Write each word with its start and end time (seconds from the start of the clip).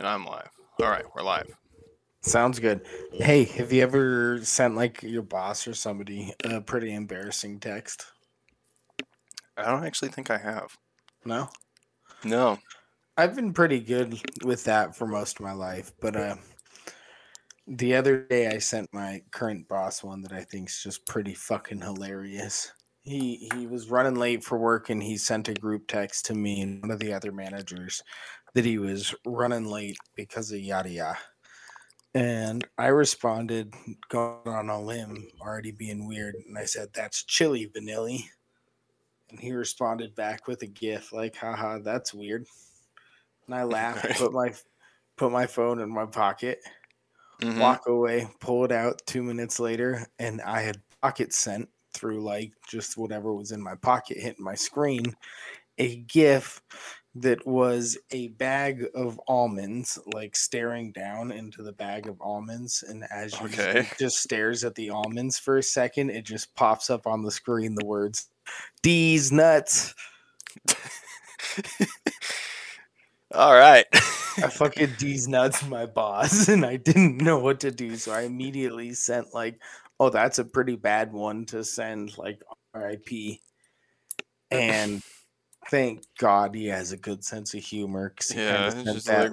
And 0.00 0.08
I'm 0.08 0.24
live. 0.24 0.48
All 0.80 0.88
right, 0.88 1.04
we're 1.14 1.22
live. 1.22 1.54
Sounds 2.22 2.58
good. 2.58 2.86
Hey, 3.12 3.44
have 3.44 3.70
you 3.70 3.82
ever 3.82 4.42
sent 4.42 4.74
like 4.74 5.02
your 5.02 5.20
boss 5.20 5.68
or 5.68 5.74
somebody 5.74 6.32
a 6.42 6.58
pretty 6.58 6.94
embarrassing 6.94 7.60
text? 7.60 8.06
I 9.58 9.70
don't 9.70 9.84
actually 9.84 10.08
think 10.08 10.30
I 10.30 10.38
have. 10.38 10.74
No? 11.26 11.50
No. 12.24 12.58
I've 13.18 13.36
been 13.36 13.52
pretty 13.52 13.78
good 13.78 14.18
with 14.42 14.64
that 14.64 14.96
for 14.96 15.06
most 15.06 15.38
of 15.38 15.44
my 15.44 15.52
life, 15.52 15.92
but 16.00 16.16
uh 16.16 16.36
the 17.66 17.94
other 17.94 18.22
day 18.22 18.46
I 18.46 18.56
sent 18.56 18.88
my 18.94 19.20
current 19.32 19.68
boss 19.68 20.02
one 20.02 20.22
that 20.22 20.32
I 20.32 20.44
think 20.44 20.70
is 20.70 20.82
just 20.82 21.06
pretty 21.06 21.34
fucking 21.34 21.82
hilarious. 21.82 22.72
He 23.02 23.50
he 23.54 23.66
was 23.66 23.90
running 23.90 24.14
late 24.14 24.44
for 24.44 24.56
work 24.56 24.88
and 24.88 25.02
he 25.02 25.18
sent 25.18 25.50
a 25.50 25.54
group 25.54 25.88
text 25.88 26.24
to 26.26 26.34
me 26.34 26.62
and 26.62 26.80
one 26.80 26.90
of 26.90 27.00
the 27.00 27.12
other 27.12 27.32
managers 27.32 28.02
that 28.54 28.64
he 28.64 28.78
was 28.78 29.14
running 29.26 29.66
late 29.66 29.98
because 30.14 30.52
of 30.52 30.60
yada 30.60 30.90
yada. 30.90 31.18
And 32.14 32.68
I 32.78 32.88
responded, 32.88 33.74
going 34.08 34.48
on 34.48 34.68
a 34.70 34.80
limb, 34.80 35.28
already 35.40 35.72
being 35.72 36.06
weird, 36.08 36.34
and 36.36 36.58
I 36.58 36.64
said, 36.64 36.90
That's 36.94 37.24
chili, 37.24 37.68
Vanilli. 37.68 38.24
And 39.28 39.40
he 39.40 39.52
responded 39.52 40.14
back 40.14 40.46
with 40.46 40.62
a 40.62 40.66
gif 40.66 41.12
like, 41.12 41.36
haha, 41.36 41.78
that's 41.78 42.12
weird. 42.14 42.46
And 43.46 43.54
I 43.54 43.64
laughed, 43.64 44.04
Right. 44.04 44.16
put 44.16 44.32
my 44.32 44.54
put 45.16 45.32
my 45.32 45.46
phone 45.46 45.80
in 45.80 45.90
my 45.90 46.06
pocket, 46.06 46.60
Mhm. 47.38 47.76
walk 47.76 47.86
away, 47.86 48.28
pull 48.40 48.64
it 48.64 48.72
out 48.72 49.02
two 49.06 49.22
minutes 49.22 49.60
later, 49.60 50.06
and 50.18 50.40
I 50.42 50.62
had 50.62 50.82
pocket 51.02 51.32
sent 51.34 51.70
through 51.94 52.22
like 52.22 52.52
just 52.68 52.96
whatever 52.98 53.34
was 53.34 53.52
in 53.52 53.62
my 53.62 53.76
pocket 53.76 54.18
hitting 54.18 54.44
my 54.44 54.54
screen 54.56 55.16
a 55.78 55.98
GIF 55.98 56.62
that 57.14 57.44
was 57.46 57.98
a 58.12 58.28
bag 58.28 58.86
of 58.94 59.20
almonds, 59.28 59.98
like 60.14 60.36
staring 60.36 60.92
down 60.92 61.32
into 61.32 61.62
the 61.62 61.72
bag 61.72 62.06
of 62.08 62.20
almonds. 62.20 62.84
And 62.86 63.04
as 63.10 63.38
you 63.40 63.46
Okay. 63.46 63.88
just 63.98 64.18
stares 64.18 64.64
at 64.64 64.74
the 64.76 64.90
almonds 64.90 65.38
for 65.38 65.58
a 65.58 65.62
second, 65.62 66.10
it 66.10 66.24
just 66.24 66.54
pops 66.54 66.88
up 66.90 67.06
on 67.06 67.22
the 67.22 67.30
screen 67.32 67.74
the 67.74 67.84
words, 67.84 68.28
Deez 68.82 69.32
nuts. 69.32 69.94
All 73.34 73.54
right. 73.54 73.86
I 74.42 74.48
fucking 74.48 74.96
Deez 74.96 75.28
nuts 75.28 75.62
my 75.62 75.86
boss, 75.86 76.48
and 76.48 76.64
I 76.64 76.76
didn't 76.76 77.18
know 77.18 77.38
what 77.38 77.60
to 77.60 77.70
do. 77.70 77.96
So 77.96 78.12
I 78.12 78.22
immediately 78.22 78.92
sent 78.94 79.34
like, 79.34 79.60
oh, 79.98 80.10
that's 80.10 80.38
a 80.38 80.44
pretty 80.44 80.76
bad 80.76 81.12
one 81.12 81.44
to 81.46 81.64
send, 81.64 82.16
like 82.18 82.42
RIP. 82.74 83.40
And 84.50 85.02
thank 85.68 86.04
God 86.18 86.54
he 86.54 86.66
has 86.66 86.92
a 86.92 86.96
good 86.96 87.24
sense 87.24 87.54
of 87.54 87.62
humor. 87.64 88.10
'cause 88.10 88.30
he 88.30 88.40
yeah, 88.40 88.68
it's 88.68 88.82
just 88.92 89.06
that- 89.06 89.32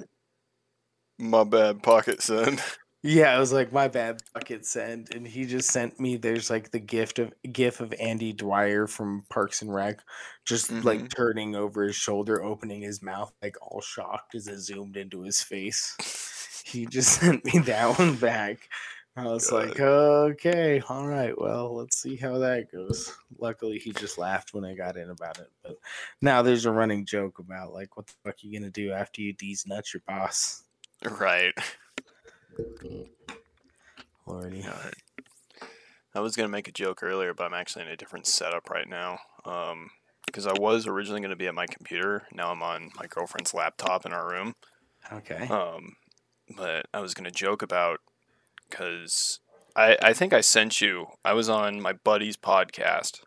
my 1.18 1.44
bad 1.44 1.82
pocket 1.82 2.22
son. 2.22 2.58
yeah, 3.02 3.36
it 3.36 3.38
was 3.40 3.52
like 3.52 3.72
my 3.72 3.88
bad 3.88 4.20
bucket 4.34 4.66
send, 4.66 5.14
and 5.14 5.26
he 5.26 5.46
just 5.46 5.70
sent 5.70 5.98
me. 6.00 6.16
There's 6.16 6.50
like 6.50 6.70
the 6.70 6.78
gift 6.80 7.18
of 7.18 7.32
gif 7.52 7.80
of 7.80 7.92
Andy 8.00 8.32
Dwyer 8.32 8.86
from 8.86 9.24
Parks 9.30 9.62
and 9.62 9.72
Rec, 9.74 10.00
just 10.44 10.72
like 10.84 11.00
Mhm. 11.00 11.14
turning 11.14 11.54
over 11.56 11.84
his 11.84 11.96
shoulder, 11.96 12.42
opening 12.42 12.82
his 12.82 13.02
mouth, 13.02 13.32
like 13.42 13.56
all 13.62 13.80
shocked 13.80 14.34
as 14.34 14.48
it 14.48 14.58
zoomed 14.60 14.96
into 14.96 15.22
his 15.22 15.42
face. 15.42 15.96
he 16.64 16.86
just 16.86 17.20
sent 17.20 17.44
me 17.44 17.58
that 17.60 17.98
one 17.98 18.16
back. 18.16 18.68
I 19.18 19.24
was 19.24 19.50
like, 19.50 19.80
okay, 19.80 20.80
all 20.88 21.08
right, 21.08 21.36
well, 21.36 21.74
let's 21.74 22.00
see 22.00 22.14
how 22.14 22.38
that 22.38 22.70
goes. 22.70 23.12
Luckily, 23.36 23.78
he 23.78 23.92
just 23.92 24.16
laughed 24.16 24.54
when 24.54 24.64
I 24.64 24.74
got 24.74 24.96
in 24.96 25.10
about 25.10 25.38
it. 25.38 25.50
But 25.64 25.76
now 26.22 26.40
there's 26.42 26.66
a 26.66 26.70
running 26.70 27.04
joke 27.04 27.40
about 27.40 27.72
like, 27.72 27.96
what 27.96 28.06
the 28.06 28.12
fuck 28.24 28.34
are 28.34 28.46
you 28.46 28.56
gonna 28.56 28.70
do 28.70 28.92
after 28.92 29.20
you 29.20 29.34
Deez 29.34 29.66
nuts 29.66 29.92
your 29.92 30.02
boss? 30.06 30.62
right. 31.18 31.52
Lordy. 34.24 34.62
God. 34.62 34.94
I 36.14 36.20
was 36.20 36.36
gonna 36.36 36.48
make 36.48 36.68
a 36.68 36.72
joke 36.72 37.02
earlier, 37.02 37.34
but 37.34 37.44
I'm 37.44 37.54
actually 37.54 37.86
in 37.86 37.90
a 37.90 37.96
different 37.96 38.28
setup 38.28 38.70
right 38.70 38.88
now. 38.88 39.18
Um, 39.44 39.90
because 40.26 40.46
I 40.46 40.52
was 40.52 40.86
originally 40.86 41.22
gonna 41.22 41.34
be 41.34 41.48
at 41.48 41.54
my 41.54 41.66
computer. 41.66 42.22
Now 42.32 42.52
I'm 42.52 42.62
on 42.62 42.90
my 42.94 43.06
girlfriend's 43.08 43.52
laptop 43.52 44.06
in 44.06 44.12
our 44.12 44.30
room. 44.30 44.54
Okay. 45.12 45.48
Um, 45.48 45.96
but 46.56 46.86
I 46.94 47.00
was 47.00 47.14
gonna 47.14 47.32
joke 47.32 47.62
about 47.62 47.98
because 48.68 49.40
I 49.74 49.96
I 50.02 50.12
think 50.12 50.32
I 50.32 50.40
sent 50.40 50.80
you. 50.80 51.06
I 51.24 51.32
was 51.32 51.48
on 51.48 51.80
my 51.80 51.92
buddy's 51.92 52.36
podcast. 52.36 53.20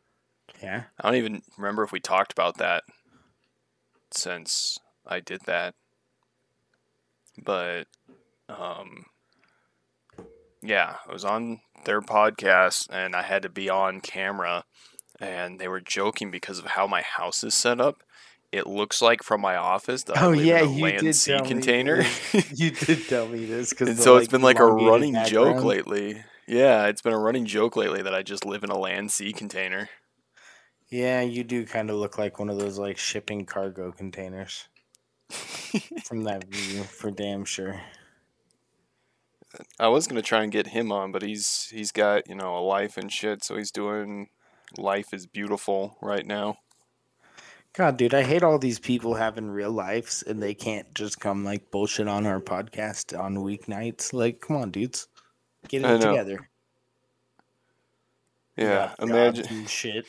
Yeah. 0.62 0.84
I 1.00 1.08
don't 1.08 1.18
even 1.18 1.42
remember 1.58 1.84
if 1.84 1.92
we 1.92 2.00
talked 2.00 2.32
about 2.32 2.58
that 2.58 2.84
since 4.12 4.78
I 5.06 5.20
did 5.20 5.42
that. 5.46 5.76
But 7.44 7.88
um 8.50 9.06
yeah, 10.62 10.98
I 11.08 11.14
was 11.14 11.26
on 11.26 11.62
their 11.86 12.02
podcast 12.02 12.88
and 12.92 13.16
I 13.16 13.24
had 13.24 13.42
to 13.44 13.50
be 13.50 13.70
on 13.70 14.02
camera 14.02 14.66
and 15.20 15.60
they 15.60 15.68
were 15.68 15.82
joking 15.82 16.32
because 16.32 16.60
of 16.60 16.66
how 16.66 16.88
my 16.88 17.02
house 17.02 17.44
is 17.44 17.54
set 17.54 17.82
up. 17.82 18.04
It 18.52 18.68
looks 18.68 19.02
like 19.02 19.24
from 19.24 19.40
my 19.40 19.56
office 19.56 20.04
that 20.04 20.22
Oh 20.22 20.32
yeah, 20.32 20.62
you 20.62 20.84
land 20.84 21.00
did 21.00 21.16
sea 21.16 21.40
container. 21.46 22.04
you 22.54 22.72
did 22.72 23.08
tell 23.08 23.28
me 23.28 23.46
this 23.46 23.70
because 23.70 23.90
and 23.90 24.00
so 24.00 24.18
it's 24.18 24.28
been 24.28 24.42
like 24.42 24.60
a 24.60 24.66
running 24.66 25.16
joke 25.26 25.64
lately. 25.64 26.24
Yeah, 26.48 26.88
it's 26.88 27.02
been 27.02 27.14
a 27.14 27.20
running 27.20 27.46
joke 27.46 27.78
lately 27.78 28.02
that 28.02 28.14
I 28.14 28.24
just 28.24 28.46
live 28.46 28.64
in 28.64 28.70
a 28.70 28.78
land 28.78 29.12
sea 29.12 29.32
container. 29.32 29.90
Yeah, 30.90 31.22
you 31.22 31.46
do 31.46 31.66
kind 31.66 31.90
of 31.90 31.96
look 31.96 32.18
like 32.18 32.40
one 32.40 32.50
of 32.50 32.60
those 32.60 32.78
like 32.78 32.98
shipping 32.98 33.46
cargo 33.46 33.94
containers 33.94 34.68
from 36.04 36.24
that 36.24 36.44
view, 36.50 36.84
for 36.84 37.10
damn 37.10 37.46
sure. 37.46 37.80
I 39.80 39.88
was 39.88 40.08
gonna 40.08 40.22
try 40.22 40.44
and 40.44 40.52
get 40.52 40.68
him 40.68 40.92
on, 40.92 41.14
but 41.14 41.22
he's 41.22 41.70
he's 41.72 41.94
got 41.94 42.28
you 42.28 42.36
know 42.36 42.58
a 42.58 42.60
life 42.60 42.98
and 42.98 43.10
shit, 43.10 43.46
so 43.46 43.56
he's 43.56 43.72
doing 43.72 44.28
life 44.78 45.14
is 45.14 45.26
beautiful 45.26 45.98
right 46.02 46.26
now. 46.26 46.58
God, 47.74 47.96
dude, 47.96 48.14
I 48.14 48.24
hate 48.24 48.44
all 48.44 48.60
these 48.60 48.80
people 48.80 49.14
having 49.14 49.50
real 49.50 49.72
lives 49.72 50.24
and 50.24 50.44
they 50.44 50.54
can't 50.54 50.94
just 50.94 51.20
come 51.20 51.46
like 51.46 51.72
bullshit 51.72 52.08
on 52.08 52.26
our 52.26 52.42
podcast 52.42 53.18
on 53.18 53.36
weeknights. 53.38 54.12
Like, 54.12 54.42
come 54.42 54.58
on, 54.58 54.72
dudes, 54.72 55.08
get 55.70 55.84
it 55.84 56.02
together. 56.02 56.50
Yeah, 58.58 58.94
imagine 59.00 59.66
shit. 59.68 60.06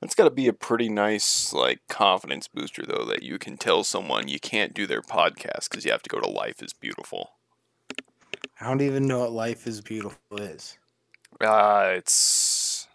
that's 0.00 0.16
got 0.16 0.24
to 0.24 0.30
be 0.30 0.48
a 0.48 0.52
pretty 0.52 0.88
nice 0.88 1.52
like 1.52 1.80
confidence 1.88 2.48
booster 2.48 2.84
though 2.84 3.04
that 3.04 3.22
you 3.22 3.38
can 3.38 3.56
tell 3.56 3.84
someone 3.84 4.26
you 4.26 4.40
can't 4.40 4.74
do 4.74 4.86
their 4.86 5.02
podcast 5.02 5.70
because 5.70 5.84
you 5.84 5.92
have 5.92 6.02
to 6.02 6.10
go 6.10 6.20
to 6.20 6.28
Life 6.28 6.60
is 6.60 6.72
Beautiful. 6.72 7.30
I 8.60 8.66
don't 8.66 8.82
even 8.82 9.06
know 9.06 9.20
what 9.20 9.32
life 9.32 9.68
is 9.68 9.80
beautiful 9.80 10.38
is. 10.38 10.76
Uh, 11.40 11.92
it's 11.94 12.88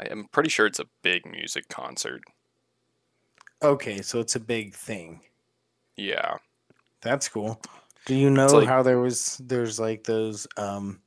I'm 0.00 0.26
pretty 0.32 0.48
sure 0.48 0.64
it's 0.64 0.80
a 0.80 0.86
big 1.02 1.26
music 1.26 1.68
concert. 1.68 2.22
Okay, 3.62 4.00
so 4.02 4.20
it's 4.20 4.36
a 4.36 4.40
big 4.40 4.74
thing. 4.74 5.20
Yeah, 5.96 6.36
That's 7.02 7.28
cool. 7.28 7.60
Do 8.06 8.14
you 8.14 8.30
know 8.30 8.46
like- 8.46 8.68
how 8.68 8.82
there 8.82 8.98
was 8.98 9.36
there's 9.44 9.78
like 9.78 10.04
those 10.04 10.46
um 10.56 11.00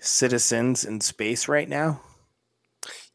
citizens 0.00 0.84
in 0.84 1.00
space 1.00 1.48
right 1.48 1.68
now? 1.68 2.00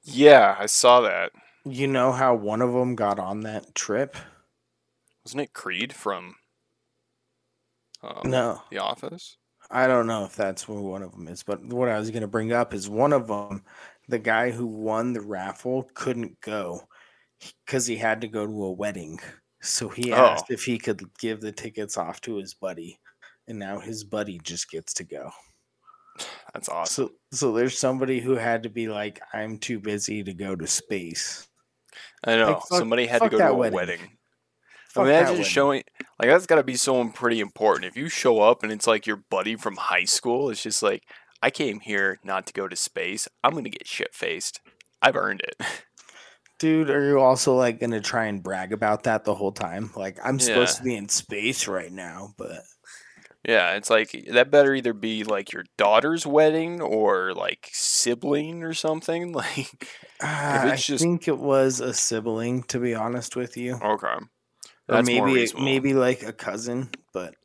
yeah, 0.04 0.56
I 0.58 0.68
saw 0.68 1.02
that. 1.02 1.32
You 1.66 1.88
know 1.88 2.14
how 2.14 2.34
one 2.34 2.62
of 2.62 2.72
them 2.72 2.96
got 2.96 3.20
on 3.20 3.42
that 3.42 3.76
trip? 3.76 4.16
Wasn't 5.26 5.42
it 5.42 5.52
Creed 5.52 5.92
from 5.92 6.36
um, 8.02 8.30
No, 8.30 8.62
The 8.72 8.78
Office? 8.78 9.36
I 9.70 9.86
don't 9.88 10.08
know 10.08 10.24
if 10.24 10.34
that's 10.38 10.64
who 10.64 10.82
one 10.82 11.04
of 11.04 11.12
them 11.12 11.28
is, 11.28 11.44
but 11.44 11.62
what 11.66 11.90
I 11.90 12.00
was 12.00 12.10
going 12.10 12.22
to 12.22 12.28
bring 12.28 12.54
up 12.54 12.74
is 12.74 12.88
one 12.88 13.12
of 13.12 13.28
them, 13.28 13.66
the 14.08 14.20
guy 14.20 14.52
who 14.52 14.66
won 14.66 15.12
the 15.12 15.20
raffle, 15.20 15.90
couldn't 15.94 16.40
go 16.40 16.88
because 17.66 17.86
he 17.88 17.98
had 17.98 18.22
to 18.22 18.28
go 18.28 18.46
to 18.46 18.64
a 18.66 18.72
wedding. 18.72 19.20
So 19.62 19.90
he 19.90 20.12
Oh. 20.14 20.18
asked 20.18 20.50
if 20.52 20.64
he 20.64 20.78
could 20.78 21.04
give 21.20 21.42
the 21.42 21.52
tickets 21.52 21.98
off 21.98 22.22
to 22.22 22.36
his 22.36 22.54
buddy, 22.54 23.00
and 23.48 23.58
now 23.60 23.80
his 23.80 24.04
buddy 24.04 24.40
just 24.44 24.70
gets 24.70 24.94
to 24.96 25.04
go. 25.04 25.32
That's 26.54 26.70
awesome. 26.70 27.08
So, 27.08 27.14
so 27.32 27.52
there's 27.54 27.78
somebody 27.78 28.20
who 28.20 28.36
had 28.36 28.64
to 28.64 28.70
be 28.70 28.88
like, 28.88 29.20
"I'm 29.34 29.58
too 29.60 29.80
busy 29.80 30.24
to 30.24 30.34
go 30.34 30.56
to 30.56 30.66
space." 30.68 31.48
I 32.24 32.36
know 32.38 32.48
Like, 32.48 32.56
fuck- 32.62 32.80
somebody 32.80 33.06
had 33.08 33.22
to 33.22 33.30
go 33.30 33.38
to 33.38 33.48
a 33.50 33.54
wedding. 33.54 33.76
wedding. 33.76 34.18
Imagine 34.96 35.30
wedding. 35.34 35.44
showing 35.44 35.84
like 36.20 36.30
that's 36.30 36.48
got 36.48 36.56
to 36.56 36.64
be 36.64 36.76
someone 36.76 37.12
pretty 37.12 37.40
important. 37.40 37.86
If 37.86 37.96
you 37.96 38.10
show 38.10 38.40
up 38.42 38.64
and 38.64 38.72
it's 38.72 38.88
like 38.88 39.06
your 39.06 39.18
buddy 39.18 39.56
from 39.56 39.76
high 39.76 40.06
school, 40.06 40.50
it's 40.50 40.64
just 40.64 40.82
like 40.82 41.04
I 41.42 41.52
came 41.52 41.82
here 41.82 42.20
not 42.24 42.48
to 42.48 42.54
go 42.54 42.68
to 42.68 42.76
space. 42.76 43.28
I'm 43.44 43.54
gonna 43.54 43.70
get 43.70 43.88
shit 43.88 44.14
faced. 44.16 44.60
I've 45.02 45.16
earned 45.16 45.42
it. 45.42 45.56
Dude, 46.60 46.90
are 46.90 47.08
you 47.08 47.20
also 47.20 47.56
like 47.56 47.80
gonna 47.80 48.02
try 48.02 48.26
and 48.26 48.42
brag 48.42 48.74
about 48.74 49.04
that 49.04 49.24
the 49.26 49.36
whole 49.36 49.52
time? 49.52 49.92
Like, 49.96 50.18
I'm 50.24 50.40
supposed 50.40 50.78
Yeah. 50.78 50.80
to 50.80 50.84
be 50.86 50.96
in 50.96 51.10
space 51.10 51.68
right 51.68 51.92
now, 51.92 52.34
but 52.38 52.62
yeah, 53.48 53.76
it's 53.76 53.90
like 53.92 54.26
that 54.32 54.50
better 54.50 54.74
either 54.74 54.94
be 54.94 55.24
like 55.24 55.54
your 55.54 55.64
daughter's 55.78 56.26
wedding 56.26 56.82
or 56.82 57.34
like 57.36 57.70
sibling 57.72 58.64
or 58.64 58.74
something. 58.74 59.32
Like 59.38 59.88
uh, 60.22 60.26
I 60.26 60.70
it's 60.74 60.86
just- 60.88 61.04
think 61.04 61.28
it 61.28 61.38
was 61.38 61.80
a 61.80 61.94
sibling, 61.94 62.64
to 62.64 62.80
be 62.80 62.96
honest 62.96 63.36
with 63.36 63.56
you, 63.56 63.76
okay, 63.76 64.08
or 64.08 64.20
that's 64.88 65.10
more 65.10 65.28
maybe 65.28 65.52
maybe 65.60 65.94
like 65.94 66.24
a 66.24 66.34
cousin. 66.34 66.90
But 67.14 67.36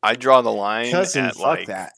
I 0.00 0.14
draw 0.14 0.42
the 0.42 0.52
line 0.52 0.92
Cousin, 0.92 1.24
at 1.24 1.34
fuck 1.34 1.42
like 1.44 1.66
that. 1.66 1.92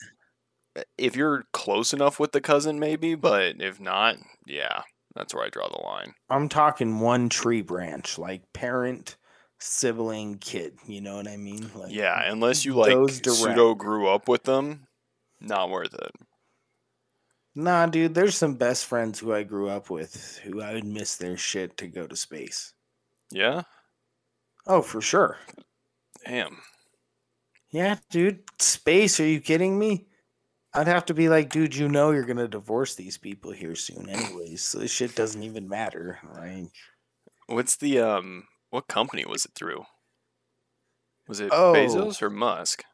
if 0.96 1.16
you're 1.16 1.44
close 1.52 1.93
enough 1.93 2.19
with 2.19 2.32
the 2.32 2.40
cousin, 2.40 2.78
maybe, 2.78 3.14
but 3.14 3.56
if 3.60 3.78
not, 3.78 4.16
yeah, 4.46 4.82
that's 5.14 5.34
where 5.34 5.44
I 5.44 5.48
draw 5.48 5.68
the 5.68 5.82
line. 5.82 6.14
I'm 6.28 6.48
talking 6.48 7.00
one 7.00 7.28
tree 7.28 7.62
branch, 7.62 8.18
like 8.18 8.52
parent, 8.52 9.16
sibling, 9.58 10.38
kid. 10.38 10.78
You 10.86 11.00
know 11.00 11.16
what 11.16 11.28
I 11.28 11.36
mean? 11.36 11.70
Like, 11.74 11.92
Yeah, 11.92 12.30
unless 12.30 12.64
you 12.64 12.74
like 12.74 12.96
pseudo 13.10 13.74
grew 13.74 14.08
up 14.08 14.28
with 14.28 14.44
them, 14.44 14.86
not 15.40 15.70
worth 15.70 15.94
it. 15.94 16.12
Nah, 17.54 17.86
dude, 17.86 18.14
there's 18.14 18.36
some 18.36 18.54
best 18.54 18.86
friends 18.86 19.18
who 19.18 19.34
I 19.34 19.42
grew 19.42 19.68
up 19.68 19.90
with 19.90 20.38
who 20.44 20.62
I 20.62 20.74
would 20.74 20.84
miss 20.84 21.16
their 21.16 21.36
shit 21.36 21.76
to 21.78 21.88
go 21.88 22.06
to 22.06 22.14
space. 22.16 22.74
Yeah, 23.30 23.62
Oh, 24.66 24.82
for 24.82 25.00
sure. 25.00 25.38
damn. 26.24 26.58
Yeah, 27.70 27.96
dude, 28.10 28.40
space. 28.58 29.18
Are 29.20 29.26
you 29.26 29.40
kidding 29.40 29.78
me? 29.78 30.06
I'd 30.72 30.87
have 30.87 31.05
to 31.06 31.14
be 31.14 31.28
like, 31.28 31.50
dude, 31.50 31.75
you 31.75 31.88
know 31.88 32.12
you're 32.12 32.25
gonna 32.25 32.46
divorce 32.49 32.94
these 32.94 33.19
people 33.19 33.50
here 33.50 33.75
soon, 33.75 34.08
anyways. 34.08 34.62
So 34.62 34.78
this 34.78 34.90
shit 34.93 35.14
doesn't 35.17 35.43
even 35.43 35.69
matter. 35.69 36.19
Like, 36.34 36.70
What's 37.46 37.76
the 37.76 37.99
um? 38.00 38.44
What 38.70 38.87
company 38.87 39.25
was 39.26 39.44
it 39.44 39.52
through? 39.56 39.84
Was 41.26 41.40
it 41.40 41.50
Oh. 41.52 41.72
Bezos 41.72 42.22
or 42.22 42.31
Musk? 42.31 42.84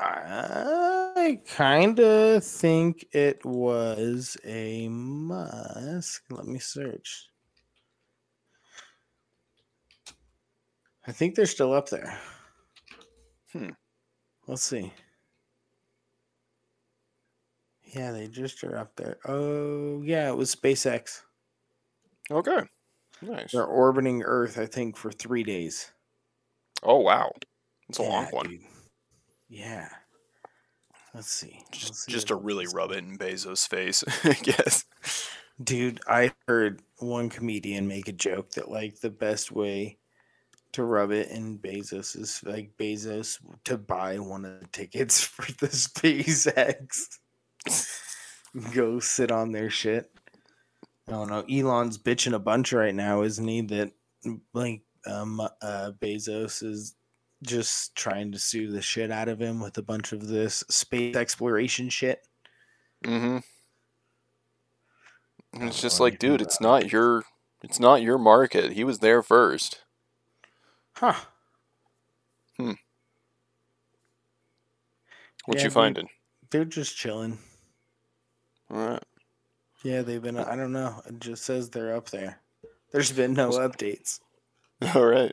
I 0.00 1.40
kind 1.48 1.98
of 1.98 2.44
think 2.44 3.06
it 3.12 3.44
was 3.44 4.36
a 4.44 4.88
Musk. 4.88 6.22
Let 6.30 6.46
me 6.46 6.58
search. 6.58 7.28
I 11.06 11.12
think 11.12 11.34
they're 11.34 11.46
still 11.46 11.72
up 11.72 11.88
there. 11.88 12.18
Hmm. 13.52 13.70
Let's 14.46 14.62
see. 14.62 14.92
Yeah, 17.94 18.12
they 18.12 18.26
just 18.26 18.62
are 18.64 18.76
up 18.76 18.94
there. 18.96 19.18
Oh, 19.26 20.02
yeah, 20.02 20.28
it 20.28 20.36
was 20.36 20.54
SpaceX. 20.54 21.22
Okay, 22.30 22.60
nice. 23.22 23.52
They're 23.52 23.64
orbiting 23.64 24.22
Earth, 24.22 24.58
I 24.58 24.66
think, 24.66 24.96
for 24.96 25.10
three 25.10 25.42
days. 25.42 25.90
Oh 26.82 26.98
wow, 27.00 27.32
it's 27.88 27.98
a 27.98 28.02
long 28.02 28.26
one. 28.26 28.48
dude. 28.48 28.60
Yeah. 29.48 29.88
Let's 31.14 31.30
see. 31.30 31.58
Let's 31.72 31.78
Just, 31.78 32.04
see 32.04 32.12
just 32.12 32.28
to 32.28 32.36
really 32.36 32.64
is 32.64 32.74
rub 32.74 32.92
it 32.92 32.98
in 32.98 33.16
Bezos' 33.16 33.66
face, 33.66 34.04
I 34.24 34.34
guess. 34.34 34.84
Dude, 35.62 36.00
I 36.06 36.32
heard 36.46 36.82
one 36.98 37.30
comedian 37.30 37.88
make 37.88 38.08
a 38.08 38.12
joke 38.12 38.50
that 38.52 38.70
like 38.70 39.00
the 39.00 39.10
best 39.10 39.50
way 39.50 39.98
to 40.72 40.84
rub 40.84 41.10
it 41.10 41.30
in 41.30 41.58
Bezos 41.58 42.16
is 42.16 42.42
like 42.44 42.76
Bezos 42.78 43.38
to 43.64 43.78
buy 43.78 44.18
one 44.18 44.44
of 44.44 44.60
the 44.60 44.66
tickets 44.68 45.20
for 45.24 45.50
the 45.52 45.68
SpaceX. 45.68 47.18
Go 48.74 48.98
sit 48.98 49.30
on 49.30 49.52
their 49.52 49.70
shit. 49.70 50.10
I 51.06 51.12
don't 51.12 51.28
know. 51.28 51.44
Elon's 51.50 51.98
bitching 51.98 52.34
a 52.34 52.38
bunch 52.38 52.72
right 52.72 52.94
now, 52.94 53.22
isn't 53.22 53.46
he? 53.46 53.60
That 53.62 53.92
like 54.52 54.82
um 55.06 55.40
uh 55.40 55.92
Bezos 56.00 56.62
is 56.62 56.94
just 57.42 57.94
trying 57.94 58.32
to 58.32 58.38
sue 58.38 58.70
the 58.70 58.82
shit 58.82 59.10
out 59.10 59.28
of 59.28 59.40
him 59.40 59.60
with 59.60 59.78
a 59.78 59.82
bunch 59.82 60.12
of 60.12 60.26
this 60.26 60.64
space 60.68 61.16
exploration 61.16 61.88
shit. 61.88 62.26
Mm-hmm. 63.04 63.38
It's 65.66 65.80
just 65.80 66.00
like, 66.00 66.18
dude, 66.18 66.42
it's 66.42 66.60
not 66.60 66.92
your, 66.92 67.24
it's 67.62 67.80
not 67.80 68.02
your 68.02 68.18
market. 68.18 68.72
He 68.72 68.84
was 68.84 68.98
there 68.98 69.22
first. 69.22 69.82
Huh. 70.96 71.14
Hmm. 72.56 72.72
What 75.46 75.58
Yeah, 75.58 75.64
you 75.64 75.70
finding? 75.70 76.08
They're 76.50 76.64
just 76.64 76.96
chilling. 76.96 77.38
All 78.70 78.88
right. 78.88 79.04
Yeah, 79.82 80.02
they've 80.02 80.22
been. 80.22 80.36
I 80.36 80.56
don't 80.56 80.72
know. 80.72 81.00
It 81.06 81.20
just 81.20 81.44
says 81.44 81.70
they're 81.70 81.94
up 81.94 82.10
there. 82.10 82.40
There's 82.92 83.12
been 83.12 83.34
no 83.34 83.50
updates. 83.50 84.20
All 84.94 85.04
right. 85.04 85.32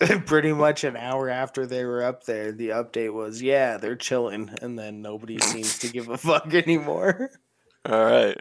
Pretty 0.26 0.52
much 0.52 0.84
an 0.84 0.96
hour 0.96 1.28
after 1.28 1.66
they 1.66 1.84
were 1.84 2.02
up 2.02 2.24
there, 2.24 2.52
the 2.52 2.70
update 2.70 3.12
was, 3.12 3.42
"Yeah, 3.42 3.76
they're 3.76 3.96
chilling," 3.96 4.50
and 4.62 4.78
then 4.78 5.02
nobody 5.02 5.38
seems 5.42 5.78
to 5.80 5.88
give 5.88 6.08
a 6.08 6.16
fuck 6.16 6.54
anymore. 6.54 7.30
All 7.84 8.04
right. 8.04 8.38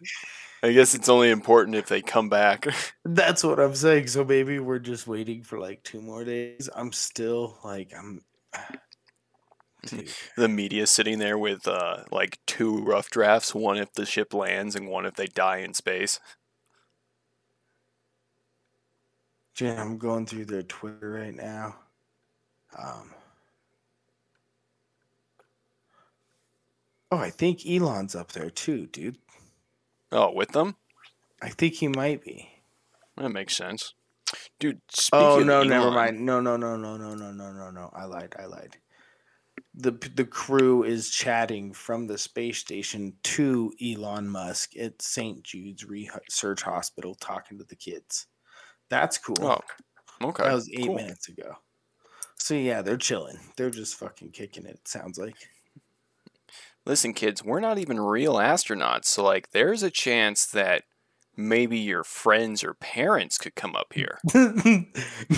I 0.62 0.74
guess 0.74 0.94
it's 0.94 1.10
only 1.10 1.30
important 1.30 1.76
if 1.76 1.88
they 1.88 2.02
come 2.02 2.28
back. 2.28 2.68
That's 3.06 3.44
what 3.44 3.60
I'm 3.60 3.76
saying. 3.76 4.08
So 4.08 4.26
maybe 4.26 4.60
we're 4.60 4.80
just 4.80 5.08
waiting 5.08 5.44
for 5.44 5.58
like 5.58 5.84
two 5.84 6.02
more 6.02 6.24
days. 6.24 6.70
I'm 6.74 6.92
still 6.92 7.58
like 7.64 7.94
I'm. 7.98 8.22
The 10.36 10.48
media 10.48 10.88
sitting 10.88 11.20
there 11.20 11.38
with 11.38 11.68
uh, 11.68 12.04
like 12.12 12.40
two 12.46 12.84
rough 12.84 13.10
drafts, 13.10 13.56
one 13.56 13.78
if 13.78 13.94
the 13.94 14.06
ship 14.06 14.34
lands 14.34 14.76
and 14.76 14.88
one 14.88 15.06
if 15.06 15.16
they 15.16 15.28
die 15.28 15.58
in 15.58 15.74
space. 15.74 16.20
Jen, 19.54 19.78
I'm 19.78 19.98
going 19.98 20.26
through 20.26 20.46
their 20.46 20.64
Twitter 20.64 21.12
right 21.12 21.36
now. 21.36 21.76
Um. 22.78 23.12
Oh, 27.12 27.18
I 27.18 27.30
think 27.30 27.66
Elon's 27.66 28.16
up 28.16 28.32
there 28.32 28.50
too, 28.50 28.86
dude. 28.86 29.18
Oh, 30.12 30.32
with 30.32 30.50
them? 30.52 30.76
I 31.42 31.50
think 31.50 31.76
he 31.76 31.88
might 31.88 32.24
be. 32.24 32.50
That 33.18 33.30
makes 33.30 33.56
sense. 33.56 33.94
Dude, 34.60 34.82
speaking 34.90 35.26
Oh 35.26 35.40
no, 35.40 35.64
never 35.64 35.92
mind. 35.92 36.26
No, 36.26 36.40
no, 36.40 36.56
no, 36.56 36.76
no, 36.78 36.98
no, 36.98 37.16
no, 37.16 37.32
no, 37.32 37.52
no, 37.52 37.72
no. 37.72 37.90
I 37.94 38.06
lied. 38.06 38.36
I 38.38 38.46
lied. 38.46 38.78
The 39.76 39.92
the 40.16 40.26
crew 40.26 40.84
is 40.84 41.10
chatting 41.10 41.74
from 41.74 42.08
the 42.08 42.18
space 42.18 42.58
station 42.58 43.14
to 43.24 43.72
Elon 43.82 44.28
Musk 44.28 44.76
at 44.78 45.02
St. 45.02 45.44
Jude's 45.44 45.86
Research 45.86 46.64
Hospital, 46.64 47.16
talking 47.16 47.58
to 47.60 47.64
the 47.64 47.76
kids. 47.76 48.28
That's 48.90 49.18
cool. 49.18 49.36
Oh, 49.42 49.60
okay. 50.24 50.44
that 50.44 50.54
was 50.54 50.70
eight 50.70 50.88
cool. 50.88 50.96
minutes 50.96 51.30
ago. 51.30 51.56
So 52.36 52.56
yeah, 52.56 52.82
they're 52.82 52.98
chilling. 52.98 53.38
They're 53.58 53.70
just 53.70 53.96
fucking 53.96 54.32
kicking 54.32 54.66
it. 54.66 54.76
it 54.76 54.88
sounds 54.88 55.20
like. 55.20 55.36
Listen, 56.86 57.14
kids, 57.14 57.44
we're 57.44 57.60
not 57.60 57.78
even 57.78 58.00
real 58.00 58.36
astronauts, 58.36 59.06
so 59.06 59.24
like 59.24 59.52
there's 59.52 59.84
a 59.84 59.92
chance 59.92 60.48
that 60.48 60.84
maybe 61.40 61.78
your 61.78 62.04
friends 62.04 62.64
or 62.64 62.74
parents 62.76 63.38
could 63.38 63.56
come 63.56 63.76
up 63.76 63.94
here. 63.94 64.20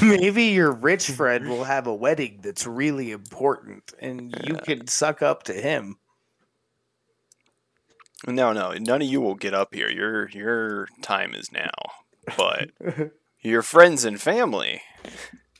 Maybe 0.02 0.46
your 0.46 0.72
rich 0.72 1.12
friend 1.12 1.48
will 1.48 1.64
have 1.64 1.86
a 1.88 1.94
wedding 1.94 2.40
that's 2.42 2.66
really 2.66 3.12
important, 3.12 3.94
and 4.00 4.36
you 4.44 4.56
could 4.56 4.90
suck 4.90 5.22
up 5.22 5.44
to 5.44 5.54
him. 5.54 5.98
No, 8.28 8.52
no, 8.52 8.74
none 8.74 9.02
of 9.02 9.08
you 9.08 9.22
will 9.22 9.36
get 9.36 9.54
up 9.54 9.74
here. 9.74 9.90
Your 9.90 10.30
your 10.30 10.88
time 11.02 11.34
is 11.34 11.52
now. 11.52 11.72
But 12.38 12.72
your 13.42 13.62
friends 13.62 14.04
and 14.04 14.20
family. 14.20 14.82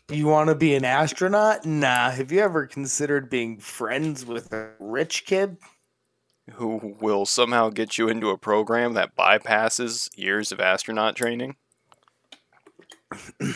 You 0.10 0.28
want 0.28 0.50
to 0.50 0.56
be 0.56 0.76
an 0.76 0.84
astronaut? 0.84 1.66
Nah. 1.66 2.12
Have 2.12 2.32
you 2.32 2.42
ever 2.42 2.68
considered 2.68 3.30
being 3.30 3.60
friends 3.60 4.26
with 4.26 4.52
a 4.52 4.72
rich 4.80 5.26
kid? 5.26 5.58
Who 6.56 6.96
will 7.02 7.26
somehow 7.26 7.70
get 7.70 7.98
you 7.98 8.08
into 8.08 8.30
a 8.30 8.38
program 8.38 8.94
that 8.94 9.16
bypasses 9.16 10.10
years 10.18 10.52
of 10.52 10.60
astronaut 10.60 11.16
training. 11.16 11.56
You 13.42 13.54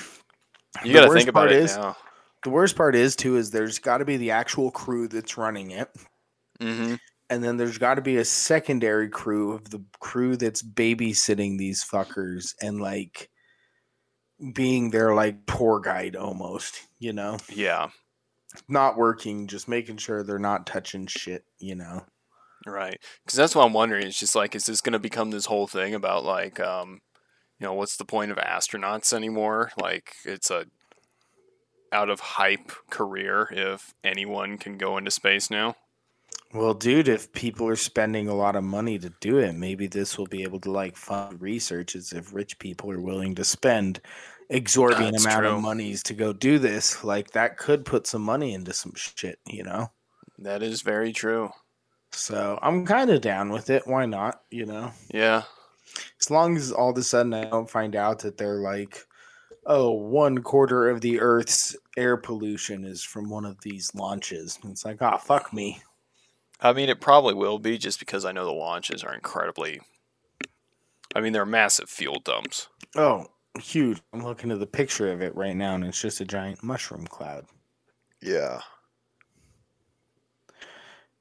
The 0.83 0.93
got 0.93 1.01
to 1.01 1.07
worst 1.07 1.17
think 1.17 1.29
about 1.29 1.39
part 1.41 1.51
it 1.51 1.57
is- 1.63 1.75
now. 1.77 1.95
The 2.43 2.49
worst 2.51 2.75
part 2.75 2.95
is 2.95 3.15
too 3.15 3.37
is 3.37 3.49
there's 3.49 3.79
got 3.79 3.97
to 3.99 4.05
be 4.05 4.17
the 4.17 4.29
actual 4.31 4.69
crew 4.69 5.07
that's 5.07 5.35
running 5.37 5.71
it, 5.71 5.89
hmm 6.61 6.95
and 7.31 7.43
then 7.43 7.57
there's 7.57 7.79
got 7.79 7.95
to 7.95 8.03
be 8.03 8.17
a 8.17 8.25
secondary 8.25 9.09
crew 9.09 9.53
of 9.53 9.67
the 9.71 9.83
crew 9.99 10.37
that's 10.37 10.61
babysitting 10.61 11.57
these 11.57 11.83
fuckers 11.83 12.53
and 12.61 12.79
like 12.79 13.31
being 14.53 14.91
their 14.91 15.15
like 15.15 15.43
tour 15.47 15.79
guide 15.79 16.15
almost. 16.15 16.81
You 16.99 17.13
know, 17.13 17.37
Yeah, 17.51 17.89
not 18.69 18.95
working, 18.95 19.47
just 19.47 19.67
making 19.67 19.97
sure 19.97 20.21
they're 20.21 20.37
not 20.37 20.67
touching 20.67 21.07
shit. 21.07 21.45
You 21.57 21.73
know. 21.73 22.05
Right. 22.65 22.99
Because 23.23 23.37
that's 23.37 23.55
what 23.55 23.65
I'm 23.65 23.73
wondering. 23.73 24.07
It's 24.07 24.19
just 24.19 24.35
like, 24.35 24.55
is 24.55 24.65
this 24.65 24.81
going 24.81 24.93
to 24.93 24.99
become 24.99 25.31
this 25.31 25.45
whole 25.45 25.67
thing 25.67 25.93
about 25.93 26.23
like, 26.23 26.59
um, 26.59 27.01
you 27.59 27.65
know, 27.65 27.73
what's 27.73 27.97
the 27.97 28.05
point 28.05 28.31
of 28.31 28.37
astronauts 28.37 29.13
anymore? 29.13 29.71
Like, 29.79 30.13
it's 30.25 30.51
a 30.51 30.65
out 31.91 32.09
of 32.09 32.19
hype 32.19 32.71
career 32.89 33.47
if 33.51 33.93
anyone 34.03 34.57
can 34.57 34.77
go 34.77 34.97
into 34.97 35.11
space 35.11 35.49
now. 35.49 35.75
Well, 36.53 36.73
dude, 36.73 37.07
if 37.07 37.31
people 37.31 37.67
are 37.67 37.75
spending 37.75 38.27
a 38.27 38.35
lot 38.35 38.55
of 38.55 38.63
money 38.63 38.97
to 38.99 39.11
do 39.19 39.37
it, 39.37 39.53
maybe 39.53 39.87
this 39.87 40.17
will 40.17 40.27
be 40.27 40.43
able 40.43 40.59
to 40.61 40.71
like 40.71 40.95
fund 40.95 41.41
research 41.41 41.95
as 41.95 42.11
if 42.13 42.33
rich 42.33 42.59
people 42.59 42.91
are 42.91 42.99
willing 42.99 43.35
to 43.35 43.43
spend 43.43 43.99
exorbitant 44.49 45.13
That's 45.13 45.25
amount 45.25 45.41
true. 45.41 45.49
of 45.49 45.61
monies 45.61 46.03
to 46.03 46.13
go 46.13 46.33
do 46.33 46.59
this. 46.59 47.03
Like 47.03 47.31
that 47.31 47.57
could 47.57 47.85
put 47.85 48.07
some 48.07 48.21
money 48.21 48.53
into 48.53 48.73
some 48.73 48.93
shit, 48.95 49.39
you 49.45 49.63
know? 49.63 49.91
That 50.39 50.63
is 50.63 50.81
very 50.81 51.11
true. 51.13 51.51
So 52.15 52.59
I'm 52.61 52.85
kind 52.85 53.09
of 53.09 53.21
down 53.21 53.49
with 53.49 53.69
it. 53.69 53.87
Why 53.87 54.05
not? 54.05 54.41
You 54.49 54.65
know? 54.65 54.91
Yeah. 55.13 55.43
As 56.19 56.31
long 56.31 56.57
as 56.57 56.71
all 56.71 56.91
of 56.91 56.97
a 56.97 57.03
sudden 57.03 57.33
I 57.33 57.45
don't 57.45 57.69
find 57.69 57.95
out 57.95 58.19
that 58.19 58.37
they're 58.37 58.61
like 58.61 59.05
oh, 59.65 59.91
one 59.91 60.39
quarter 60.39 60.89
of 60.89 61.01
the 61.01 61.19
Earth's 61.19 61.75
air 61.97 62.17
pollution 62.17 62.85
is 62.85 63.03
from 63.03 63.29
one 63.29 63.45
of 63.45 63.61
these 63.61 63.93
launches. 63.95 64.59
And 64.61 64.71
it's 64.71 64.85
like, 64.85 65.01
ah, 65.01 65.17
fuck 65.17 65.53
me. 65.53 65.81
I 66.61 66.73
mean, 66.73 66.89
it 66.89 67.01
probably 67.01 67.33
will 67.33 67.59
be 67.59 67.77
just 67.77 67.99
because 67.99 68.25
I 68.25 68.31
know 68.31 68.45
the 68.45 68.51
launches 68.51 69.03
are 69.03 69.13
incredibly. 69.13 69.81
I 71.15 71.21
mean, 71.21 71.33
they're 71.33 71.45
massive 71.45 71.89
fuel 71.89 72.19
dumps. 72.23 72.69
Oh, 72.95 73.27
huge. 73.59 74.01
I'm 74.13 74.23
looking 74.23 74.51
at 74.51 74.59
the 74.59 74.67
picture 74.67 75.11
of 75.11 75.21
it 75.21 75.35
right 75.35 75.55
now, 75.55 75.75
and 75.75 75.83
it's 75.83 76.01
just 76.01 76.21
a 76.21 76.25
giant 76.25 76.63
mushroom 76.63 77.07
cloud. 77.07 77.45
Yeah. 78.21 78.61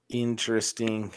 Interesting. 0.09 1.13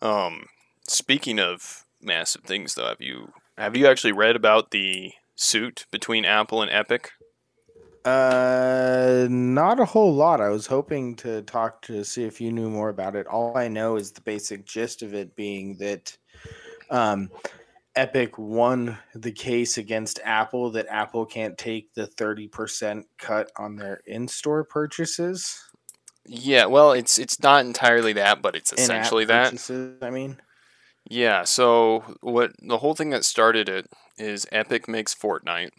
Um, 0.00 0.46
speaking 0.88 1.38
of 1.38 1.84
massive 2.00 2.42
things, 2.42 2.74
though, 2.74 2.88
have 2.88 3.00
you 3.00 3.32
have 3.56 3.76
you 3.76 3.86
actually 3.86 4.12
read 4.12 4.36
about 4.36 4.70
the 4.70 5.12
suit 5.36 5.86
between 5.90 6.24
Apple 6.24 6.62
and 6.62 6.70
Epic? 6.70 7.10
Uh, 8.04 9.28
not 9.30 9.78
a 9.78 9.84
whole 9.84 10.12
lot. 10.12 10.40
I 10.40 10.48
was 10.48 10.66
hoping 10.66 11.14
to 11.16 11.42
talk 11.42 11.82
to 11.82 12.04
see 12.04 12.24
if 12.24 12.40
you 12.40 12.50
knew 12.50 12.68
more 12.68 12.88
about 12.88 13.14
it. 13.14 13.26
All 13.28 13.56
I 13.56 13.68
know 13.68 13.96
is 13.96 14.10
the 14.10 14.22
basic 14.22 14.66
gist 14.66 15.02
of 15.02 15.14
it 15.14 15.36
being 15.36 15.76
that 15.78 16.16
um, 16.90 17.30
Epic 17.94 18.38
won 18.38 18.98
the 19.14 19.30
case 19.30 19.78
against 19.78 20.18
Apple 20.24 20.70
that 20.72 20.86
Apple 20.88 21.24
can't 21.26 21.56
take 21.56 21.94
the 21.94 22.08
30% 22.08 23.04
cut 23.18 23.52
on 23.56 23.76
their 23.76 24.00
in-store 24.06 24.64
purchases. 24.64 25.62
Yeah, 26.26 26.66
well, 26.66 26.92
it's 26.92 27.18
it's 27.18 27.42
not 27.42 27.64
entirely 27.64 28.12
that, 28.14 28.42
but 28.42 28.54
it's 28.54 28.72
essentially 28.72 29.24
that. 29.26 29.98
I 30.02 30.10
mean, 30.10 30.40
Yeah. 31.08 31.44
So 31.44 32.16
what 32.20 32.52
the 32.60 32.78
whole 32.78 32.94
thing 32.94 33.10
that 33.10 33.24
started 33.24 33.68
it 33.68 33.86
is 34.18 34.46
Epic 34.52 34.86
makes 34.88 35.14
Fortnite, 35.14 35.70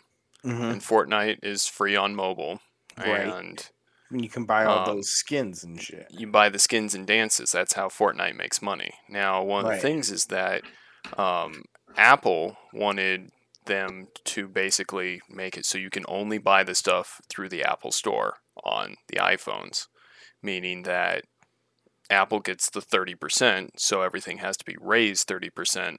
Mhm. 0.44 0.72
and 0.72 0.82
Fortnite 0.82 1.40
is 1.44 1.66
free 1.68 1.96
on 1.96 2.14
mobile, 2.16 2.60
Right. 2.98 3.22
and 3.28 3.70
you 4.12 4.28
can 4.30 4.46
buy 4.46 4.66
all 4.66 4.80
Um, 4.80 4.98
those 4.98 5.10
skins 5.12 5.64
and 5.64 5.82
shit. 5.82 6.08
you 6.10 6.28
buy 6.28 6.50
the 6.50 6.60
skins 6.60 6.94
and 6.94 7.08
dances. 7.08 7.52
That's 7.52 7.74
how 7.74 7.88
Fortnite 7.88 8.36
makes 8.36 8.62
money. 8.62 8.92
Now, 9.08 9.42
one 9.44 9.66
of 9.66 9.72
the 9.72 9.78
things 9.82 10.12
is 10.12 10.26
that 10.26 10.64
um, 11.18 11.64
Apple 11.98 12.58
wanted 12.74 13.32
them 13.66 14.08
to 14.26 14.48
basically 14.48 15.22
make 15.30 15.58
it 15.58 15.66
so 15.66 15.78
you 15.78 15.90
can 15.90 16.04
only 16.08 16.38
buy 16.38 16.64
the 16.64 16.76
stuff 16.76 17.22
through 17.30 17.50
the 17.50 17.64
Apple 17.64 17.92
Store 17.92 18.40
on 18.64 18.96
the 19.08 19.18
iPhones, 19.18 19.88
meaning 20.44 20.84
that 20.84 21.24
Apple 22.10 22.40
gets 22.40 22.70
the 22.70 22.82
30%, 22.82 23.72
so 23.78 24.02
everything 24.02 24.40
has 24.40 24.58
to 24.58 24.66
be 24.66 24.76
raised 24.80 25.28
30%. 25.28 25.98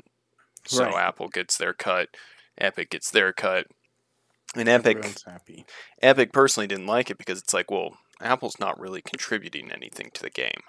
So 0.66 0.84
Right. 0.84 0.94
Apple 0.94 1.28
gets 1.28 1.56
their 1.56 1.72
cut, 1.72 2.08
Epic 2.58 2.90
gets 2.90 3.10
their 3.10 3.32
cut. 3.32 3.66
And 4.54 4.68
Epic 4.68 5.04
happy. 5.26 5.66
Epic 6.00 6.32
personally 6.32 6.66
didn't 6.66 6.86
like 6.86 7.10
it 7.10 7.18
because 7.18 7.40
it's 7.40 7.54
like, 7.54 7.70
well, 7.70 7.96
Apple's 8.20 8.60
not 8.60 8.78
really 8.78 9.02
contributing 9.02 9.72
anything 9.72 10.10
to 10.14 10.22
the 10.22 10.30
game. 10.30 10.62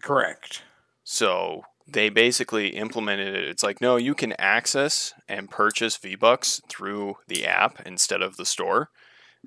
Correct. 0.00 0.62
So 1.02 1.62
they 1.86 2.08
basically 2.08 2.68
implemented 2.68 3.34
it. 3.34 3.48
It's 3.48 3.64
like, 3.64 3.80
no, 3.80 3.96
you 3.96 4.14
can 4.14 4.34
access 4.38 5.12
and 5.28 5.50
purchase 5.50 5.96
V 5.96 6.14
Bucks 6.14 6.60
through 6.68 7.16
the 7.26 7.44
app 7.44 7.84
instead 7.84 8.22
of 8.22 8.36
the 8.36 8.46
store. 8.46 8.90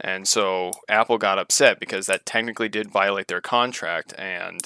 And 0.01 0.27
so 0.27 0.71
Apple 0.89 1.17
got 1.17 1.39
upset 1.39 1.79
because 1.79 2.05
that 2.07 2.25
technically 2.25 2.69
did 2.69 2.91
violate 2.91 3.27
their 3.27 3.41
contract, 3.41 4.13
and 4.17 4.61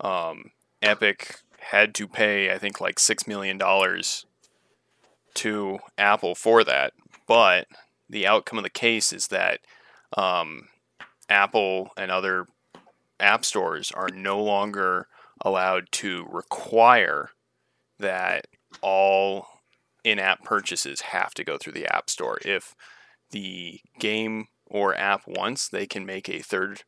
um, 0.00 0.50
Epic 0.82 1.40
had 1.58 1.94
to 1.94 2.08
pay, 2.08 2.52
I 2.52 2.58
think, 2.58 2.80
like 2.80 2.96
$6 2.96 3.26
million 3.26 3.58
to 5.34 5.78
Apple 5.98 6.34
for 6.34 6.64
that. 6.64 6.92
But 7.26 7.66
the 8.08 8.26
outcome 8.26 8.58
of 8.58 8.64
the 8.64 8.70
case 8.70 9.12
is 9.12 9.28
that 9.28 9.60
um, 10.16 10.68
Apple 11.28 11.90
and 11.96 12.10
other 12.10 12.46
app 13.18 13.44
stores 13.44 13.90
are 13.92 14.08
no 14.08 14.42
longer 14.42 15.08
allowed 15.40 15.90
to 15.90 16.26
require 16.30 17.30
that 17.98 18.46
all 18.82 19.46
in-app 20.04 20.44
purchases 20.44 21.00
have 21.00 21.34
to 21.34 21.44
go 21.44 21.56
through 21.58 21.72
the 21.72 21.86
app 21.92 22.08
store 22.08 22.38
if 22.44 22.74
the 23.30 23.80
game 23.98 24.46
or 24.66 24.94
app 24.96 25.22
once, 25.26 25.68
they 25.68 25.86
can 25.86 26.06
make 26.06 26.28
a 26.28 26.40
third 26.42 26.82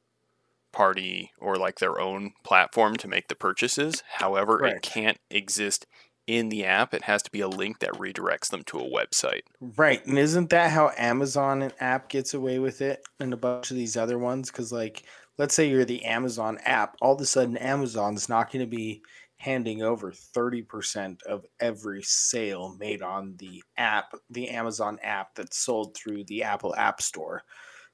party 0.73 1.33
or 1.39 1.57
like 1.57 1.79
their 1.79 2.01
own 2.01 2.33
platform 2.45 2.97
to 2.97 3.09
make 3.09 3.29
the 3.29 3.35
purchases 3.35 4.03
however 4.19 4.59
Right. 4.59 4.77
it 4.77 4.83
can't 4.83 5.19
exist 5.31 5.87
in 6.27 6.51
the 6.51 6.65
app 6.65 6.93
it 6.93 7.05
has 7.05 7.23
to 7.23 7.31
be 7.31 7.41
a 7.41 7.49
link 7.49 7.79
that 7.81 7.93
redirects 7.93 8.51
them 8.51 8.63
to 8.65 8.79
a 8.79 8.85
website 8.91 9.43
Right. 9.61 10.05
And 10.07 10.19
isn't 10.19 10.51
that 10.51 10.71
how 10.71 10.93
Amazon 10.97 11.63
and 11.63 11.75
app 11.81 12.09
gets 12.09 12.33
away 12.33 12.59
with 12.61 12.81
it 12.81 13.03
and 13.19 13.33
a 13.33 13.37
bunch 13.37 13.71
of 13.73 13.77
these 13.77 13.97
other 13.97 14.19
ones? 14.19 14.51
Because, 14.51 14.71
like, 14.73 15.03
let's 15.37 15.55
say 15.55 15.69
you're 15.69 15.85
the 15.85 16.05
Amazon 16.05 16.59
app, 16.65 16.97
all 17.01 17.15
of 17.15 17.21
a 17.21 17.27
sudden 17.27 17.57
Amazon's 17.57 18.29
not 18.29 18.53
going 18.53 18.61
to 18.65 18.71
be 18.71 19.03
handing 19.39 19.83
over 19.83 20.13
30% 20.13 21.23
of 21.25 21.45
every 21.61 22.03
sale 22.03 22.77
made 22.79 23.03
on 23.03 23.37
the 23.39 23.63
app, 23.77 24.13
the 24.31 24.49
Amazon 24.51 24.99
app 25.03 25.35
that's 25.35 25.59
sold 25.59 25.97
through 25.97 26.25
the 26.25 26.45
Apple 26.45 26.75
App 26.77 27.03
Store. 27.03 27.43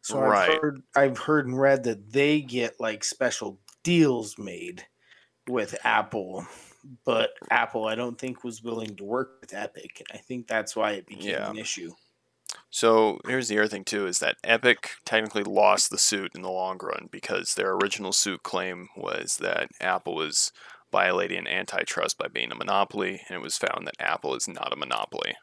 So 0.04 0.18
Right. 0.20 0.50
I've 0.50 0.61
heard 0.61 0.82
I've 0.94 1.18
heard 1.18 1.46
and 1.46 1.58
read 1.58 1.84
that 1.84 2.12
they 2.12 2.42
get 2.42 2.78
like 2.78 3.04
special 3.04 3.58
deals 3.82 4.37
made 4.38 4.87
with 5.49 5.75
Apple, 5.84 6.46
but 7.06 7.30
Apple 7.50 7.87
I 7.87 7.94
don't 7.94 8.18
think 8.18 8.44
was 8.44 8.62
willing 8.62 8.96
to 8.96 9.04
work 9.04 9.38
with 9.40 9.54
Epic, 9.54 10.00
and 10.00 10.18
I 10.18 10.23
think 10.23 10.46
that's 10.46 10.76
why 10.76 10.92
it 10.92 11.06
became 11.06 11.30
Yeah. 11.30 11.50
an 11.50 11.56
issue. 11.56 11.92
So 12.70 13.18
here's 13.26 13.49
the 13.49 13.58
other 13.58 13.68
thing 13.68 13.84
too 13.84 14.06
is 14.06 14.18
that 14.18 14.37
Epic 14.44 14.90
technically 15.06 15.42
lost 15.44 15.90
the 15.90 15.99
suit 15.99 16.32
in 16.34 16.42
the 16.42 16.50
long 16.50 16.78
run 16.82 17.08
because 17.11 17.54
their 17.54 17.73
original 17.73 18.12
suit 18.12 18.42
claim 18.42 18.88
was 18.96 19.38
that 19.38 19.70
Apple 19.80 20.14
was 20.14 20.52
violating 20.92 21.46
antitrust 21.46 22.18
by 22.18 22.28
being 22.28 22.52
a 22.52 22.56
monopoly, 22.56 23.23
and 23.28 23.37
it 23.37 23.42
was 23.42 23.56
found 23.56 23.87
that 23.87 23.96
Apple 23.99 24.34
is 24.34 24.46
not 24.49 24.73
a 24.73 24.76
monopoly. 24.76 25.34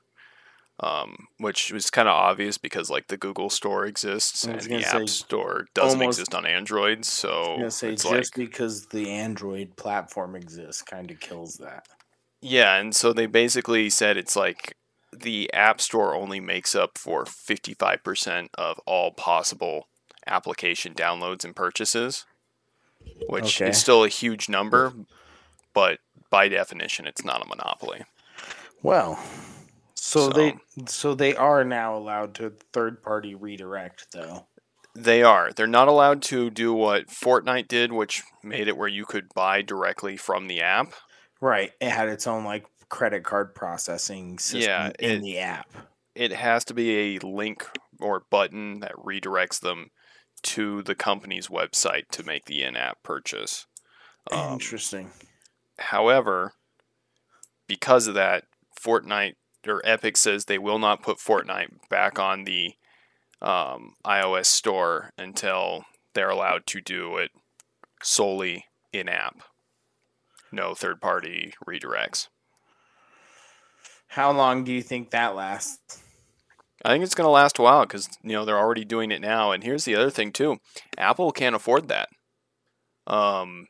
Um, 0.84 1.28
which 1.38 1.72
was 1.72 1.92
kind 1.92 2.08
of 2.08 2.16
obvious 2.16 2.58
because 2.58 2.90
like 2.90 3.08
the 3.08 3.16
Google 3.18 3.52
Store 3.52 3.86
exists 3.86 4.44
and 4.46 4.60
the 4.62 4.84
App 4.84 5.08
Store 5.08 5.68
doesn't 5.76 6.00
almost- 6.02 6.18
exist 6.18 6.34
on 6.34 6.48
Android, 6.48 7.06
so 7.06 7.70
say 7.70 7.94
it's 7.94 8.02
just 8.02 8.36
like 8.36 8.50
because 8.50 8.88
the 8.88 9.12
Android 9.12 9.76
platform 9.76 10.36
exists 10.36 10.82
kind 10.82 11.12
of 11.12 11.20
kills 11.20 11.58
that. 11.58 11.86
Yeah, 12.42 12.78
and 12.78 12.96
so 12.96 13.14
they 13.14 13.28
basically 13.28 13.92
said 13.92 14.18
it's 14.18 14.36
like 14.36 14.76
the 15.16 15.54
App 15.54 15.80
Store 15.82 16.16
only 16.16 16.40
makes 16.40 16.74
up 16.74 16.98
for 16.98 17.26
55% 17.26 18.48
of 18.56 18.80
all 18.88 19.12
possible 19.12 19.88
application 20.26 20.96
downloads 20.96 21.46
and 21.46 21.56
purchases, 21.56 22.26
which 23.30 23.62
Okay. 23.62 23.70
is 23.70 23.80
still 23.80 24.04
a 24.04 24.08
huge 24.10 24.50
number, 24.50 24.94
but 25.76 26.00
by 26.32 26.48
definition, 26.48 27.06
it's 27.06 27.24
not 27.24 27.46
a 27.46 27.48
monopoly. 27.48 28.02
Well, 28.82 29.20
so, 30.04 30.20
So- 30.22 30.30
they 30.32 30.58
so 30.88 31.14
they 31.14 31.36
are 31.36 31.64
now 31.64 31.96
allowed 31.96 32.34
to 32.36 32.54
third 32.74 33.04
party 33.04 33.36
redirect 33.36 34.08
though. 34.12 34.48
They 34.96 35.22
are. 35.24 35.54
They're 35.54 35.68
not 35.68 35.88
allowed 35.88 36.22
to 36.24 36.50
do 36.50 36.74
what 36.74 37.08
Fortnite 37.08 37.68
did, 37.68 37.94
which 37.94 38.24
made 38.44 38.68
it 38.68 38.76
where 38.76 38.88
you 38.90 39.06
could 39.06 39.32
buy 39.36 39.62
directly 39.62 40.18
from 40.18 40.48
the 40.48 40.62
app. 40.62 40.94
Right. 41.40 41.72
It 41.80 41.90
had 41.92 42.10
its 42.10 42.26
own 42.28 42.44
like 42.44 42.66
credit 42.90 43.24
card 43.24 43.54
processing 43.56 44.38
system 44.40 44.62
Yeah, 44.64 44.92
in 45.00 45.12
it- 45.18 45.22
the 45.22 45.40
app. 45.40 45.70
It 46.16 46.32
has 46.34 46.66
to 46.66 46.74
be 46.74 47.16
a 47.16 47.20
link 47.20 47.66
or 48.00 48.24
button 48.32 48.80
that 48.82 48.96
redirects 48.96 49.62
them 49.62 49.92
to 50.44 50.82
the 50.82 50.96
company's 50.96 51.48
website 51.48 52.10
to 52.12 52.24
make 52.24 52.46
the 52.46 52.64
in-app 52.64 53.02
purchase. 53.04 53.68
Um, 54.32 54.54
Interesting. 54.54 55.12
However, 55.80 56.54
because 57.68 58.08
of 58.08 58.16
that, 58.16 58.44
Fortnite 58.78 59.36
or 59.68 59.82
Epic 59.84 60.18
says 60.18 60.46
they 60.46 60.58
will 60.58 60.80
not 60.80 61.04
put 61.04 61.18
Fortnite 61.18 61.90
back 61.90 62.20
on 62.20 62.44
the 62.44 62.74
um, 63.42 63.96
iOS 64.06 64.46
store 64.46 65.12
until 65.18 65.86
they're 66.14 66.30
allowed 66.30 66.66
to 66.68 66.82
do 66.82 67.18
it 67.18 67.32
solely 68.02 68.66
in 68.92 69.10
app. 69.10 69.42
No 70.52 70.74
third 70.74 71.00
party 71.00 71.54
redirects. 71.66 72.28
How 74.08 74.32
long 74.32 74.64
do 74.64 74.74
you 74.74 74.82
think 74.82 75.12
that 75.12 75.36
lasts? 75.36 76.02
I 76.84 76.90
think 76.90 77.04
it's 77.04 77.16
going 77.16 77.28
to 77.28 77.32
last 77.32 77.60
a 77.60 77.62
while 77.62 77.84
because 77.84 78.10
you 78.24 78.34
know 78.34 78.44
they're 78.44 78.58
already 78.58 78.84
doing 78.84 79.12
it 79.12 79.22
now. 79.22 79.52
And 79.52 79.64
here's 79.64 79.86
the 79.86 79.96
other 79.96 80.10
thing 80.10 80.32
too: 80.32 80.58
Apple 80.98 81.32
can't 81.32 81.56
afford 81.56 81.88
that. 81.88 82.10
Um, 83.08 83.68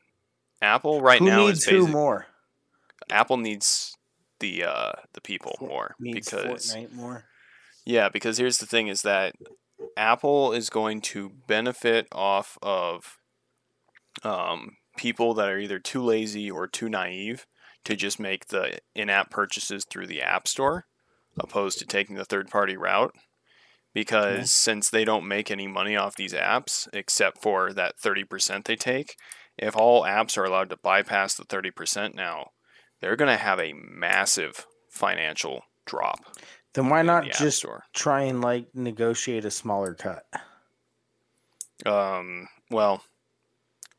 Apple 0.62 1.02
right 1.02 1.20
who 1.20 1.26
now 1.26 1.46
needs 1.46 1.60
is 1.60 1.66
who 1.66 1.80
basic, 1.82 1.92
more? 1.92 2.26
Apple 3.10 3.38
needs 3.38 3.91
the 4.42 4.66
uh, 4.66 4.92
the 5.14 5.22
people 5.22 5.56
more 5.62 5.96
because 6.00 6.74
Fortnite 6.74 6.94
more. 6.94 7.24
Yeah, 7.86 8.10
because 8.10 8.38
here's 8.38 8.58
the 8.58 8.66
thing 8.66 8.88
is 8.88 9.02
that 9.04 9.34
Apple 9.96 10.52
is 10.52 10.70
going 10.70 11.02
to 11.02 11.32
benefit 11.48 12.08
off 12.12 12.58
of 12.62 13.18
um, 14.24 14.78
people 14.98 15.34
that 15.36 15.50
are 15.50 15.58
either 15.58 15.80
too 15.80 16.04
lazy 16.04 16.52
or 16.52 16.68
too 16.68 16.90
naive 16.90 17.48
to 17.86 17.96
just 17.96 18.20
make 18.20 18.48
the 18.48 18.78
in-app 18.94 19.32
purchases 19.32 19.86
through 19.90 20.06
the 20.06 20.22
App 20.22 20.48
Store 20.48 20.86
opposed 21.40 21.80
to 21.80 21.86
taking 21.86 22.18
the 22.18 22.26
third-party 22.26 22.78
route 22.78 23.16
because 23.94 24.52
since 24.52 24.90
they 24.90 25.04
don't 25.04 25.28
make 25.28 25.50
any 25.50 25.68
money 25.68 25.96
off 25.96 26.16
these 26.16 26.34
apps 26.34 26.88
except 26.94 27.42
for 27.42 27.74
that 27.74 27.98
30% 27.98 28.66
they 28.66 28.76
take, 28.76 29.16
if 29.58 29.76
all 29.76 30.04
apps 30.04 30.38
are 30.38 30.46
allowed 30.46 30.70
to 30.70 30.78
bypass 30.78 31.36
the 31.36 31.44
30% 31.44 32.14
now, 32.14 32.52
they're 33.02 33.16
going 33.16 33.32
to 33.32 33.44
have 33.44 33.60
a 33.60 33.74
massive 33.74 34.66
financial 34.90 35.64
drop. 35.86 36.20
Then 36.74 36.90
why 36.90 37.02
not 37.02 37.26
the 37.26 37.32
just 37.32 37.66
try 37.94 38.24
and 38.24 38.42
like 38.42 38.68
negotiate 38.74 39.44
a 39.44 39.52
smaller 39.52 39.94
cut? 39.94 40.26
Um, 41.86 42.48
well, 42.70 43.04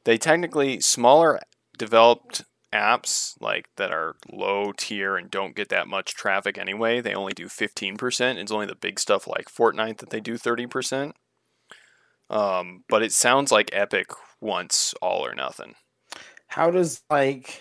they 0.04 0.16
technically 0.16 0.80
smaller 0.80 1.40
developed 1.76 2.44
apps 2.72 3.34
like 3.40 3.68
that 3.76 3.92
are 3.92 4.16
low 4.30 4.72
tier 4.72 5.16
and 5.16 5.30
don't 5.30 5.54
get 5.54 5.68
that 5.68 5.88
much 5.88 6.14
traffic 6.14 6.56
anyway. 6.56 7.00
They 7.00 7.14
only 7.14 7.34
do 7.34 7.46
15%. 7.46 8.36
It's 8.36 8.52
only 8.52 8.66
the 8.66 8.74
big 8.74 8.98
stuff 8.98 9.26
like 9.26 9.52
Fortnite 9.52 9.98
that 9.98 10.10
they 10.10 10.20
do 10.20 10.38
30%. 10.38 11.12
Um, 12.30 12.84
but 12.88 13.02
it 13.02 13.12
sounds 13.12 13.52
like 13.52 13.68
Epic 13.74 14.06
wants 14.40 14.94
all 15.02 15.26
or 15.26 15.34
nothing. 15.34 15.74
How 16.46 16.70
does 16.70 17.02
like 17.10 17.60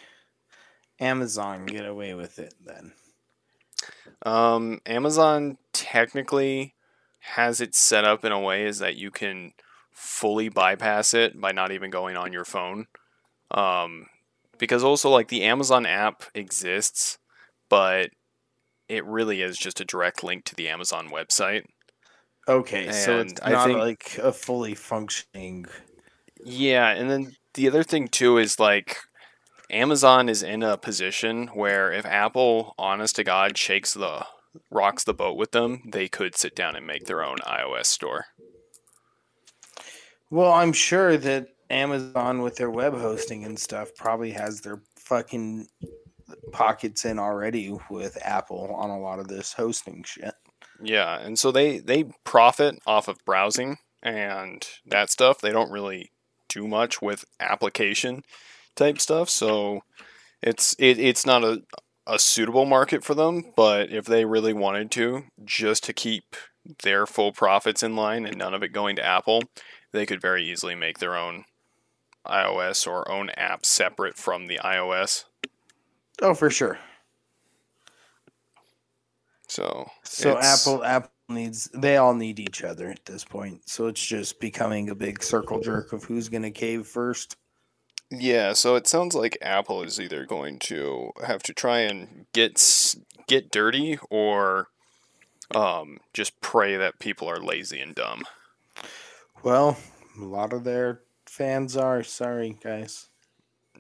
Amazon 1.02 1.66
get 1.66 1.86
away 1.86 2.14
with 2.14 2.40
it 2.40 2.54
then? 2.64 2.94
Um, 4.24 4.80
Amazon 4.86 5.58
technically 5.74 6.76
has 7.20 7.60
it 7.60 7.76
set 7.76 8.06
up 8.06 8.24
in 8.24 8.32
a 8.32 8.40
way 8.40 8.66
is 8.66 8.80
that 8.80 8.96
you 8.96 9.12
can 9.12 9.54
fully 9.92 10.48
bypass 10.50 11.14
it 11.14 11.40
by 11.40 11.52
not 11.52 11.72
even 11.72 11.90
going 11.90 12.16
on 12.16 12.32
your 12.32 12.46
phone. 12.46 12.88
Um, 13.52 14.06
because 14.58 14.84
also 14.84 15.10
like 15.10 15.28
the 15.28 15.44
Amazon 15.44 15.86
app 15.86 16.24
exists, 16.36 17.18
but 17.68 18.12
it 18.88 19.04
really 19.06 19.42
is 19.42 19.58
just 19.58 19.82
a 19.82 19.86
direct 19.86 20.24
link 20.24 20.46
to 20.46 20.56
the 20.56 20.70
Amazon 20.70 21.10
website. 21.10 21.66
Okay, 22.48 22.92
so 22.92 23.20
it's 23.20 23.34
And 23.34 23.42
I 23.44 23.52
not 23.52 23.68
think- 23.68 23.80
like 23.80 24.18
a 24.20 24.32
fully 24.32 24.76
functioning. 24.76 25.66
Yeah, 26.44 26.90
and 26.90 27.10
then 27.10 27.36
the 27.54 27.68
other 27.68 27.84
thing 27.84 28.08
too 28.08 28.38
is 28.38 28.60
like 28.60 28.98
Amazon 29.72 30.28
is 30.28 30.44
in 30.44 30.64
a 30.64 30.78
position 30.78 31.48
where 31.48 31.92
if 31.94 32.06
Apple, 32.06 32.76
honest 32.78 33.16
to 33.16 33.24
God, 33.24 33.58
shakes 33.58 33.94
the 33.94 34.26
rocks 34.70 35.06
the 35.06 35.14
boat 35.14 35.38
with 35.38 35.52
them, 35.52 35.82
they 35.92 36.10
could 36.10 36.36
sit 36.36 36.56
down 36.56 36.76
and 36.76 36.86
make 36.86 37.06
their 37.06 37.24
own 37.24 37.38
iOS 37.38 37.86
store. 37.86 38.26
Well, 40.30 40.52
I'm 40.52 40.74
sure 40.74 41.18
that 41.18 41.48
Amazon 41.70 42.42
with 42.42 42.58
their 42.58 42.70
web 42.70 42.94
hosting 42.94 43.46
and 43.46 43.58
stuff 43.58 43.92
probably 43.96 44.32
has 44.32 44.60
their 44.60 44.82
fucking 44.98 45.68
pockets 46.52 47.06
in 47.06 47.18
already 47.18 47.74
with 47.90 48.18
Apple 48.22 48.76
on 48.76 48.90
a 48.90 49.00
lot 49.00 49.20
of 49.20 49.30
this 49.30 49.54
hosting 49.54 50.04
shit. 50.04 50.34
Yeah, 50.84 51.20
and 51.20 51.40
so 51.40 51.52
they 51.52 51.80
they 51.80 52.06
profit 52.24 52.80
off 52.86 53.08
of 53.08 53.24
browsing 53.26 53.78
and 54.04 54.68
that 54.86 55.10
stuff. 55.10 55.40
They 55.40 55.52
don't 55.52 55.72
really 55.72 56.12
do 56.50 56.68
much 56.68 57.02
with 57.02 57.24
application 57.40 58.24
type 58.76 59.00
stuff, 59.00 59.30
so 59.30 59.82
it's 60.42 60.76
it, 60.80 61.00
it's 61.00 61.26
not 61.26 61.44
a 61.44 61.62
a 62.08 62.18
suitable 62.20 62.66
market 62.66 63.04
for 63.04 63.14
them, 63.14 63.54
but 63.56 63.92
if 63.92 64.06
they 64.06 64.26
really 64.26 64.54
wanted 64.54 64.92
to, 64.92 65.24
just 65.46 65.84
to 65.84 65.94
keep 65.94 66.36
their 66.84 67.06
full 67.06 67.32
profits 67.32 67.84
in 67.84 67.96
line 67.96 68.26
and 68.26 68.38
none 68.38 68.54
of 68.54 68.64
it 68.64 68.70
going 68.70 68.96
to 68.96 69.06
Apple, 69.06 69.44
they 69.92 70.06
could 70.06 70.22
very 70.22 70.44
easily 70.44 70.76
make 70.76 70.98
their 70.98 71.16
own 71.16 71.46
iOS 72.28 72.88
or 72.88 73.10
own 73.10 73.30
app 73.32 73.66
separate 73.66 74.18
from 74.18 74.48
the 74.48 74.60
iOS. 74.64 75.26
Oh, 76.22 76.34
for 76.34 76.50
sure. 76.50 76.80
So 79.48 79.90
So 80.04 80.38
Apple 80.38 80.84
Apple 80.84 81.12
needs 81.30 81.70
they 81.74 81.98
all 81.98 82.14
need 82.14 82.40
each 82.40 82.64
other 82.64 82.90
at 82.90 83.06
this 83.06 83.24
point. 83.24 83.68
So 83.70 83.88
it's 83.88 84.04
just 84.04 84.40
becoming 84.40 84.90
a 84.90 84.96
big 84.96 85.24
circle 85.24 85.60
jerk 85.60 85.94
of 85.94 86.04
who's 86.04 86.30
going 86.30 86.44
to 86.44 86.52
cave 86.52 86.88
first. 86.88 87.38
Yeah, 88.12 88.54
so 88.54 88.76
it 88.76 88.88
sounds 88.88 89.16
like 89.16 89.38
Apple 89.42 89.84
is 89.84 90.00
either 90.00 90.26
going 90.26 90.60
to 90.60 91.12
have 91.26 91.42
to 91.44 91.54
try 91.54 91.80
and 91.80 92.26
get 92.34 92.96
get 93.28 93.52
dirty 93.52 93.98
or 94.10 94.68
um, 95.56 96.00
just 96.14 96.40
pray 96.42 96.76
that 96.76 97.00
people 97.00 97.30
are 97.30 97.40
lazy 97.40 97.80
and 97.80 97.96
dumb. 97.96 98.26
Well, 99.44 99.78
a 100.20 100.26
lot 100.26 100.52
of 100.52 100.66
their 100.66 101.02
fans 101.26 101.78
are 101.78 102.04
sorry, 102.04 102.58
guys. 102.62 103.08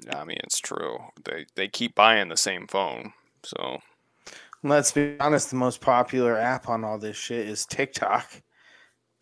I 0.09 0.23
mean, 0.23 0.37
it's 0.43 0.59
true. 0.59 0.97
They 1.25 1.45
they 1.55 1.67
keep 1.67 1.93
buying 1.93 2.29
the 2.29 2.37
same 2.37 2.67
phone, 2.67 3.11
so 3.43 3.81
Let's 4.63 4.91
be 4.91 5.15
honest, 5.19 5.49
the 5.49 5.55
most 5.55 5.81
popular 5.81 6.37
app 6.37 6.69
on 6.69 6.83
all 6.83 6.99
this 6.99 7.17
shit 7.17 7.47
is 7.47 7.65
TikTok. 7.65 8.29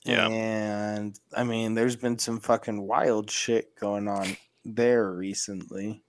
Yeah. 0.03 0.27
And 0.27 1.17
I 1.35 1.43
mean, 1.43 1.75
there's 1.75 1.95
been 1.95 2.19
some 2.19 2.39
fucking 2.39 2.81
wild 2.81 3.31
shit 3.31 3.75
going 3.79 4.07
on 4.07 4.37
there 4.65 5.11
recently. 5.11 6.03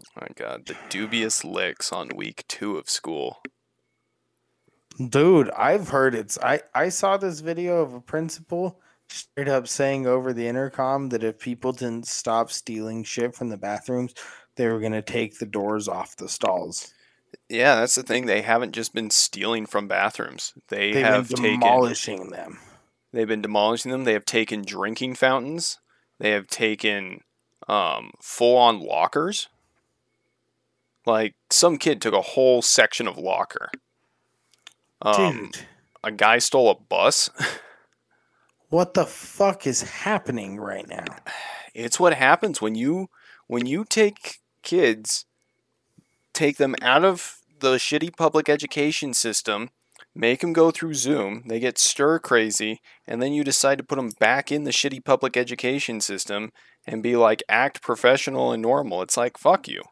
Oh 0.00 0.20
my 0.20 0.28
God, 0.34 0.66
the 0.66 0.76
devious 0.88 1.44
licks 1.44 1.92
on 1.92 2.10
week 2.14 2.44
two 2.48 2.76
of 2.76 2.88
school. 2.88 3.42
Dude, 4.96 5.50
I've 5.50 5.88
heard 5.88 6.14
it's 6.14 6.38
I 6.38 6.60
I 6.74 6.88
saw 6.88 7.16
this 7.16 7.40
video 7.40 7.82
of 7.82 7.94
a 7.94 8.00
principal 8.00 8.80
straight 9.08 9.48
up 9.48 9.68
saying 9.68 10.06
over 10.06 10.32
the 10.32 10.46
intercom 10.46 11.08
that 11.10 11.24
if 11.24 11.38
people 11.38 11.72
didn't 11.72 12.06
stop 12.06 12.50
stealing 12.50 13.04
shit 13.04 13.34
from 13.34 13.48
the 13.48 13.56
bathrooms, 13.56 14.14
they 14.56 14.66
were 14.68 14.80
going 14.80 14.92
to 14.92 15.02
take 15.02 15.38
the 15.38 15.46
doors 15.46 15.88
off 15.88 16.16
the 16.16 16.28
stalls. 16.28 16.92
Yeah, 17.48 17.76
that's 17.76 17.94
the 17.94 18.02
thing. 18.02 18.26
They 18.26 18.42
haven't 18.42 18.72
just 18.72 18.94
been 18.94 19.10
stealing 19.10 19.66
from 19.66 19.88
bathrooms. 19.88 20.52
They 20.68 20.92
They've 20.92 21.04
have 21.04 21.28
been 21.28 21.36
taken 21.38 21.60
demolishing 21.60 22.30
them. 22.30 22.58
They've 23.12 23.28
been 23.28 23.42
demolishing 23.42 23.90
them. 23.90 24.04
They 24.04 24.12
have 24.12 24.24
taken 24.24 24.62
drinking 24.62 25.14
fountains. 25.14 25.78
They 26.18 26.30
have 26.30 26.46
taken 26.46 27.22
um, 27.68 28.12
full 28.20 28.56
on 28.56 28.80
lockers. 28.80 29.48
Like 31.06 31.34
some 31.50 31.78
kid 31.78 32.02
took 32.02 32.14
a 32.14 32.20
whole 32.20 32.62
section 32.62 33.06
of 33.06 33.16
locker. 33.16 33.70
Um, 35.00 35.50
Dude, 35.52 35.66
a 36.02 36.10
guy 36.10 36.38
stole 36.38 36.70
a 36.70 36.74
bus. 36.74 37.30
what 38.68 38.94
the 38.94 39.06
fuck 39.06 39.66
is 39.66 39.82
happening 39.82 40.58
right 40.58 40.88
now? 40.88 41.04
it's 41.74 42.00
what 42.00 42.14
happens 42.14 42.60
when 42.60 42.74
you 42.74 43.08
when 43.46 43.64
you 43.64 43.84
take 43.84 44.40
kids, 44.62 45.24
take 46.34 46.58
them 46.58 46.74
out 46.82 47.04
of 47.04 47.38
the 47.60 47.76
shitty 47.76 48.14
public 48.14 48.48
education 48.48 49.14
system, 49.14 49.70
make 50.14 50.40
them 50.40 50.52
go 50.52 50.70
through 50.70 50.94
Zoom, 50.94 51.44
they 51.46 51.58
get 51.58 51.78
stir 51.78 52.18
crazy, 52.18 52.80
and 53.06 53.22
then 53.22 53.32
you 53.32 53.44
decide 53.44 53.78
to 53.78 53.84
put 53.84 53.96
them 53.96 54.10
back 54.18 54.52
in 54.52 54.64
the 54.64 54.70
shitty 54.70 55.02
public 55.04 55.36
education 55.36 56.00
system 56.00 56.52
and 56.88 57.02
be 57.02 57.16
like 57.16 57.42
act 57.48 57.82
professional 57.82 58.50
and 58.52 58.62
normal. 58.62 59.02
It's 59.02 59.16
like 59.16 59.38
fuck 59.38 59.68
you. 59.68 59.82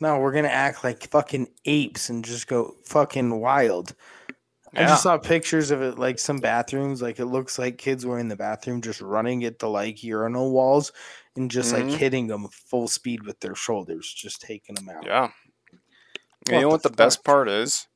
No, 0.00 0.18
we're 0.18 0.32
gonna 0.32 0.48
act 0.48 0.84
like 0.84 1.10
fucking 1.10 1.48
apes 1.64 2.08
and 2.10 2.24
just 2.24 2.46
go 2.46 2.74
fucking 2.84 3.40
wild. 3.40 3.94
I 4.74 4.82
just 4.82 5.04
saw 5.04 5.16
pictures 5.16 5.70
of 5.70 5.80
it, 5.80 5.98
like 5.98 6.18
some 6.18 6.38
bathrooms. 6.38 7.00
Like 7.00 7.18
it 7.18 7.24
looks 7.26 7.58
like 7.58 7.78
kids 7.78 8.04
were 8.04 8.18
in 8.18 8.28
the 8.28 8.36
bathroom, 8.36 8.82
just 8.82 9.00
running 9.00 9.42
at 9.44 9.58
the 9.58 9.70
like 9.70 10.04
urinal 10.04 10.52
walls 10.52 10.92
and 11.34 11.50
just 11.50 11.72
Mhm. 11.74 11.88
like 11.88 11.98
hitting 11.98 12.26
them 12.26 12.46
full 12.50 12.86
speed 12.86 13.22
with 13.24 13.40
their 13.40 13.54
shoulders, 13.54 14.12
just 14.12 14.42
taking 14.42 14.74
them 14.74 14.90
out. 14.90 15.06
Yeah. 15.06 15.20
What 15.22 15.32
you 16.48 16.52
know 16.52 16.60
the 16.60 16.68
what 16.68 16.82
the 16.82 16.90
best 16.90 17.24
part 17.24 17.48
is? 17.48 17.86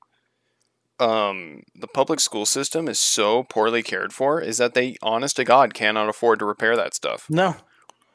Um, 1.01 1.63
the 1.75 1.87
public 1.89 2.21
school 2.21 2.45
system 2.47 2.87
is 2.89 2.99
so 2.99 3.43
poorly 3.45 3.83
cared 3.83 4.13
for 4.13 4.41
is 4.41 4.59
that 4.59 4.75
they 4.75 4.97
honest 5.03 5.37
to 5.37 5.45
God 5.45 5.73
cannot 5.75 6.09
afford 6.09 6.39
to 6.41 6.45
repair 6.45 6.77
that 6.77 6.95
stuff. 6.95 7.27
No, 7.31 7.57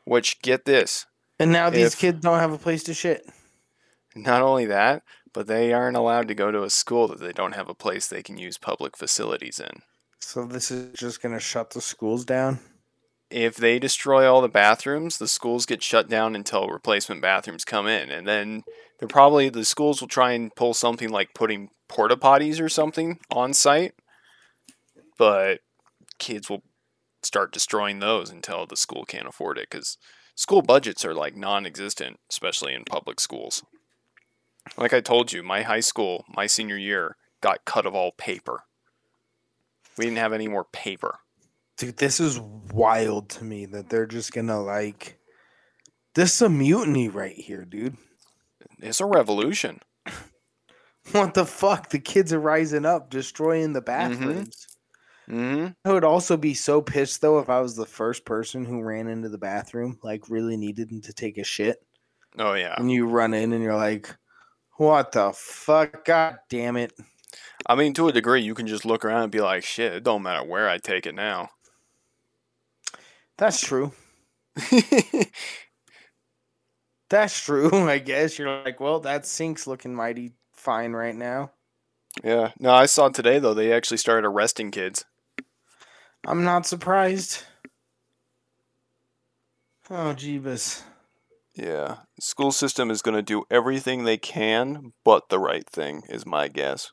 Which 0.04 0.40
get 0.42 0.66
this, 0.66 1.06
and 1.40 1.52
now 1.52 1.70
these 1.72 1.94
If- 1.94 2.00
kids 2.00 2.20
don't 2.22 2.40
have 2.40 2.54
a 2.54 2.58
place 2.60 2.84
to 2.84 2.94
shit. 2.94 3.26
Not 4.16 4.42
only 4.44 4.66
that, 4.68 5.04
but 5.34 5.48
they 5.48 5.74
aren't 5.74 5.98
allowed 5.98 6.28
to 6.30 6.36
go 6.36 6.52
to 6.52 6.64
a 6.64 6.70
school 6.70 7.08
that 7.10 7.20
they 7.20 7.34
don't 7.34 7.56
have 7.56 7.68
a 7.68 7.74
place 7.74 8.08
they 8.08 8.24
can 8.24 8.38
use 8.38 8.58
public 8.58 8.96
facilities 8.96 9.60
in. 9.60 9.82
So 10.20 10.46
this 10.46 10.72
is 10.72 10.98
just 10.98 11.22
gonna 11.22 11.40
shut 11.40 11.72
the 11.72 11.82
schools 11.82 12.24
down. 12.24 12.60
If 13.36 13.58
they 13.58 13.80
destroy 13.80 14.32
all 14.32 14.42
the 14.42 14.48
bathrooms, 14.48 15.18
the 15.18 15.28
schools 15.28 15.66
get 15.66 15.84
shut 15.84 16.08
down 16.08 16.38
until 16.38 16.70
replacement 16.70 17.22
bathrooms 17.22 17.66
come 17.66 17.86
in. 17.86 18.10
And 18.10 18.26
then 18.26 18.64
they're 18.98 19.10
probably, 19.10 19.50
the 19.50 19.66
schools 19.66 20.00
will 20.00 20.08
try 20.08 20.32
and 20.32 20.56
pull 20.56 20.74
something 20.74 21.10
like 21.10 21.34
putting 21.36 21.68
porta 21.90 22.16
potties 22.16 22.62
or 22.62 22.70
something 22.70 23.20
on 23.30 23.52
site. 23.52 23.94
But 25.18 25.60
kids 26.18 26.50
will 26.50 26.64
start 27.24 27.52
destroying 27.52 28.00
those 28.00 28.30
until 28.30 28.66
the 28.66 28.78
school 28.78 29.04
can't 29.04 29.28
afford 29.28 29.58
it 29.58 29.68
because 29.70 29.98
school 30.36 30.62
budgets 30.62 31.04
are 31.04 31.14
like 31.14 31.36
non 31.36 31.66
existent, 31.66 32.22
especially 32.32 32.74
in 32.74 32.86
public 32.86 33.20
schools. 33.20 33.64
Like 34.78 34.94
I 34.94 35.02
told 35.02 35.34
you, 35.34 35.44
my 35.44 35.64
high 35.64 35.82
school, 35.82 36.24
my 36.34 36.48
senior 36.48 36.78
year, 36.78 37.18
got 37.42 37.66
cut 37.66 37.86
of 37.86 37.94
all 37.94 38.14
paper. 38.14 38.62
We 39.98 40.06
didn't 40.06 40.20
have 40.20 40.32
any 40.32 40.48
more 40.48 40.64
paper. 40.64 41.20
Dude, 41.78 41.98
this 41.98 42.20
is 42.20 42.40
wild 42.40 43.30
to 43.32 43.44
me 43.44 43.66
that 43.68 43.90
they're 43.90 44.06
just 44.06 44.32
gonna 44.32 44.62
like. 44.62 45.20
This 46.14 46.36
is 46.36 46.42
a 46.44 46.50
mutiny 46.50 47.10
right 47.10 47.36
here, 47.36 47.66
dude. 47.66 47.98
It's 48.80 49.02
a 49.02 49.06
revolution. 49.06 49.80
What 51.12 51.36
the 51.36 51.46
fuck? 51.46 51.90
The 51.90 52.00
kids 52.00 52.34
are 52.34 52.40
rising 52.40 52.84
up, 52.84 53.12
destroying 53.12 53.74
the 53.74 53.82
bathrooms. 53.82 54.66
hmm 55.28 55.68
I 55.86 55.92
would 55.92 56.04
also 56.04 56.36
be 56.36 56.56
so 56.56 56.82
pissed 56.82 57.22
though 57.22 57.38
if 57.38 57.48
I 57.48 57.60
was 57.62 57.76
the 57.76 57.86
first 57.86 58.26
person 58.26 58.66
who 58.66 58.82
ran 58.82 59.08
into 59.08 59.30
the 59.30 59.38
bathroom, 59.38 60.00
like 60.02 60.30
really 60.30 60.58
needed 60.58 60.90
to 61.04 61.14
take 61.14 61.38
a 61.38 61.44
shit, 61.44 61.78
Oh 62.40 62.54
yeah. 62.56 62.74
and 62.78 62.92
you 62.92 63.08
run 63.08 63.36
in 63.36 63.54
and 63.54 63.64
you're 63.64 63.76
like, 63.76 64.16
"What 64.78 65.12
the 65.12 65.32
fuck? 65.36 66.06
God 66.06 66.38
damn 66.50 66.76
it!" 66.76 66.92
I 67.68 67.76
mean, 67.76 67.94
to 67.94 68.08
a 68.08 68.12
degree, 68.12 68.42
you 68.42 68.56
can 68.56 68.66
just 68.66 68.84
look 68.84 69.06
around 69.06 69.24
and 69.24 69.32
be 69.32 69.42
like, 69.42 69.64
"Shit, 69.64 69.94
it 69.94 70.04
don't 70.04 70.24
matter 70.24 70.44
where 70.48 70.68
I 70.68 70.80
take 70.80 71.06
it 71.06 71.14
now." 71.16 71.50
That's 73.38 73.62
true. 73.62 73.92
That's 77.10 77.40
true. 77.40 77.70
I 77.90 78.00
guess 78.00 78.40
you're 78.40 78.64
like, 78.64 78.80
well, 78.80 79.00
that 79.02 79.26
sink's 79.26 79.68
looking 79.68 79.94
mighty 79.94 80.34
fine 80.54 80.94
right 80.94 81.16
now. 81.16 81.52
yeah. 82.24 82.52
No, 82.60 82.72
I 82.72 82.86
saw 82.86 83.10
today 83.10 83.40
though 83.40 83.54
they 83.54 83.72
actually 83.74 83.98
started 83.98 84.28
arresting 84.28 84.72
kids. 84.72 85.06
I'm 86.26 86.44
not 86.44 86.66
surprised. 86.66 87.44
Oh, 89.90 90.16
Jeebus. 90.18 90.82
Yeah. 91.54 91.98
School 92.20 92.52
system 92.52 92.90
is 92.90 93.04
going 93.04 93.16
to 93.16 93.22
do 93.22 93.44
everything 93.52 94.04
they 94.04 94.18
can 94.18 94.94
but 95.04 95.30
the 95.30 95.40
right 95.40 95.70
thing 95.70 96.02
is 96.10 96.26
my 96.26 96.48
guess. 96.48 96.92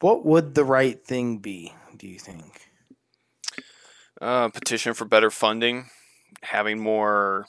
What 0.00 0.24
would 0.26 0.54
the 0.54 0.64
right 0.64 1.02
thing 1.02 1.38
be, 1.38 1.72
do 1.96 2.08
you 2.08 2.18
think? 2.18 2.68
Uh, 4.24 4.48
petition 4.48 4.94
for 4.94 5.04
better 5.04 5.30
funding, 5.30 5.90
having 6.44 6.78
more 6.82 7.46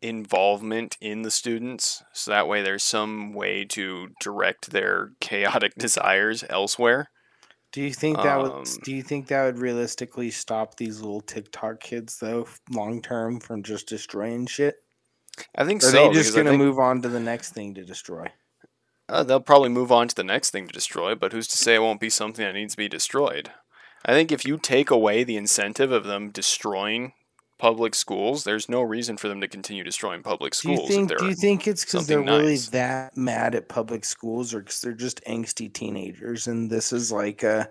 involvement 0.00 0.96
in 1.00 1.22
the 1.22 1.30
students, 1.30 2.04
so 2.12 2.30
that 2.30 2.46
way 2.46 2.62
there's 2.62 2.84
some 2.84 3.32
way 3.32 3.64
to 3.64 4.10
direct 4.20 4.70
their 4.70 5.10
chaotic 5.20 5.74
desires 5.74 6.44
elsewhere. 6.48 7.10
Do 7.72 7.82
you 7.82 7.92
think 7.92 8.16
that 8.18 8.40
would 8.40 8.52
Um, 8.52 8.64
do 8.84 8.94
you 8.94 9.02
think 9.02 9.26
that 9.26 9.44
would 9.44 9.58
realistically 9.58 10.30
stop 10.30 10.76
these 10.76 11.00
little 11.00 11.20
TikTok 11.20 11.80
kids 11.80 12.20
though 12.20 12.46
long 12.70 13.02
term 13.02 13.40
from 13.40 13.64
just 13.64 13.88
destroying 13.88 14.46
shit? 14.46 14.76
I 15.56 15.64
think 15.64 15.82
Or 15.82 15.88
are 15.88 15.90
so. 15.90 15.96
they 15.96 16.08
because 16.10 16.26
just 16.26 16.36
gonna 16.36 16.56
move 16.56 16.78
on 16.78 17.02
to 17.02 17.08
the 17.08 17.18
next 17.18 17.54
thing 17.54 17.74
to 17.74 17.84
destroy? 17.84 18.28
uh, 19.08 19.24
they'll 19.24 19.40
probably 19.40 19.68
move 19.70 19.90
on 19.90 20.06
to 20.06 20.14
the 20.14 20.22
next 20.22 20.50
thing 20.50 20.68
to 20.68 20.72
destroy, 20.72 21.16
but 21.16 21.32
who's 21.32 21.48
to 21.48 21.58
say 21.58 21.74
it 21.74 21.82
won't 21.82 22.00
be 22.00 22.08
something 22.10 22.44
that 22.44 22.54
needs 22.54 22.74
to 22.74 22.78
be 22.78 22.88
destroyed? 22.88 23.50
I 24.06 24.12
think 24.12 24.30
if 24.30 24.46
you 24.46 24.56
take 24.56 24.90
away 24.90 25.24
the 25.24 25.36
incentive 25.36 25.90
of 25.90 26.04
them 26.04 26.30
destroying 26.30 27.12
public 27.58 27.94
schools, 27.94 28.44
there's 28.44 28.68
no 28.68 28.80
reason 28.82 29.16
for 29.16 29.26
them 29.28 29.40
to 29.40 29.48
continue 29.48 29.82
destroying 29.82 30.22
public 30.22 30.54
Do 30.54 30.70
you 30.70 30.76
schools. 30.76 30.88
think 30.88 31.18
do 31.18 31.26
you 31.26 31.34
think 31.34 31.66
it's 31.66 31.84
because 31.84 32.06
they're 32.06 32.18
something 32.18 32.34
really 32.34 32.56
that 32.56 33.16
mad 33.16 33.56
at 33.56 33.68
public 33.68 34.04
schools 34.04 34.54
or 34.54 34.60
because 34.60 34.80
they're 34.80 34.92
just 34.92 35.22
angsty 35.24 35.72
teenagers 35.72 36.46
and 36.46 36.70
this 36.70 36.92
is 36.92 37.10
like 37.10 37.42
a, 37.42 37.68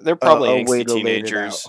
they're 0.00 0.16
probably 0.16 0.48
a 0.48 0.64
way 0.64 0.82
angsty 0.84 0.86
teenagers. 0.86 1.68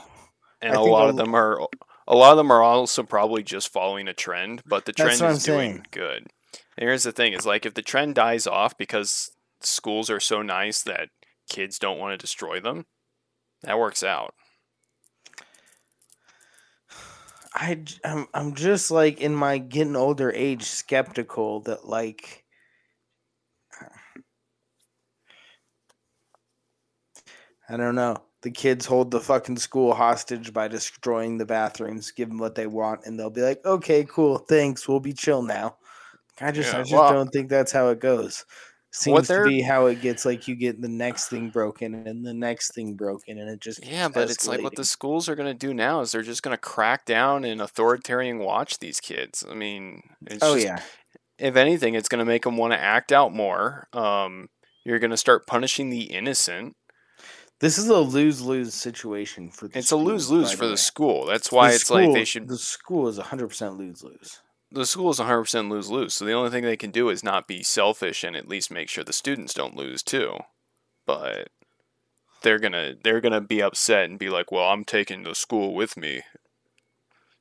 and 0.61 0.75
a 0.75 0.81
lot 0.81 1.05
a 1.05 1.09
of 1.09 1.17
them 1.17 1.35
are 1.35 1.59
a 2.07 2.15
lot 2.15 2.31
of 2.31 2.37
them 2.37 2.51
are 2.51 2.63
also 2.63 3.03
probably 3.03 3.43
just 3.43 3.71
following 3.71 4.07
a 4.07 4.13
trend 4.13 4.63
but 4.65 4.85
the 4.85 4.93
trend 4.93 5.13
is 5.13 5.21
I'm 5.21 5.37
doing 5.37 5.71
saying. 5.73 5.85
good 5.91 6.27
and 6.77 6.87
here's 6.87 7.03
the 7.03 7.11
thing 7.11 7.33
is 7.33 7.45
like 7.45 7.65
if 7.65 7.75
the 7.75 7.81
trend 7.83 8.15
dies 8.15 8.47
off 8.47 8.77
because 8.77 9.29
schools 9.59 10.09
are 10.09 10.19
so 10.21 10.41
nice 10.41 10.81
that 10.83 11.09
kids 11.49 11.77
don't 11.77 11.99
want 11.99 12.13
to 12.13 12.17
destroy 12.17 12.59
them 12.59 12.85
that 13.63 13.77
works 13.79 14.03
out 14.03 14.33
I 17.53 17.83
I'm, 18.03 18.27
I'm 18.33 18.55
just 18.55 18.91
like 18.91 19.19
in 19.19 19.35
my 19.35 19.57
getting 19.57 19.95
older 19.95 20.31
age 20.31 20.63
skeptical 20.63 21.61
that 21.61 21.85
like 21.87 22.45
I 27.69 27.77
don't 27.77 27.95
know. 27.95 28.17
The 28.41 28.51
kids 28.51 28.85
hold 28.85 29.11
the 29.11 29.19
fucking 29.19 29.57
school 29.57 29.93
hostage 29.93 30.51
by 30.51 30.67
destroying 30.67 31.37
the 31.37 31.45
bathrooms, 31.45 32.11
give 32.11 32.27
them 32.29 32.39
what 32.39 32.55
they 32.55 32.67
want, 32.67 33.05
and 33.05 33.19
they'll 33.19 33.29
be 33.29 33.41
like, 33.41 33.63
"Okay, 33.65 34.03
cool, 34.03 34.39
thanks, 34.39 34.87
we'll 34.87 34.99
be 34.99 35.13
chill 35.13 35.43
now." 35.43 35.77
I 36.41 36.51
just, 36.51 36.73
I 36.73 36.83
just 36.83 36.91
well, 36.93 37.13
don't 37.13 37.29
think 37.29 37.49
that's 37.49 37.71
how 37.71 37.89
it 37.89 37.99
goes. 37.99 38.45
Seems 38.93 39.27
to 39.27 39.43
be 39.43 39.61
how 39.61 39.85
it 39.85 40.01
gets. 40.01 40.25
Like 40.25 40.47
you 40.47 40.55
get 40.55 40.81
the 40.81 40.89
next 40.89 41.29
thing 41.29 41.49
broken 41.49 41.93
and 42.07 42.25
the 42.25 42.33
next 42.33 42.73
thing 42.73 42.95
broken, 42.95 43.37
and 43.37 43.49
it 43.49 43.59
just 43.61 43.85
yeah 43.85 44.09
but 44.09 44.29
it's 44.29 44.47
like 44.47 44.61
what 44.61 44.75
the 44.75 44.83
schools 44.85 45.29
are 45.29 45.35
going 45.35 45.47
to 45.47 45.53
do 45.67 45.73
now 45.73 46.01
is 46.01 46.11
they're 46.11 46.21
just 46.21 46.43
going 46.43 46.53
to 46.53 46.61
crack 46.61 47.05
down 47.05 47.45
and 47.45 47.61
authoritarian 47.61 48.39
watch 48.39 48.79
these 48.79 48.99
kids 48.99 49.45
i 49.49 49.53
mean 49.53 50.01
it's 50.27 50.43
Oh 50.43 50.55
just 50.55 50.65
yeah, 50.65 50.81
if 51.37 51.55
anything 51.55 51.95
it's 51.95 52.09
going 52.09 52.19
to 52.19 52.25
make 52.25 52.43
them 52.43 52.57
want 52.57 52.73
to 52.73 52.79
act 52.79 53.11
out 53.11 53.33
more 53.33 53.87
um, 53.93 54.49
you're 54.85 54.99
going 54.99 55.11
to 55.11 55.17
start 55.17 55.47
punishing 55.47 55.89
the 55.89 56.03
innocent 56.03 56.75
This 57.59 57.77
is 57.77 57.87
a 57.87 57.99
lose 57.99 58.41
lose 58.41 58.73
situation 58.73 59.49
for 59.51 59.67
the 59.67 59.79
it's 59.79 59.91
a 59.91 59.95
lose 59.95 60.29
lose 60.29 60.51
for 60.51 60.65
the 60.65 60.71
way. 60.71 60.75
school 60.75 61.25
that's 61.25 61.51
why 61.51 61.69
The 61.69 61.75
it's 61.75 61.89
like 61.89 62.11
they 62.13 62.25
should 62.25 62.47
The 62.47 62.57
school 62.57 63.07
is 63.07 63.19
100% 63.19 63.77
lose 63.77 64.03
lose. 64.03 64.41
The 64.71 64.85
school 64.85 65.09
is 65.09 65.19
100% 65.19 65.69
lose 65.69 65.89
lose. 65.89 66.13
So 66.13 66.25
the 66.25 66.33
only 66.33 66.49
thing 66.49 66.63
they 66.63 66.77
can 66.77 66.91
do 66.91 67.09
is 67.09 67.23
not 67.23 67.47
be 67.47 67.63
selfish 67.63 68.23
and 68.23 68.35
at 68.35 68.47
least 68.47 68.71
make 68.71 68.89
sure 68.89 69.03
the 69.03 69.13
students 69.13 69.53
don't 69.53 69.75
lose 69.75 70.01
too. 70.01 70.37
But 71.05 71.49
they're 72.41 72.59
going 72.59 72.71
to 72.71 72.95
they're 73.03 73.21
to 73.21 73.41
be 73.41 73.61
upset 73.61 74.09
and 74.09 74.17
be 74.19 74.29
like, 74.29 74.51
"Well, 74.51 74.69
I'm 74.69 74.83
taking 74.85 75.23
the 75.23 75.35
school 75.35 75.73
with 75.73 75.97
me." 75.97 76.21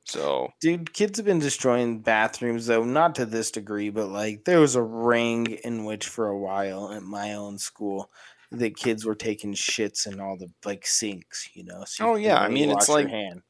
So, 0.03 0.49
Dude, 0.59 0.93
kids 0.93 1.19
have 1.19 1.25
been 1.25 1.39
destroying 1.39 2.01
bathrooms 2.01 2.65
though, 2.65 2.83
not 2.83 3.15
to 3.15 3.25
this 3.25 3.51
degree, 3.51 3.89
but 3.89 4.07
like 4.07 4.43
there 4.45 4.59
was 4.59 4.75
a 4.75 4.81
ring 4.83 5.45
in 5.63 5.85
which 5.85 6.07
for 6.07 6.27
a 6.27 6.37
while 6.37 6.91
at 6.91 7.03
my 7.03 7.33
own 7.33 7.57
school 7.59 8.09
that 8.51 8.75
kids 8.75 9.05
were 9.05 9.15
taking 9.15 9.53
shits 9.53 10.11
in 10.11 10.19
all 10.19 10.37
the 10.37 10.51
like 10.65 10.85
sinks, 10.85 11.49
you 11.53 11.63
know. 11.63 11.83
So 11.85 12.03
you 12.05 12.11
Oh, 12.11 12.15
yeah, 12.15 12.39
I 12.41 12.49
mean, 12.49 12.71
it's 12.71 12.89
like- 12.89 13.07
hand. 13.07 13.41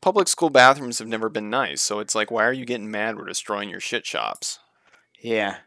Public 0.00 0.28
school 0.28 0.50
bathrooms 0.50 0.98
have 0.98 1.08
never 1.08 1.28
been 1.28 1.50
nice. 1.50 1.82
So 1.82 1.98
it's 2.00 2.14
like, 2.14 2.30
why 2.30 2.44
are 2.44 2.52
you 2.52 2.64
getting 2.64 2.90
mad 2.90 3.16
we're 3.16 3.26
destroying 3.26 3.68
your 3.68 3.80
shit 3.80 4.06
shops? 4.06 4.58
Yeah. 5.22 5.58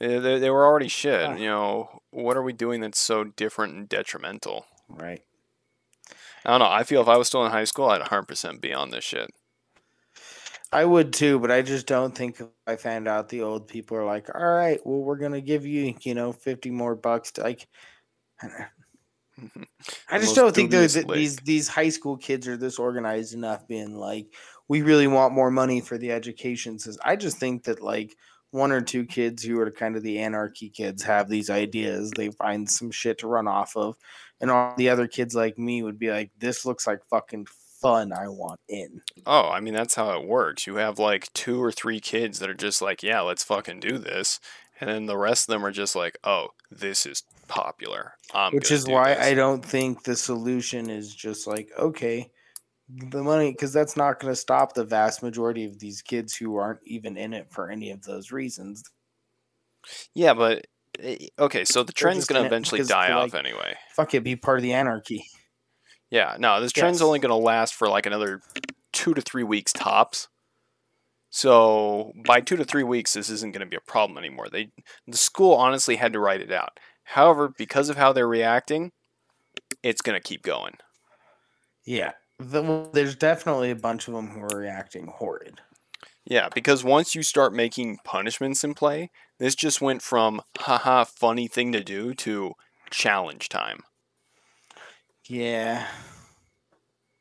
They, 0.00 0.18
they 0.18 0.50
were 0.50 0.64
already 0.64 0.88
shit. 0.88 1.26
Ah. 1.26 1.34
You 1.34 1.46
know, 1.46 2.00
what 2.10 2.36
are 2.36 2.42
we 2.42 2.52
doing 2.52 2.80
that's 2.80 3.00
so 3.00 3.24
different 3.24 3.74
and 3.74 3.88
detrimental? 3.88 4.66
Right. 4.88 5.22
I 6.44 6.50
don't 6.50 6.60
know. 6.60 6.70
I 6.70 6.84
feel 6.84 7.02
if 7.02 7.08
I 7.08 7.16
was 7.16 7.26
still 7.26 7.44
in 7.44 7.52
high 7.52 7.64
school, 7.64 7.88
I'd 7.88 8.00
100% 8.00 8.60
be 8.60 8.72
on 8.72 8.90
this 8.90 9.04
shit. 9.04 9.30
I 10.70 10.84
would 10.84 11.12
too, 11.12 11.38
but 11.38 11.50
I 11.50 11.62
just 11.62 11.86
don't 11.86 12.14
think 12.14 12.40
if 12.40 12.46
I 12.66 12.76
found 12.76 13.08
out 13.08 13.28
the 13.28 13.42
old 13.42 13.68
people 13.68 13.96
are 13.96 14.04
like, 14.04 14.28
all 14.34 14.46
right, 14.46 14.78
well, 14.84 15.00
we're 15.00 15.16
gonna 15.16 15.40
give 15.40 15.64
you, 15.64 15.94
you 16.02 16.14
know, 16.14 16.30
fifty 16.32 16.70
more 16.70 16.94
bucks 16.94 17.32
to 17.32 17.42
like. 17.42 17.66
I 20.10 20.18
just 20.18 20.34
don't 20.34 20.54
think 20.54 20.70
they're 20.70 20.80
devious 20.80 20.94
th- 20.94 21.06
lick. 21.06 21.16
these 21.16 21.36
these 21.36 21.68
high 21.68 21.88
school 21.88 22.16
kids 22.16 22.48
are 22.48 22.56
this 22.56 22.78
organized 22.78 23.34
enough. 23.34 23.66
Being 23.66 23.96
like, 23.96 24.26
we 24.68 24.82
really 24.82 25.06
want 25.06 25.34
more 25.34 25.50
money 25.50 25.80
for 25.80 25.98
the 25.98 26.12
education 26.12 26.78
system. 26.78 27.02
I 27.04 27.16
just 27.16 27.38
think 27.38 27.64
that 27.64 27.82
like 27.82 28.16
one 28.50 28.72
or 28.72 28.80
two 28.80 29.04
kids 29.04 29.42
who 29.42 29.58
are 29.60 29.70
kind 29.70 29.96
of 29.96 30.02
the 30.02 30.18
anarchy 30.18 30.70
kids 30.70 31.02
have 31.02 31.28
these 31.28 31.50
ideas. 31.50 32.10
They 32.10 32.30
find 32.30 32.68
some 32.68 32.90
shit 32.90 33.18
to 33.18 33.28
run 33.28 33.46
off 33.46 33.76
of, 33.76 33.96
and 34.40 34.50
all 34.50 34.74
the 34.76 34.88
other 34.88 35.06
kids 35.06 35.34
like 35.34 35.58
me 35.58 35.82
would 35.82 35.98
be 35.98 36.10
like, 36.10 36.30
this 36.38 36.64
looks 36.64 36.86
like 36.86 37.00
fucking 37.10 37.46
fun. 37.80 38.12
I 38.12 38.28
want 38.28 38.60
in. 38.68 39.02
Oh, 39.26 39.50
I 39.50 39.60
mean 39.60 39.74
that's 39.74 39.94
how 39.94 40.18
it 40.18 40.26
works. 40.26 40.66
You 40.66 40.76
have 40.76 40.98
like 40.98 41.32
two 41.32 41.62
or 41.62 41.72
three 41.72 42.00
kids 42.00 42.38
that 42.38 42.50
are 42.50 42.54
just 42.54 42.82
like, 42.82 43.02
yeah, 43.02 43.20
let's 43.20 43.44
fucking 43.44 43.80
do 43.80 43.98
this, 43.98 44.40
and 44.80 44.88
then 44.90 45.06
the 45.06 45.18
rest 45.18 45.48
of 45.48 45.52
them 45.52 45.64
are 45.64 45.72
just 45.72 45.94
like, 45.94 46.18
oh, 46.24 46.48
this 46.70 47.06
is 47.06 47.22
popular. 47.48 48.12
I'm 48.32 48.52
which 48.54 48.70
is 48.70 48.84
do 48.84 48.92
why 48.92 49.14
this." 49.14 49.24
I 49.26 49.34
don't 49.34 49.64
think 49.64 50.04
the 50.04 50.14
solution 50.16 50.90
is 50.90 51.14
just 51.14 51.46
like 51.46 51.70
okay, 51.78 52.30
the 52.88 53.22
money 53.22 53.50
because 53.52 53.72
that's 53.72 53.96
not 53.96 54.20
going 54.20 54.32
to 54.32 54.36
stop 54.36 54.74
the 54.74 54.84
vast 54.84 55.22
majority 55.22 55.64
of 55.64 55.78
these 55.78 56.00
kids 56.02 56.34
who 56.36 56.56
aren't 56.56 56.80
even 56.84 57.16
in 57.16 57.32
it 57.34 57.48
for 57.50 57.70
any 57.70 57.90
of 57.90 58.02
those 58.02 58.30
reasons. 58.30 58.82
Yeah, 60.14 60.34
but 60.34 60.66
eh, 61.00 61.28
okay, 61.38 61.64
so 61.64 61.82
the 61.82 61.92
trend's 61.92 62.26
gonna 62.26 62.44
eventually 62.44 62.82
die 62.84 63.12
off 63.12 63.32
like- 63.32 63.44
anyway. 63.44 63.76
Fuck 63.94 64.14
it, 64.14 64.24
be 64.24 64.36
part 64.36 64.58
of 64.58 64.62
the 64.62 64.72
anarchy. 64.72 65.24
Yeah, 66.10 66.36
no, 66.38 66.60
this 66.60 66.72
trend's 66.72 67.00
Yes. 67.00 67.06
only 67.06 67.18
gonna 67.18 67.36
last 67.36 67.74
for 67.74 67.88
like 67.88 68.06
another 68.06 68.40
two 68.92 69.14
to 69.14 69.20
three 69.20 69.44
weeks 69.44 69.72
tops. 69.72 70.28
So 71.30 72.12
by 72.26 72.40
two 72.40 72.56
to 72.56 72.64
three 72.64 72.82
weeks, 72.82 73.12
this 73.12 73.28
isn't 73.28 73.52
gonna 73.52 73.66
be 73.66 73.76
a 73.76 73.80
problem 73.80 74.18
anymore. 74.18 74.48
They 74.50 74.70
the 75.06 75.16
school 75.18 75.54
honestly 75.54 75.96
had 75.96 76.12
to 76.14 76.20
write 76.20 76.40
it 76.40 76.50
out. 76.50 76.80
However, 77.12 77.48
because 77.56 77.88
of 77.88 77.96
how 77.96 78.12
they're 78.12 78.28
reacting, 78.28 78.92
it's 79.82 80.02
gonna 80.02 80.20
keep 80.20 80.42
going. 80.42 80.74
Yeah, 81.84 82.12
the, 82.38 82.62
well, 82.62 82.90
there's 82.92 83.16
definitely 83.16 83.70
a 83.70 83.76
bunch 83.76 84.08
of 84.08 84.14
them 84.14 84.28
who 84.28 84.40
are 84.40 84.58
reacting 84.58 85.06
horrid. 85.06 85.60
Yeah, 86.24 86.48
because 86.54 86.84
once 86.84 87.14
you 87.14 87.22
start 87.22 87.54
making 87.54 87.98
punishments 88.04 88.62
in 88.62 88.74
play, 88.74 89.10
this 89.38 89.54
just 89.54 89.80
went 89.80 90.02
from 90.02 90.42
haha 90.58 91.04
funny 91.04 91.48
thing 91.48 91.72
to 91.72 91.82
do 91.82 92.14
to 92.14 92.54
challenge 92.90 93.48
time. 93.48 93.80
Yeah, 95.28 95.86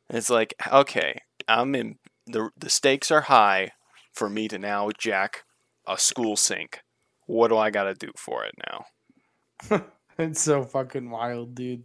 It's 0.10 0.30
like, 0.30 0.54
okay, 0.72 1.22
I'm 1.48 1.76
in 1.76 2.00
the 2.26 2.50
the 2.58 2.70
stakes 2.70 3.12
are 3.12 3.22
high 3.22 3.72
for 4.14 4.30
me 4.30 4.48
to 4.50 4.58
now 4.58 4.92
jack 4.98 5.44
a 5.88 5.98
school 5.98 6.36
sink. 6.36 6.82
what 7.28 7.50
do 7.50 7.58
I 7.58 7.70
got 7.72 7.84
to 7.86 7.94
do 7.94 8.12
for 8.18 8.46
it 8.46 8.56
now? 8.70 8.86
it's 10.18 10.42
so 10.42 10.64
fucking 10.64 11.10
wild, 11.10 11.56
dude. 11.56 11.84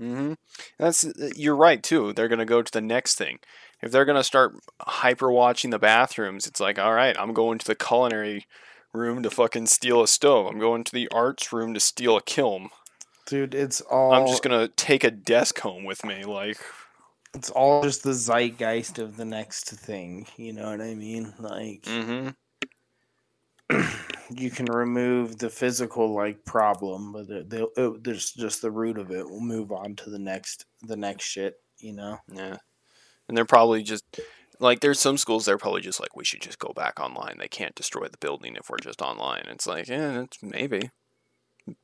Mm-hmm. 0.00 0.34
That's 0.78 1.04
uh, 1.04 1.30
you're 1.36 1.56
right 1.56 1.82
too. 1.82 2.12
They're 2.12 2.28
gonna 2.28 2.44
go 2.44 2.62
to 2.62 2.72
the 2.72 2.80
next 2.80 3.16
thing. 3.16 3.38
If 3.82 3.92
they're 3.92 4.04
gonna 4.04 4.24
start 4.24 4.54
hyper 4.80 5.30
watching 5.30 5.70
the 5.70 5.78
bathrooms, 5.78 6.46
it's 6.46 6.60
like, 6.60 6.78
all 6.78 6.92
right, 6.92 7.18
I'm 7.18 7.32
going 7.32 7.58
to 7.58 7.66
the 7.66 7.74
culinary 7.74 8.46
room 8.92 9.22
to 9.22 9.30
fucking 9.30 9.66
steal 9.66 10.02
a 10.02 10.08
stove. 10.08 10.46
I'm 10.46 10.58
going 10.58 10.84
to 10.84 10.92
the 10.92 11.08
arts 11.12 11.52
room 11.52 11.74
to 11.74 11.80
steal 11.80 12.16
a 12.16 12.22
kiln. 12.22 12.70
Dude, 13.26 13.54
it's 13.54 13.80
all. 13.80 14.12
I'm 14.12 14.26
just 14.26 14.42
gonna 14.42 14.68
take 14.68 15.02
a 15.02 15.10
desk 15.10 15.58
home 15.60 15.84
with 15.84 16.04
me. 16.04 16.24
Like, 16.24 16.58
It's 17.34 17.50
all 17.50 17.82
just 17.82 18.02
the 18.02 18.14
zeitgeist 18.14 18.98
of 18.98 19.16
the 19.16 19.24
next 19.24 19.70
thing. 19.70 20.26
You 20.36 20.52
know 20.52 20.70
what 20.70 20.80
I 20.80 20.94
mean? 20.94 21.34
Like, 21.38 21.82
mm-hmm. 21.82 22.28
you 24.30 24.50
can 24.50 24.66
remove 24.66 25.38
the 25.38 25.50
physical 25.50 26.14
like 26.14 26.44
problem, 26.44 27.12
but 27.12 27.30
it- 27.30 27.50
they'll, 27.50 27.70
it, 27.76 27.80
uh, 27.80 27.92
there's 28.00 28.32
just 28.32 28.62
the 28.62 28.70
root 28.70 28.98
of 28.98 29.10
it. 29.10 29.28
We'll 29.28 29.40
move 29.40 29.72
on 29.72 29.96
to 29.96 30.10
the 30.10 30.18
next, 30.18 30.66
the 30.82 30.96
next 30.96 31.24
shit. 31.24 31.60
You 31.78 31.92
know? 31.92 32.18
Yeah. 32.32 32.56
And 33.28 33.36
they're 33.36 33.44
probably 33.44 33.82
just 33.82 34.04
like 34.58 34.80
there's 34.80 34.98
some 35.00 35.18
schools 35.18 35.44
they're 35.44 35.58
probably 35.58 35.82
just 35.82 36.00
like 36.00 36.16
we 36.16 36.24
should 36.24 36.40
just 36.40 36.58
go 36.58 36.72
back 36.74 36.98
online. 36.98 37.36
They 37.38 37.48
can't 37.48 37.74
destroy 37.74 38.08
the 38.08 38.18
building 38.18 38.56
if 38.56 38.70
we're 38.70 38.78
just 38.78 39.02
online. 39.02 39.44
It's 39.48 39.66
like, 39.66 39.88
yeah, 39.88 40.22
it's 40.22 40.38
maybe. 40.42 40.90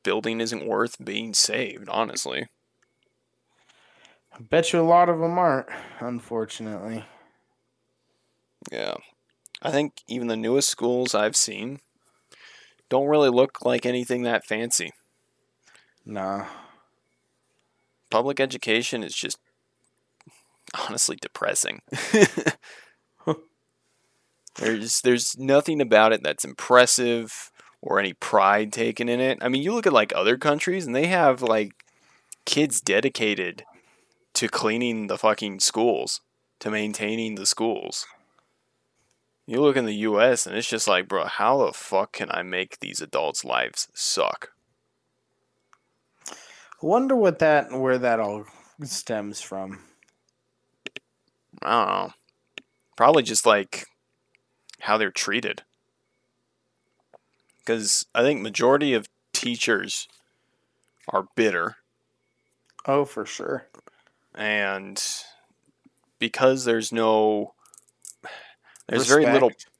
Building 0.03 0.39
isn't 0.39 0.65
worth 0.65 1.03
being 1.03 1.33
saved, 1.33 1.89
honestly. 1.89 2.47
I 4.31 4.41
bet 4.41 4.73
you 4.73 4.79
a 4.79 4.81
lot 4.81 5.09
of 5.09 5.19
them 5.19 5.37
aren't, 5.37 5.67
unfortunately. 5.99 7.05
Yeah. 8.71 8.95
I 9.61 9.71
think 9.71 10.01
even 10.07 10.27
the 10.27 10.35
newest 10.37 10.69
schools 10.69 11.13
I've 11.13 11.35
seen 11.35 11.79
don't 12.93 13.07
really 13.07 13.31
look 13.31 13.65
like 13.65 13.87
anything 13.87 14.21
that 14.21 14.45
fancy. 14.45 14.91
Nah. 16.05 16.45
Public 18.11 18.39
education 18.39 19.01
is 19.01 19.15
just 19.15 19.39
honestly 20.79 21.17
depressing. 21.19 21.81
there's 24.57 25.01
there's 25.01 25.35
nothing 25.39 25.81
about 25.81 26.13
it 26.13 26.21
that's 26.21 26.45
impressive 26.45 27.51
or 27.81 27.99
any 27.99 28.13
pride 28.13 28.71
taken 28.71 29.09
in 29.09 29.19
it. 29.19 29.39
I 29.41 29.49
mean, 29.49 29.63
you 29.63 29.73
look 29.73 29.87
at 29.87 29.93
like 29.93 30.13
other 30.15 30.37
countries 30.37 30.85
and 30.85 30.95
they 30.95 31.07
have 31.07 31.41
like 31.41 31.71
kids 32.45 32.79
dedicated 32.79 33.65
to 34.35 34.47
cleaning 34.47 35.07
the 35.07 35.17
fucking 35.17 35.61
schools, 35.61 36.21
to 36.59 36.69
maintaining 36.69 37.33
the 37.33 37.47
schools. 37.47 38.05
You 39.45 39.61
look 39.61 39.75
in 39.75 39.85
the 39.85 39.93
US 39.95 40.45
and 40.45 40.55
it's 40.55 40.69
just 40.69 40.87
like, 40.87 41.07
bro, 41.07 41.25
how 41.25 41.65
the 41.65 41.73
fuck 41.73 42.13
can 42.13 42.29
I 42.31 42.43
make 42.43 42.79
these 42.79 43.01
adults' 43.01 43.43
lives 43.45 43.87
suck? 43.93 44.51
Wonder 46.81 47.15
what 47.15 47.39
that 47.39 47.71
where 47.71 47.97
that 47.97 48.19
all 48.19 48.45
stems 48.83 49.41
from. 49.41 49.83
I 51.61 51.69
don't 51.85 51.87
know. 52.07 52.13
Probably 52.95 53.23
just 53.23 53.45
like 53.45 53.85
how 54.81 54.97
they're 54.97 55.11
treated. 55.11 55.63
Because 57.59 58.05
I 58.13 58.21
think 58.21 58.41
majority 58.41 58.93
of 58.93 59.07
teachers 59.31 60.07
are 61.07 61.27
bitter, 61.35 61.77
Oh, 62.85 63.05
for 63.05 63.25
sure. 63.25 63.67
and 64.35 65.01
because 66.19 66.65
there's 66.65 66.91
no, 66.91 67.53
there's 68.87 69.07
very 69.07 69.25
little 69.25 69.49
Respect. 69.49 69.71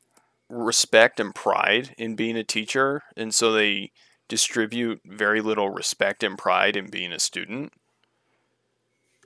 respect 0.50 1.20
and 1.20 1.36
pride 1.36 1.94
in 1.98 2.16
being 2.16 2.38
a 2.38 2.44
teacher, 2.44 3.04
and 3.16 3.34
so 3.34 3.52
they 3.52 3.92
distribute 4.28 5.02
very 5.06 5.42
little 5.42 5.70
respect 5.70 6.24
and 6.24 6.38
pride 6.38 6.76
in 6.76 6.90
being 6.90 7.12
a 7.12 7.20
student. 7.20 7.74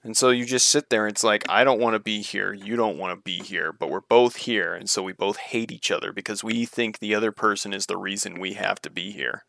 And 0.03 0.15
so 0.15 0.29
you 0.29 0.45
just 0.45 0.67
sit 0.67 0.89
there, 0.89 1.05
and 1.05 1.13
it's 1.13 1.23
like, 1.23 1.43
I 1.49 1.63
don't 1.63 1.81
want 1.81 1.95
to 1.95 1.99
be 1.99 2.21
here, 2.21 2.53
you 2.53 2.75
don't 2.75 2.97
want 2.97 3.17
to 3.17 3.21
be 3.21 3.39
here, 3.39 3.73
but 3.73 3.89
we're 3.89 3.99
both 3.99 4.37
here, 4.37 4.73
and 4.73 4.89
so 4.89 5.03
we 5.03 5.11
both 5.11 5.37
hate 5.37 5.71
each 5.71 5.91
other 5.91 6.13
because 6.13 6.43
we 6.43 6.65
think 6.65 6.99
the 6.99 7.13
other 7.13 7.31
person 7.31 7.73
is 7.73 7.87
the 7.87 7.97
reason 7.97 8.39
we 8.39 8.53
have 8.53 8.81
to 8.83 8.89
be 8.89 9.11
here. 9.11 9.43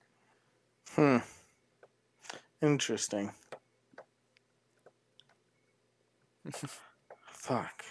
Hmm. 0.94 1.18
Interesting. 2.60 3.32
Fuck. 7.30 7.84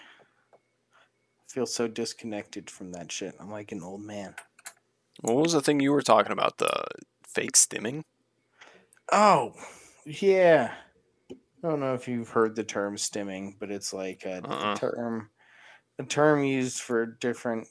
I 1.58 1.60
feel 1.60 1.66
so 1.66 1.88
disconnected 1.88 2.70
from 2.70 2.92
that 2.92 3.12
shit. 3.12 3.34
I'm 3.40 3.50
like 3.50 3.72
an 3.72 3.82
old 3.82 4.04
man. 4.04 4.36
What 5.22 5.38
was 5.38 5.54
the 5.54 5.62
thing 5.62 5.80
you 5.80 5.92
were 5.92 6.04
talking 6.04 6.32
about? 6.32 6.60
The 6.60 6.86
fake 7.28 7.54
stimming? 7.54 8.04
Oh, 9.12 9.56
yeah. 10.06 10.72
I 11.32 11.68
don't 11.68 11.80
know 11.80 11.96
if 11.96 12.08
you've 12.08 12.30
heard 12.30 12.56
the 12.56 12.64
term 12.64 12.96
stimming, 12.96 13.56
but 13.58 13.72
it's 13.72 13.92
like 13.92 14.24
a, 14.24 14.48
Uh-uh. 14.48 14.76
term 14.76 15.32
a 15.98 16.04
term 16.04 16.44
used 16.44 16.82
for 16.82 17.08
different 17.08 17.68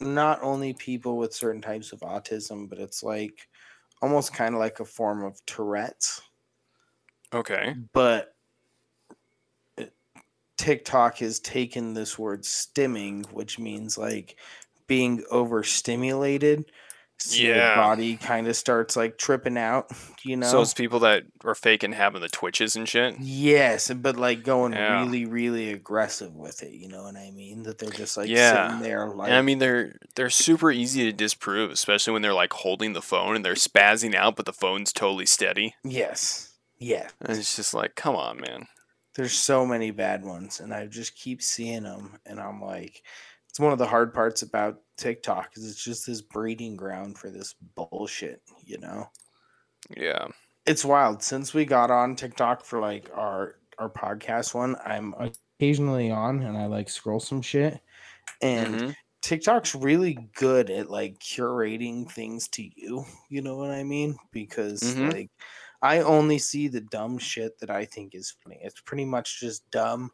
not 0.00 0.42
only 0.42 0.72
people 0.72 1.18
with 1.18 1.34
certain 1.34 1.60
types 1.60 1.92
of 1.92 2.00
autism, 2.00 2.70
but 2.70 2.78
it's 2.78 3.02
like 3.02 3.50
almost 4.00 4.32
kind 4.32 4.54
of 4.54 4.60
like 4.60 4.80
a 4.80 4.86
form 4.86 5.22
of 5.22 5.44
Tourette's. 5.44 6.22
Okay. 7.34 7.74
but 7.92 8.34
TikTok 10.62 11.18
has 11.18 11.40
taken 11.40 11.92
this 11.94 12.16
word 12.16 12.42
stimming, 12.42 13.26
which 13.32 13.58
means 13.58 13.98
like 13.98 14.36
being 14.86 15.24
overstimulated. 15.28 16.70
So 17.18 17.42
your 17.42 17.54
Yeah. 17.54 17.74
body 17.74 18.16
kind 18.16 18.46
of 18.46 18.54
starts 18.54 18.94
like 18.96 19.18
tripping 19.18 19.58
out, 19.58 19.90
you 20.24 20.36
know? 20.36 20.46
So 20.46 20.62
it's 20.62 20.72
people 20.72 21.00
that 21.00 21.24
are 21.44 21.56
faking 21.56 21.92
having 21.94 22.20
the 22.20 22.28
twitches 22.28 22.76
and 22.76 22.88
shit. 22.88 23.16
yes, 23.18 23.90
but 23.92 24.16
like 24.16 24.44
going 24.44 24.72
Yeah. 24.72 25.00
really, 25.00 25.24
really 25.24 25.72
aggressive 25.72 26.32
with 26.32 26.62
it. 26.62 26.70
You 26.72 26.88
know 26.88 27.02
what 27.02 27.16
I 27.16 27.32
mean? 27.32 27.64
That 27.64 27.78
they're 27.78 27.90
just 27.90 28.16
like 28.16 28.28
Yeah. 28.28 28.68
sitting 28.68 28.82
there 28.82 29.08
like 29.08 29.30
And 29.30 29.36
I 29.38 29.42
mean, 29.42 29.58
they're 29.58 29.96
they're 30.14 30.30
super 30.30 30.70
easy 30.70 31.04
to 31.06 31.12
disprove, 31.12 31.72
especially 31.72 32.12
when 32.12 32.22
they're 32.22 32.32
like 32.34 32.52
holding 32.52 32.92
the 32.92 33.02
phone 33.02 33.34
and 33.34 33.44
they're 33.44 33.54
spazzing 33.54 34.14
out, 34.14 34.36
but 34.36 34.46
the 34.46 34.52
phone's 34.52 34.92
totally 34.92 35.26
steady. 35.26 35.74
yes, 35.82 36.52
yeah. 36.78 37.08
And 37.20 37.36
it's 37.36 37.56
just 37.56 37.74
like, 37.74 37.96
come 37.96 38.14
on, 38.14 38.40
man. 38.40 38.66
There's 39.14 39.34
so 39.34 39.66
many 39.66 39.90
bad 39.90 40.24
ones, 40.24 40.60
and 40.60 40.72
I 40.72 40.86
just 40.86 41.16
keep 41.16 41.42
seeing 41.42 41.82
them, 41.82 42.18
and 42.24 42.40
I'm 42.40 42.62
like, 42.62 43.02
it's 43.48 43.60
one 43.60 43.72
of 43.72 43.78
the 43.78 43.86
hard 43.86 44.14
parts 44.14 44.40
about 44.42 44.82
TikTok 44.96 45.56
is 45.56 45.70
it's 45.70 45.84
just 45.84 46.06
this 46.06 46.22
breeding 46.22 46.76
ground 46.76 47.18
for 47.18 47.30
this 47.30 47.52
bullshit, 47.54 48.42
you 48.64 48.78
know. 48.78 49.10
Yeah. 49.96 50.28
It's 50.66 50.84
wild. 50.84 51.22
Since 51.22 51.54
we 51.54 51.64
got 51.64 51.90
on 51.90 52.14
TikTok 52.16 52.64
for 52.64 52.78
like 52.80 53.10
our 53.14 53.56
our 53.78 53.90
podcast 53.90 54.54
one, 54.54 54.76
I'm 54.84 55.14
occasionally 55.58 56.10
on 56.10 56.42
and 56.42 56.56
I 56.56 56.66
like 56.66 56.88
scroll 56.88 57.20
some 57.20 57.42
shit, 57.42 57.80
and 58.42 58.82
Mhm. 58.82 58.94
TikTok's 59.22 59.74
really 59.74 60.14
good 60.36 60.70
at 60.70 60.90
like 60.90 61.18
curating 61.20 62.10
things 62.10 62.48
to 62.50 62.62
you. 62.62 63.04
You 63.30 63.42
know 63.42 63.56
what 63.56 63.70
I 63.72 63.84
mean? 63.84 64.18
Because 64.32 64.96
Mhm. 64.96 65.00
like 65.00 65.30
I 65.82 66.00
only 66.00 66.38
see 66.38 66.68
the 66.68 66.80
dumb 66.80 67.18
shit 67.18 67.58
that 67.58 67.70
I 67.70 67.84
think 67.84 68.14
is 68.14 68.34
funny. 68.42 68.60
It's 68.62 68.80
pretty 68.80 69.04
much 69.04 69.40
just 69.40 69.68
dumb 69.70 70.10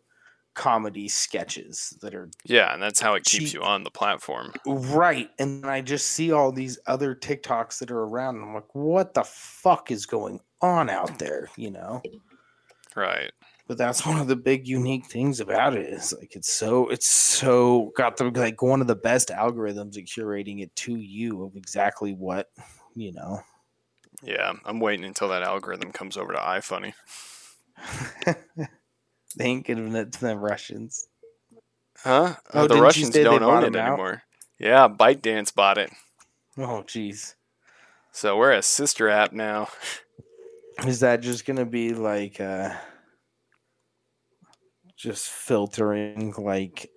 comedy 0.55 1.07
sketches 1.09 1.97
that 2.03 2.15
are 2.15 2.31
Yeah, 2.45 2.73
and 2.73 2.83
that's 2.83 3.01
how 3.01 3.15
it 3.15 3.25
keeps 3.25 3.53
you 3.55 3.63
on 3.63 3.85
the 3.85 3.91
platform. 3.91 4.53
right. 4.67 5.31
And 5.39 5.63
then 5.63 5.71
I 5.71 5.83
just 5.83 6.11
see 6.11 6.33
all 6.33 6.51
these 6.51 6.79
other 6.87 7.15
TikToks 7.15 7.79
that 7.79 7.91
are 7.91 8.03
around 8.03 8.37
and 8.37 8.45
I'm 8.47 8.55
like, 8.55 8.75
what 8.75 9.15
the 9.15 9.25
fuck 9.25 9.91
is 9.93 10.05
going 10.07 10.41
on 10.61 10.91
out 10.91 11.19
there? 11.19 11.49
You 11.57 11.71
know? 11.71 12.03
Right. 12.97 13.31
but 13.69 13.79
that's 13.79 14.05
one 14.05 14.19
of 14.19 14.27
the 14.27 14.35
big 14.35 14.67
unique 14.67 15.07
things 15.07 15.39
about 15.39 15.77
it 15.77 15.87
is 15.87 16.13
like 16.19 16.35
it's 16.35 16.51
so 16.53 16.89
it's 16.89 17.07
so 17.07 17.93
got 17.97 18.17
the 18.17 18.25
like 18.31 18.61
one 18.63 18.81
of 18.81 18.87
the 18.89 18.97
best 18.97 19.29
algorithms 19.29 19.97
at 19.99 20.07
curating 20.07 20.61
it 20.63 20.75
to 20.75 20.97
you 20.97 21.45
of 21.45 21.55
exactly 21.55 22.15
what 22.15 22.49
you 22.97 23.13
know 23.13 23.41
Yeah, 24.23 24.53
I'm 24.65 24.81
waiting 24.81 25.05
until 25.05 25.29
that 25.29 25.43
algorithm 25.43 25.93
comes 25.93 26.17
over 26.17 26.33
to 26.33 26.39
iFunny. 26.39 26.95
they 29.37 29.45
ain't 29.45 29.67
giving 29.67 29.95
it 29.95 30.13
to 30.13 30.21
the 30.21 30.37
russians 30.37 31.09
Huh? 32.05 32.37
Oh, 32.55 32.67
the 32.67 32.81
Russians 32.81 33.11
don't 33.11 33.43
own 33.43 33.65
it 33.65 33.75
anymore. 33.77 34.23
Yeah, 34.59 34.89
ByteDance 34.89 35.55
bought 35.55 35.79
it. 35.79 35.91
oh 36.57 36.85
jeez 36.87 37.35
So 38.13 38.37
we're 38.37 38.53
a 38.53 38.63
sister 38.63 39.09
app 39.09 39.33
now. 39.33 39.69
is 40.87 41.01
that 41.01 41.21
just 41.21 41.45
gonna 41.45 41.67
be 41.67 41.93
like 41.93 42.41
uh 42.41 42.75
just 44.97 45.29
filtering 45.29 46.35
like 46.39 46.91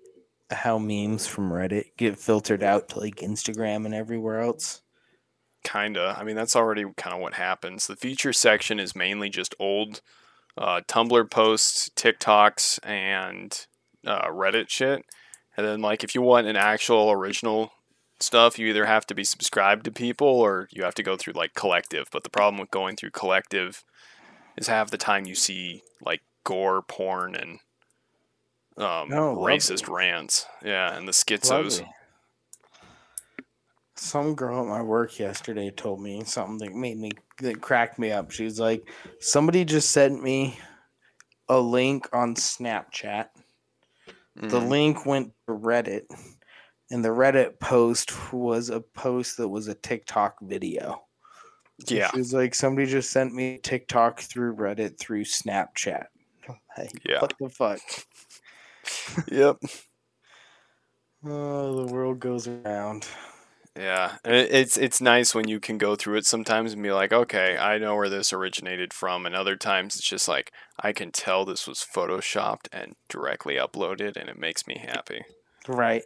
how 0.51 0.77
memes 0.77 1.25
from 1.27 1.51
reddit 1.51 1.85
get 1.97 2.19
filtered 2.19 2.61
out 2.63 2.89
to 2.89 2.99
like 2.99 3.17
instagram 3.17 3.85
and 3.85 3.93
everywhere 3.93 4.41
else 4.41 4.81
Kinda. 5.63 6.15
I 6.17 6.23
mean, 6.23 6.35
that's 6.35 6.55
already 6.55 6.85
kind 6.97 7.13
of 7.13 7.21
what 7.21 7.35
happens. 7.35 7.87
The 7.87 7.95
feature 7.95 8.33
section 8.33 8.79
is 8.79 8.95
mainly 8.95 9.29
just 9.29 9.55
old 9.59 10.01
uh, 10.57 10.81
Tumblr 10.87 11.29
posts, 11.29 11.89
TikToks, 11.95 12.79
and 12.83 13.65
uh, 14.05 14.27
Reddit 14.27 14.69
shit. 14.69 15.05
And 15.55 15.65
then, 15.65 15.81
like, 15.81 16.03
if 16.03 16.15
you 16.15 16.21
want 16.21 16.47
an 16.47 16.55
actual 16.55 17.11
original 17.11 17.71
stuff, 18.19 18.57
you 18.57 18.67
either 18.67 18.85
have 18.85 19.05
to 19.07 19.15
be 19.15 19.23
subscribed 19.23 19.85
to 19.85 19.91
people 19.91 20.27
or 20.27 20.67
you 20.71 20.83
have 20.83 20.95
to 20.95 21.03
go 21.03 21.17
through 21.17 21.33
like 21.33 21.53
collective. 21.53 22.07
But 22.11 22.23
the 22.23 22.29
problem 22.29 22.59
with 22.59 22.71
going 22.71 22.95
through 22.95 23.11
collective 23.11 23.83
is 24.57 24.67
half 24.67 24.91
the 24.91 24.97
time 24.97 25.25
you 25.25 25.35
see 25.35 25.81
like 26.01 26.21
gore 26.43 26.81
porn 26.81 27.35
and 27.35 27.59
um, 28.77 29.11
Oh, 29.11 29.37
racist 29.37 29.89
rants. 29.89 30.45
Yeah, 30.63 30.95
and 30.95 31.07
the 31.07 31.11
schizos. 31.11 31.79
Lovely. 31.79 31.93
Some 34.01 34.33
girl 34.33 34.61
at 34.61 34.67
my 34.67 34.81
work 34.81 35.19
yesterday 35.19 35.69
told 35.69 36.01
me 36.01 36.23
something 36.23 36.57
that 36.57 36.75
made 36.75 36.97
me 36.97 37.11
that 37.37 37.61
cracked 37.61 37.99
me 37.99 38.11
up. 38.11 38.31
She's 38.31 38.59
like, 38.59 38.89
"Somebody 39.19 39.63
just 39.63 39.91
sent 39.91 40.23
me 40.23 40.57
a 41.49 41.59
link 41.59 42.09
on 42.11 42.33
Snapchat. 42.33 43.29
The 44.37 44.59
Mhm. 44.59 44.69
link 44.69 45.05
went 45.05 45.33
to 45.47 45.53
Reddit, 45.53 46.07
and 46.89 47.05
the 47.05 47.09
Reddit 47.09 47.59
post 47.59 48.33
was 48.33 48.69
a 48.71 48.81
post 48.81 49.37
that 49.37 49.49
was 49.49 49.67
a 49.67 49.75
TikTok 49.75 50.39
video. 50.41 51.05
Yeah, 51.85 52.09
she 52.09 52.17
was 52.17 52.33
like, 52.33 52.55
"Somebody 52.55 52.87
just 52.87 53.11
sent 53.11 53.35
me 53.35 53.59
TikTok 53.59 54.19
through 54.21 54.55
Reddit 54.55 54.97
through 54.97 55.25
Snapchat." 55.25 56.07
Like, 56.75 56.91
Yeah. 57.05 57.21
what 57.21 57.35
the 57.39 57.49
fuck? 57.49 57.79
yep. 59.31 59.57
Oh, 61.23 61.85
the 61.85 61.93
world 61.93 62.19
goes 62.19 62.47
around. 62.47 63.07
Yeah, 63.75 64.17
it's 64.25 64.75
it's 64.75 64.99
nice 64.99 65.33
when 65.33 65.47
you 65.47 65.61
can 65.61 65.77
go 65.77 65.95
through 65.95 66.17
it 66.17 66.25
sometimes 66.25 66.73
and 66.73 66.83
be 66.83 66.91
like, 66.91 67.13
okay, 67.13 67.57
I 67.57 67.77
know 67.77 67.95
where 67.95 68.09
this 68.09 68.33
originated 68.33 68.93
from, 68.93 69.25
and 69.25 69.33
other 69.33 69.55
times 69.55 69.95
it's 69.95 70.07
just 70.07 70.27
like 70.27 70.51
I 70.79 70.91
can 70.91 71.11
tell 71.11 71.45
this 71.45 71.67
was 71.67 71.79
photoshopped 71.79 72.67
and 72.73 72.95
directly 73.07 73.55
uploaded, 73.55 74.17
and 74.17 74.29
it 74.29 74.37
makes 74.37 74.67
me 74.67 74.77
happy. 74.77 75.23
Right. 75.67 76.03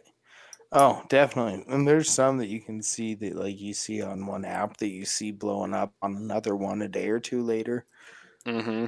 Oh, 0.72 1.04
definitely. 1.08 1.64
And 1.68 1.86
there's 1.88 2.10
some 2.10 2.38
that 2.38 2.48
you 2.48 2.60
can 2.60 2.82
see 2.82 3.14
that 3.16 3.36
like 3.36 3.60
you 3.60 3.74
see 3.74 4.02
on 4.02 4.26
one 4.26 4.44
app 4.44 4.78
that 4.78 4.88
you 4.88 5.04
see 5.04 5.32
blowing 5.32 5.74
up 5.74 5.94
on 6.02 6.16
another 6.16 6.56
one 6.56 6.82
a 6.82 6.88
day 6.88 7.08
or 7.08 7.20
two 7.20 7.42
later. 7.42 7.86
Mm-hmm. 8.46 8.86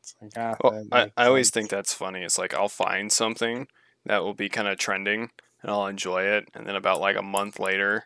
It's 0.00 0.14
like 0.20 0.32
ah, 0.36 0.56
Well, 0.62 0.84
I, 0.92 1.12
I 1.16 1.26
always 1.26 1.50
think 1.50 1.70
that's 1.70 1.94
funny. 1.94 2.22
It's 2.22 2.38
like 2.38 2.54
I'll 2.54 2.68
find 2.68 3.10
something 3.12 3.68
that 4.04 4.22
will 4.22 4.34
be 4.34 4.48
kind 4.48 4.68
of 4.68 4.78
trending, 4.78 5.30
and 5.62 5.70
I'll 5.70 5.86
enjoy 5.86 6.22
it, 6.24 6.48
and 6.54 6.66
then 6.66 6.76
about 6.76 7.00
like 7.00 7.16
a 7.16 7.22
month 7.22 7.58
later, 7.58 8.04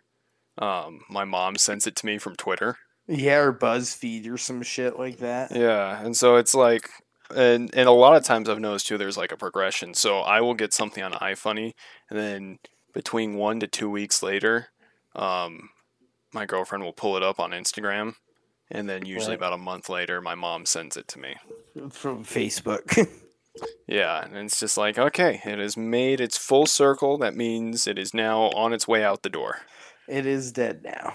um, 0.58 1.00
my 1.10 1.24
mom 1.24 1.56
sends 1.56 1.86
it 1.86 1.96
to 1.96 2.06
me 2.06 2.18
from 2.18 2.36
Twitter. 2.36 2.76
Yeah, 3.08 3.38
or 3.38 3.52
BuzzFeed 3.52 4.28
or 4.28 4.36
some 4.38 4.62
shit 4.62 4.98
like 4.98 5.18
that. 5.18 5.52
Yeah, 5.54 6.02
and 6.04 6.16
so 6.16 6.36
it's 6.36 6.54
like, 6.54 6.90
and 7.34 7.70
and 7.74 7.88
a 7.88 7.92
lot 7.92 8.16
of 8.16 8.24
times 8.24 8.48
I've 8.48 8.58
noticed 8.60 8.86
too, 8.88 8.98
there's 8.98 9.16
like 9.16 9.32
a 9.32 9.36
progression. 9.36 9.94
So 9.94 10.18
I 10.20 10.40
will 10.40 10.54
get 10.54 10.72
something 10.74 11.02
on 11.04 11.12
iFunny, 11.12 11.72
and 12.10 12.18
then 12.18 12.58
between 12.94 13.34
one 13.34 13.60
to 13.60 13.66
two 13.66 13.90
weeks 13.90 14.22
later, 14.22 14.68
um, 15.14 15.68
my 16.32 16.46
girlfriend 16.46 16.82
will 16.84 16.92
pull 16.92 17.16
it 17.16 17.22
up 17.22 17.38
on 17.38 17.50
Instagram, 17.52 18.14
and 18.70 18.88
then 18.88 19.04
usually 19.04 19.32
Right. 19.32 19.38
about 19.38 19.52
a 19.52 19.58
month 19.58 19.88
later, 19.88 20.20
my 20.20 20.34
mom 20.34 20.66
sends 20.66 20.96
it 20.96 21.06
to 21.08 21.18
me. 21.18 21.36
From 21.90 22.24
Facebook. 22.24 23.08
Yeah, 23.86 24.24
and 24.24 24.36
it's 24.36 24.60
just 24.60 24.76
like, 24.76 24.98
okay, 24.98 25.40
it 25.44 25.58
has 25.58 25.76
made 25.76 26.20
its 26.20 26.36
full 26.36 26.66
circle. 26.66 27.18
That 27.18 27.36
means 27.36 27.86
it 27.86 27.98
is 27.98 28.12
now 28.12 28.44
on 28.50 28.72
its 28.72 28.88
way 28.88 29.04
out 29.04 29.22
the 29.22 29.30
door. 29.30 29.60
it 30.08 30.26
is 30.26 30.52
dead 30.52 30.82
now. 30.84 31.14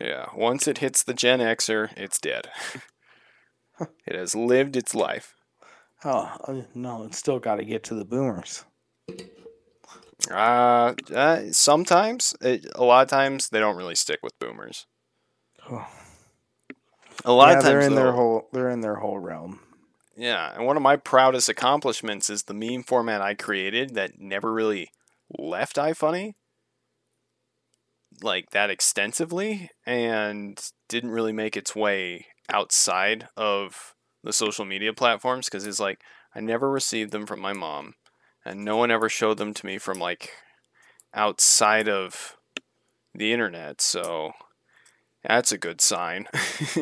Yeah, 0.00 0.26
once 0.34 0.66
it 0.66 0.78
hits 0.78 1.02
the 1.02 1.14
Gen 1.14 1.40
Xer, 1.40 1.90
it's 1.96 2.18
dead. 2.18 2.48
it 4.06 4.16
has 4.16 4.34
lived 4.34 4.76
its 4.76 4.94
life. 4.94 5.34
Oh 6.04 6.64
no, 6.74 7.04
it's 7.04 7.18
still 7.18 7.38
got 7.38 7.56
to 7.56 7.64
get 7.64 7.84
to 7.84 7.94
the 7.94 8.06
boomers. 8.06 8.64
Uh, 10.30 10.94
uh 11.14 11.42
sometimes, 11.52 12.34
it, 12.40 12.66
a 12.74 12.84
lot 12.84 13.02
of 13.02 13.08
times, 13.08 13.50
they 13.50 13.60
don't 13.60 13.76
really 13.76 13.94
stick 13.94 14.20
with 14.22 14.38
boomers. 14.38 14.86
Oh. 15.70 15.86
A 17.24 17.32
lot 17.32 17.50
yeah, 17.50 17.58
of 17.58 17.62
times, 17.62 17.64
they're 17.64 17.80
in 17.80 17.94
their 17.94 18.12
whole 18.12 18.48
they're 18.52 18.70
in 18.70 18.80
their 18.80 18.96
whole 18.96 19.18
realm. 19.18 19.60
Yeah, 20.20 20.52
and 20.54 20.66
one 20.66 20.76
of 20.76 20.82
my 20.82 20.96
proudest 20.96 21.48
accomplishments 21.48 22.28
is 22.28 22.42
the 22.42 22.52
meme 22.52 22.82
format 22.82 23.22
I 23.22 23.32
created 23.32 23.94
that 23.94 24.18
never 24.20 24.52
really 24.52 24.90
left 25.38 25.76
iFunny 25.76 26.34
like 28.22 28.50
that 28.50 28.68
extensively 28.68 29.70
and 29.86 30.60
didn't 30.90 31.10
really 31.10 31.32
make 31.32 31.56
its 31.56 31.74
way 31.74 32.26
outside 32.50 33.28
of 33.34 33.94
the 34.22 34.32
social 34.34 34.66
media 34.66 34.92
platforms 34.92 35.46
because 35.46 35.66
it's 35.66 35.80
like 35.80 36.02
I 36.34 36.40
never 36.40 36.70
received 36.70 37.12
them 37.12 37.24
from 37.24 37.40
my 37.40 37.54
mom 37.54 37.94
and 38.44 38.62
no 38.62 38.76
one 38.76 38.90
ever 38.90 39.08
showed 39.08 39.38
them 39.38 39.54
to 39.54 39.64
me 39.64 39.78
from 39.78 39.98
like 39.98 40.32
outside 41.14 41.88
of 41.88 42.36
the 43.14 43.32
internet, 43.32 43.80
so 43.80 44.32
that's 45.24 45.52
a 45.52 45.58
good 45.58 45.80
sign. 45.80 46.26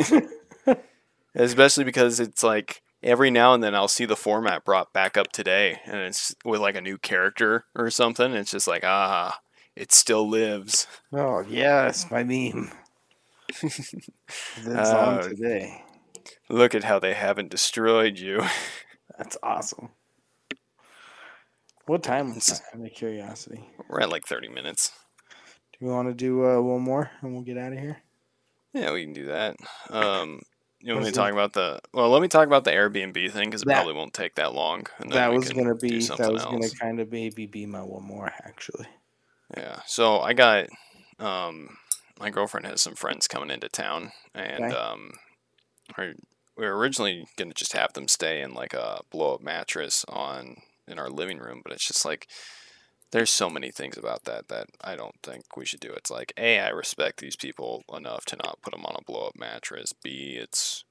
Especially 1.35 1.85
because 1.85 2.21
it's 2.21 2.43
like 2.43 2.83
every 3.03 3.31
now 3.31 3.55
and 3.55 3.63
then 3.63 3.75
I'll 3.75 3.89
see 3.89 4.05
the 4.05 4.17
format 4.17 4.65
brought 4.65 4.93
back 4.93 5.17
up 5.17 5.33
today 5.33 5.81
and 5.85 5.97
it's 6.01 6.35
with 6.45 6.61
like 6.61 6.77
a 6.77 6.81
new 6.81 6.99
character 6.99 7.65
or 7.75 7.91
something. 7.91 8.33
It's 8.33 8.51
just 8.51 8.67
like, 8.69 8.85
ah, 8.85 9.41
it 9.77 9.93
still 9.93 10.29
lives. 10.29 10.87
Oh 11.13 11.41
yes, 11.41 12.11
my 12.11 12.23
meme. 12.25 12.71
It's 13.49 13.91
Oh. 14.67 14.97
on 14.97 15.23
today. 15.29 15.85
Look 16.51 16.75
at 16.75 16.85
how 16.85 16.99
they 16.99 17.15
haven't 17.15 17.51
destroyed 17.51 18.19
you. 18.19 18.43
That's 19.17 19.37
awesome. 19.43 19.91
What 21.87 22.03
time 22.03 22.33
is 22.33 22.47
that? 22.47 22.61
Out 22.75 22.85
of 22.87 22.93
curiosity. 22.93 23.69
We're 23.89 24.01
at 24.01 24.11
like 24.11 24.27
30 24.27 24.49
minutes. 24.49 24.93
Do 25.73 25.87
we 25.87 25.93
want 25.93 26.09
to 26.09 26.15
do 26.15 26.45
uh, 26.45 26.61
one 26.61 26.83
more 26.83 27.11
and 27.23 27.33
we'll 27.33 27.43
get 27.43 27.57
out 27.57 27.73
of 27.73 27.79
here? 27.79 27.99
Yeah, 28.75 28.93
we 28.93 29.05
can 29.05 29.15
do 29.15 29.27
that. 29.27 29.57
Um, 29.89 30.43
you 30.81 30.93
want 30.93 31.05
me 31.05 31.11
to 31.11 31.17
talk 31.17 31.33
about 31.33 31.53
the? 31.53 31.81
Well, 31.93 32.11
let 32.11 32.23
me 32.23 32.29
talk 32.29 32.47
about 32.47 32.65
the 32.65 32.71
Airbnb 32.71 33.31
thing 33.33 33.49
because 33.51 33.63
it 33.63 33.67
That- 33.69 33.75
probably 33.77 33.95
won't 33.95 34.15
take 34.15 34.35
that 34.37 34.55
long. 34.55 34.87
And 34.99 35.11
then 35.11 35.17
That 35.19 35.33
was 35.33 35.53
gonna 35.53 35.75
be 35.75 36.01
that 36.01 36.33
was 36.33 36.45
gonna 36.45 36.71
kind 36.81 37.01
of 37.01 37.11
maybe 37.11 37.47
be 37.47 37.67
my 37.67 37.83
one 37.83 38.05
more 38.05 38.33
actually. 38.45 38.87
Yeah. 39.57 39.81
So 39.87 40.21
I 40.21 40.33
got 40.35 40.67
um 41.19 41.77
my 42.21 42.31
girlfriend 42.31 42.67
has 42.67 42.83
some 42.83 42.95
friends 42.95 43.27
coming 43.29 43.51
into 43.51 43.69
town 43.69 44.13
and 44.35 44.65
Okay. 44.65 44.75
um 44.77 45.13
her, 45.97 46.15
we 46.57 46.65
were 46.67 46.77
originally 46.77 47.27
gonna 47.37 47.55
just 47.55 47.73
have 47.73 47.93
them 47.95 48.09
stay 48.09 48.41
in 48.43 48.53
like 48.55 48.75
a 48.75 49.01
blow 49.11 49.35
up 49.35 49.41
mattress 49.41 50.05
on 50.09 50.57
in 50.87 50.99
our 50.99 51.11
living 51.11 51.39
room, 51.39 51.61
but 51.65 51.73
it's 51.73 51.87
just 51.87 52.05
like 52.05 52.29
there's 53.11 53.31
so 53.31 53.49
many 53.49 53.71
things 53.71 53.97
about 53.97 54.25
that 54.25 54.49
that 54.49 54.67
I 54.83 54.95
don't 54.97 55.17
think 55.23 55.57
we 55.57 55.65
should 55.65 55.81
do. 55.81 55.93
It's 55.93 56.11
like 56.11 56.33
A, 56.37 56.59
I 56.61 56.69
respect 56.69 57.21
these 57.21 57.37
people 57.37 57.85
enough 57.95 58.25
to 58.27 58.37
not 58.37 58.61
put 58.63 58.73
them 58.73 58.85
on 58.85 58.97
a 58.99 59.05
blow 59.05 59.29
up 59.29 59.37
mattress. 59.39 59.93
B, 59.93 60.39
it's 60.41 60.85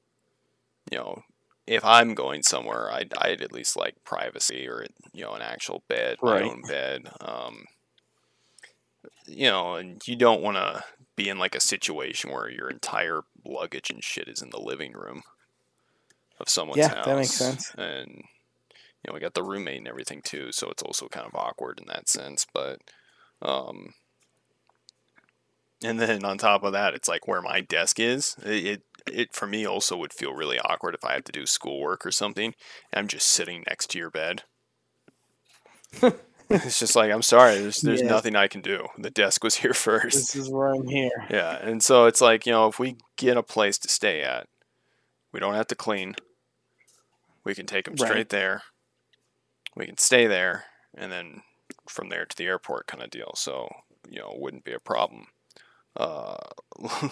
you 0.91 0.97
know, 0.97 1.23
if 1.67 1.83
I'm 1.83 2.13
going 2.15 2.43
somewhere, 2.43 2.91
I'd, 2.91 3.13
I'd 3.17 3.41
at 3.41 3.51
least 3.51 3.75
like 3.75 3.95
privacy 4.03 4.67
or 4.67 4.85
you 5.13 5.23
know 5.23 5.33
an 5.33 5.41
actual 5.41 5.83
bed, 5.87 6.17
my 6.23 6.41
own 6.41 6.61
bed. 6.67 7.09
Um, 7.21 7.65
you 9.25 9.47
know, 9.47 9.75
and 9.75 10.01
you 10.07 10.15
don't 10.15 10.41
want 10.41 10.57
to 10.57 10.83
be 11.15 11.29
in 11.29 11.37
like 11.37 11.55
a 11.55 11.59
situation 11.59 12.31
where 12.31 12.49
your 12.49 12.69
entire 12.69 13.21
luggage 13.45 13.89
and 13.89 14.03
shit 14.03 14.27
is 14.27 14.41
in 14.41 14.49
the 14.49 14.59
living 14.59 14.93
room 14.93 15.21
of 16.39 16.49
someone's 16.49 16.79
Yeah, 16.79 16.89
house. 16.89 17.05
that 17.05 17.15
makes 17.15 17.31
sense. 17.31 17.71
And 17.77 18.23
you 19.03 19.09
know, 19.09 19.13
we 19.13 19.19
got 19.19 19.33
the 19.33 19.43
roommate 19.43 19.77
and 19.79 19.87
everything 19.87 20.21
too, 20.23 20.51
so 20.51 20.69
it's 20.69 20.83
also 20.83 21.07
kind 21.07 21.25
of 21.25 21.35
awkward 21.35 21.79
in 21.79 21.87
that 21.87 22.09
sense. 22.09 22.45
But, 22.53 22.79
um, 23.41 23.93
and 25.83 25.99
then 25.99 26.25
on 26.25 26.37
top 26.37 26.63
of 26.63 26.73
that, 26.73 26.93
it's 26.93 27.07
like 27.07 27.27
where 27.27 27.41
my 27.41 27.61
desk 27.61 27.99
is. 27.99 28.35
It, 28.43 28.65
it 28.65 28.81
it 29.11 29.33
for 29.33 29.47
me 29.47 29.65
also 29.65 29.95
would 29.97 30.11
feel 30.13 30.33
really 30.33 30.59
awkward 30.59 30.95
if 30.95 31.05
I 31.05 31.13
had 31.13 31.25
to 31.25 31.31
do 31.31 31.45
schoolwork 31.45 32.05
or 32.05 32.11
something. 32.11 32.53
I'm 32.93 33.07
just 33.07 33.27
sitting 33.29 33.63
next 33.67 33.91
to 33.91 33.99
your 33.99 34.09
bed. 34.09 34.43
it's 36.49 36.79
just 36.79 36.95
like 36.95 37.11
I'm 37.11 37.21
sorry. 37.21 37.59
There's 37.59 37.81
there's 37.81 38.01
Yeah. 38.01 38.07
nothing 38.09 38.35
I 38.35 38.47
can 38.47 38.61
do. 38.61 38.87
The 38.97 39.09
desk 39.11 39.43
was 39.43 39.55
here 39.55 39.73
first. 39.75 40.33
This 40.33 40.35
is 40.35 40.49
where 40.49 40.73
I'm 40.73 40.87
here. 40.87 41.27
Yeah, 41.29 41.57
and 41.61 41.81
so 41.83 42.05
it's 42.05 42.21
like 42.21 42.45
you 42.45 42.51
know 42.51 42.67
if 42.67 42.79
we 42.79 42.97
get 43.17 43.37
a 43.37 43.43
place 43.43 43.77
to 43.79 43.89
stay 43.89 44.21
at, 44.23 44.47
we 45.31 45.39
don't 45.39 45.53
have 45.55 45.67
to 45.67 45.75
clean. 45.75 46.15
We 47.45 47.55
can 47.55 47.65
take 47.65 47.85
them 47.85 47.95
Right. 47.99 48.07
straight 48.09 48.29
there. 48.29 48.63
We 49.77 49.85
can 49.85 49.97
stay 49.97 50.25
there, 50.27 50.65
and 50.95 51.11
then 51.11 51.43
from 51.87 52.09
there 52.09 52.25
to 52.25 52.35
the 52.35 52.45
airport 52.45 52.87
kind 52.87 53.03
of 53.03 53.09
deal. 53.11 53.31
So 53.35 53.69
you 54.09 54.19
know, 54.19 54.31
it 54.33 54.39
wouldn't 54.39 54.63
be 54.63 54.73
a 54.73 54.79
problem. 54.79 55.27
Uh, 55.95 56.37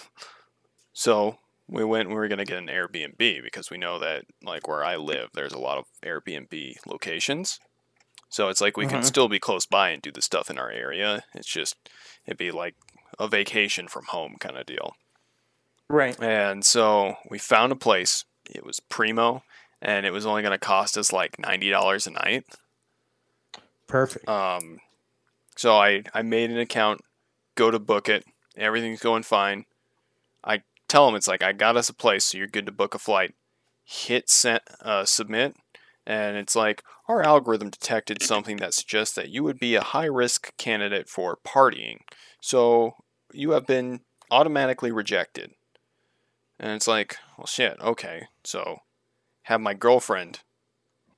so 0.94 1.38
we 1.68 1.84
went. 1.84 2.10
We 2.10 2.16
were 2.16 2.28
gonna 2.28 2.46
get 2.46 2.58
an 2.58 2.68
Airbnb 2.68 3.44
because 3.44 3.70
we 3.70 3.78
know 3.78 4.00
that 4.00 4.26
like 4.44 4.68
where 4.68 4.84
I 4.84 4.96
live, 4.98 5.30
there's 5.34 5.54
a 5.54 5.60
lot 5.60 5.78
of 5.78 5.86
Airbnb 6.04 6.76
locations. 6.88 7.60
So 8.30 8.50
it's 8.50 8.62
like 8.62 8.76
we 8.78 8.88
can 8.88 9.02
Mhm. 9.02 9.06
still 9.06 9.30
be 9.30 9.40
close 9.40 9.66
by 9.66 9.90
and 9.90 10.02
do 10.02 10.12
the 10.12 10.22
stuff 10.22 10.50
in 10.50 10.58
our 10.58 10.70
area. 10.70 11.24
It's 11.34 11.48
just 11.48 11.76
it'd 12.26 12.38
be 12.38 12.52
like 12.52 12.76
a 13.20 13.28
vacation 13.28 13.88
from 13.88 14.06
home 14.06 14.36
kind 14.40 14.58
of 14.58 14.66
deal. 14.66 14.96
Right. 15.88 16.20
And 16.22 16.66
so 16.66 17.18
we 17.30 17.38
found 17.38 17.72
a 17.72 17.76
place. 17.76 18.26
It 18.50 18.66
was 18.66 18.80
primo, 18.80 19.44
and 19.86 20.04
it 20.06 20.12
was 20.12 20.26
only 20.26 20.42
going 20.42 20.52
to 20.52 20.58
cost 20.58 20.98
us 20.98 21.14
like 21.14 21.40
ninety 21.40 21.70
dollars 21.70 22.08
a 22.08 22.12
night. 22.12 22.44
Perfect. 23.88 24.28
Um, 24.28 24.80
so 25.56 25.76
I 25.78 26.04
I 26.14 26.24
made 26.24 26.50
an 26.50 26.58
account 26.58 27.02
go 27.54 27.72
to 27.72 27.80
book 27.80 28.10
it. 28.10 28.26
Everything's 28.58 29.00
going 29.00 29.24
fine. 29.24 29.66
I 30.44 30.64
tell 30.88 31.06
them 31.06 31.16
it's 31.16 31.28
like 31.28 31.44
I 31.44 31.54
got 31.54 31.78
us 31.78 31.88
a 31.88 31.94
place, 31.94 32.26
so 32.26 32.38
you're 32.38 32.48
good 32.48 32.66
to 32.66 32.72
book 32.72 32.96
a 32.96 33.00
flight. 33.00 33.36
Hit 33.84 34.28
sent, 34.28 34.64
uh, 34.82 35.06
submit, 35.06 35.56
and 36.08 36.36
it's 36.36 36.56
like 36.56 36.84
our 37.08 37.22
algorithm 37.22 37.70
detected 37.70 38.24
something 38.24 38.58
that 38.58 38.74
suggests 38.74 39.14
that 39.16 39.30
you 39.30 39.44
would 39.44 39.60
be 39.60 39.76
a 39.76 39.84
high 39.84 40.06
risk 40.06 40.58
candidate 40.58 41.08
for 41.08 41.38
partying. 41.46 42.00
So 42.42 42.96
you 43.32 43.52
have 43.52 43.68
been 43.68 44.00
automatically 44.32 44.92
rejected. 44.92 45.52
And 46.60 46.72
it's 46.72 46.88
like, 46.88 47.18
well, 47.38 47.46
shit, 47.46 47.78
okay. 47.80 48.24
So 48.44 48.80
have 49.46 49.62
my 49.62 49.74
girlfriend 49.74 50.40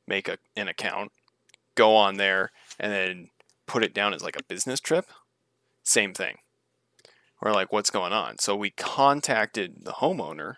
make 0.07 0.27
a, 0.27 0.37
an 0.55 0.67
account, 0.67 1.11
go 1.75 1.95
on 1.95 2.17
there, 2.17 2.51
and 2.79 2.91
then 2.91 3.29
put 3.67 3.83
it 3.83 3.93
down 3.93 4.13
as 4.13 4.23
like 4.23 4.39
a 4.39 4.43
business 4.43 4.79
trip. 4.79 5.05
Same 5.83 6.13
thing. 6.13 6.37
We're 7.41 7.53
like, 7.53 7.71
what's 7.71 7.89
going 7.89 8.13
on? 8.13 8.39
So 8.39 8.55
we 8.55 8.71
contacted 8.71 9.85
the 9.85 9.93
homeowner. 9.93 10.55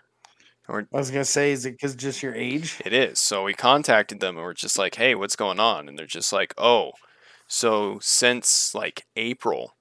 Or 0.67 0.87
I 0.93 0.97
was 0.97 1.11
gonna 1.11 1.25
say, 1.25 1.51
is 1.51 1.65
it 1.65 1.71
because 1.71 1.95
just 1.95 2.23
your 2.23 2.35
age? 2.35 2.79
it 2.85 2.93
is. 2.93 3.19
So 3.19 3.43
we 3.43 3.53
contacted 3.53 4.19
them 4.19 4.37
and 4.37 4.45
we're 4.45 4.53
just 4.53 4.77
like, 4.77 4.95
hey, 4.95 5.15
what's 5.15 5.35
going 5.35 5.59
on? 5.59 5.87
And 5.87 5.97
they're 5.97 6.05
just 6.05 6.31
like, 6.31 6.53
oh, 6.57 6.91
so 7.47 7.97
since 8.01 8.73
like 8.73 9.05
April, 9.15 9.75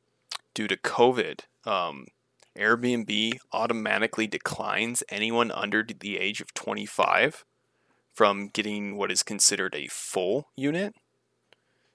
due 0.55 0.67
to 0.67 0.77
COVID, 0.77 1.41
um, 1.65 2.07
Airbnb 2.59 3.39
automatically 3.53 4.27
declines 4.27 5.03
anyone 5.09 5.53
under 5.53 5.85
the 5.85 6.19
age 6.19 6.41
of 6.41 6.53
25 6.55 7.45
from 8.19 8.49
getting 8.49 8.97
what 8.97 9.13
is 9.13 9.23
considered 9.23 9.77
a 9.77 9.87
full 9.87 10.49
unit. 10.57 10.93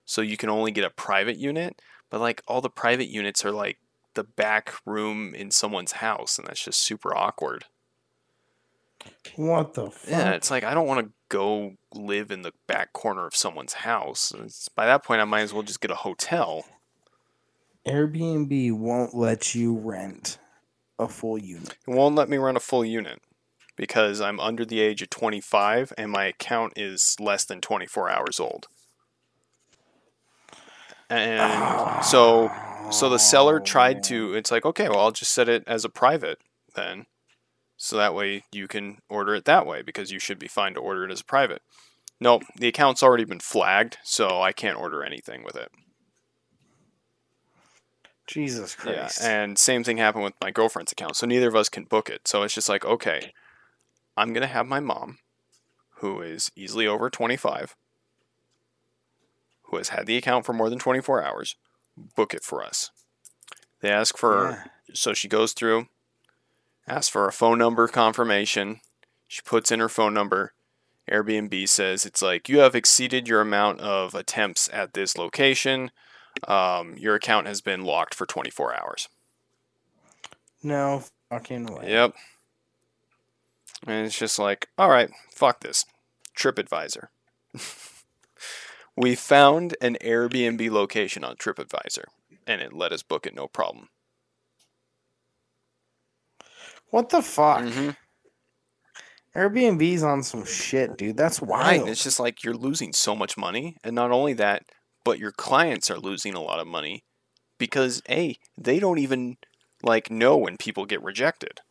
So 0.06 0.22
you 0.22 0.38
can 0.38 0.50
only 0.50 0.72
get 0.72 0.86
a 0.86 0.90
private 0.90 1.36
unit, 1.36 1.82
but 2.10 2.22
like 2.22 2.42
all 2.48 2.62
the 2.62 2.70
private 2.70 3.10
units 3.10 3.44
are 3.44 3.52
like 3.52 3.78
the 4.14 4.24
back 4.24 4.74
room 4.86 5.36
in 5.36 5.52
someone's 5.52 5.92
house, 5.92 6.38
and 6.38 6.48
that's 6.48 6.64
just 6.64 6.82
super 6.82 7.14
awkward. 7.14 7.66
What 9.36 9.74
the 9.74 9.92
fuck? 9.92 10.10
Yeah, 10.10 10.32
it's 10.32 10.50
like 10.50 10.64
I 10.64 10.74
don't 10.74 10.88
want 10.88 11.06
to 11.06 11.12
go 11.28 11.74
live 11.94 12.32
in 12.32 12.44
the 12.44 12.54
back 12.68 12.94
corner 12.94 13.28
of 13.28 13.36
someone's 13.36 13.74
house. 13.74 14.34
It's, 14.46 14.70
by 14.70 14.86
that 14.86 15.04
point, 15.04 15.20
I 15.20 15.26
might 15.26 15.42
as 15.42 15.54
well 15.54 15.64
just 15.64 15.82
get 15.82 15.92
a 15.92 15.96
hotel. 15.96 16.64
Airbnb 17.86 18.78
won't 18.78 19.14
let 19.14 19.54
you 19.56 19.78
rent 19.78 20.38
a 20.98 21.10
full 21.10 21.38
unit. 21.38 21.76
It 21.86 21.92
won't 21.92 22.16
let 22.16 22.30
me 22.30 22.38
rent 22.38 22.56
a 22.56 22.62
full 22.62 22.86
unit 22.86 23.20
because 23.76 24.22
I'm 24.22 24.40
under 24.40 24.66
the 24.66 24.80
age 24.82 25.02
of 25.02 25.10
25 25.10 25.94
and 25.98 26.12
my 26.12 26.26
account 26.26 26.74
is 26.76 27.16
less 27.20 27.44
than 27.46 27.62
24 27.62 28.10
hours 28.10 28.40
old. 28.40 28.68
And 31.10 32.04
so 32.04 32.52
so 32.92 33.10
the 33.10 33.20
seller 33.20 33.60
tried 33.60 34.04
to 34.04 34.34
it's 34.34 34.52
like 34.52 34.66
okay, 34.66 34.90
well 34.90 35.00
I'll 35.00 35.12
just 35.12 35.32
set 35.32 35.50
it 35.50 35.64
as 35.68 35.86
a 35.86 35.90
private 35.90 36.40
then. 36.76 37.06
So 37.78 37.98
that 37.98 38.16
way 38.16 38.44
you 38.52 38.68
can 38.68 39.00
order 39.10 39.36
it 39.36 39.46
that 39.46 39.66
way 39.66 39.82
because 39.82 40.12
you 40.12 40.20
should 40.20 40.40
be 40.40 40.48
fine 40.48 40.74
to 40.76 40.80
order 40.80 41.04
it 41.06 41.12
as 41.12 41.22
a 41.22 41.26
private. 41.26 41.62
Nope, 42.20 42.44
the 42.56 42.68
account's 42.68 43.04
already 43.04 43.26
been 43.26 43.42
flagged, 43.42 43.98
so 44.04 44.42
I 44.42 44.54
can't 44.54 44.78
order 44.78 45.04
anything 45.04 45.44
with 45.44 45.58
it. 45.58 45.70
Jesus 48.28 48.76
Christ. 48.76 49.20
Yeah, 49.22 49.44
and 49.44 49.58
same 49.58 49.84
thing 49.84 49.98
happened 49.98 50.24
with 50.24 50.34
my 50.42 50.52
girlfriend's 50.52 50.92
account. 50.92 51.18
So 51.18 51.28
neither 51.28 51.50
of 51.50 51.56
us 51.56 51.68
can 51.68 51.84
book 51.84 52.10
it. 52.10 52.28
So 52.28 52.44
it's 52.44 52.54
just 52.54 52.70
like, 52.70 52.86
okay, 52.86 53.34
I'm 54.16 54.34
gonna 54.34 54.48
have 54.48 54.68
my 54.68 54.80
mom, 54.80 55.18
who 55.98 56.22
is 56.22 56.52
easily 56.56 56.86
over 56.88 57.10
25, 57.10 57.76
who 59.64 59.78
has 59.78 59.90
had 59.90 60.06
the 60.06 60.18
account 60.18 60.46
for 60.46 60.54
more 60.54 60.70
than 60.70 60.80
24 60.80 61.24
hours, 61.24 61.56
book 62.16 62.34
it 62.34 62.44
for 62.44 62.64
us. 62.64 62.92
They 63.82 63.90
ask 63.90 64.18
for, 64.18 64.50
Yeah. 64.50 64.64
so 64.94 65.14
she 65.14 65.28
goes 65.28 65.54
through, 65.54 65.88
asks 66.88 67.10
for 67.10 67.28
a 67.28 67.32
phone 67.34 67.58
number 67.58 67.88
confirmation. 67.88 68.82
She 69.28 69.42
puts 69.42 69.72
in 69.72 69.80
her 69.80 69.90
phone 69.90 70.14
number. 70.14 70.54
Airbnb 71.12 71.68
says 71.68 72.06
it's 72.06 72.22
like 72.22 72.48
you 72.48 72.60
have 72.60 72.76
exceeded 72.76 73.28
your 73.28 73.42
amount 73.42 73.82
of 73.82 74.16
attempts 74.16 74.70
at 74.72 74.94
this 74.94 75.18
location. 75.18 75.92
Um, 76.48 76.96
your 76.98 77.16
account 77.16 77.48
has 77.48 77.62
been 77.62 77.84
locked 77.84 78.16
for 78.16 78.26
24 78.26 78.74
hours. 78.76 79.10
No 80.62 81.04
fucking 81.30 81.66
way. 81.66 81.90
Yep. 81.92 82.14
And 83.86 84.06
it's 84.06 84.18
just 84.18 84.40
like, 84.40 84.70
all 84.78 84.90
right, 84.90 85.10
fuck 85.34 85.60
this. 85.62 85.86
TripAdvisor. 86.38 87.08
we 88.96 89.16
found 89.16 89.76
an 89.82 89.98
Airbnb 90.02 90.70
location 90.72 91.24
on 91.24 91.36
TripAdvisor, 91.36 92.06
and 92.48 92.62
it 92.62 92.74
let 92.74 92.92
us 92.92 93.04
book 93.04 93.26
it 93.26 93.36
no 93.36 93.48
problem. 93.48 93.90
What 96.90 97.10
the 97.10 97.22
fuck? 97.22 97.62
Mhm. 97.62 97.96
Airbnb's 99.36 100.04
on 100.04 100.22
some 100.22 100.46
shit, 100.46 100.96
dude. 100.96 101.18
That's 101.18 101.42
Right. 101.42 101.78
wild. 101.80 101.90
It's 101.90 102.04
just 102.04 102.20
like 102.20 102.44
you're 102.44 102.54
losing 102.54 102.94
so 102.94 103.16
much 103.16 103.36
money, 103.36 103.78
and 103.84 103.96
not 103.96 104.12
only 104.12 104.34
that, 104.34 104.64
but 105.04 105.18
your 105.20 105.32
clients 105.32 105.90
are 105.90 105.98
losing 105.98 106.36
a 106.36 106.42
lot 106.42 106.60
of 106.60 106.68
money 106.68 107.04
because 107.58 108.02
a 108.08 108.38
they 108.58 108.80
don't 108.80 109.00
even 109.00 109.38
like 109.82 110.10
know 110.12 110.38
when 110.38 110.58
people 110.58 110.86
get 110.86 111.02
rejected. 111.02 111.62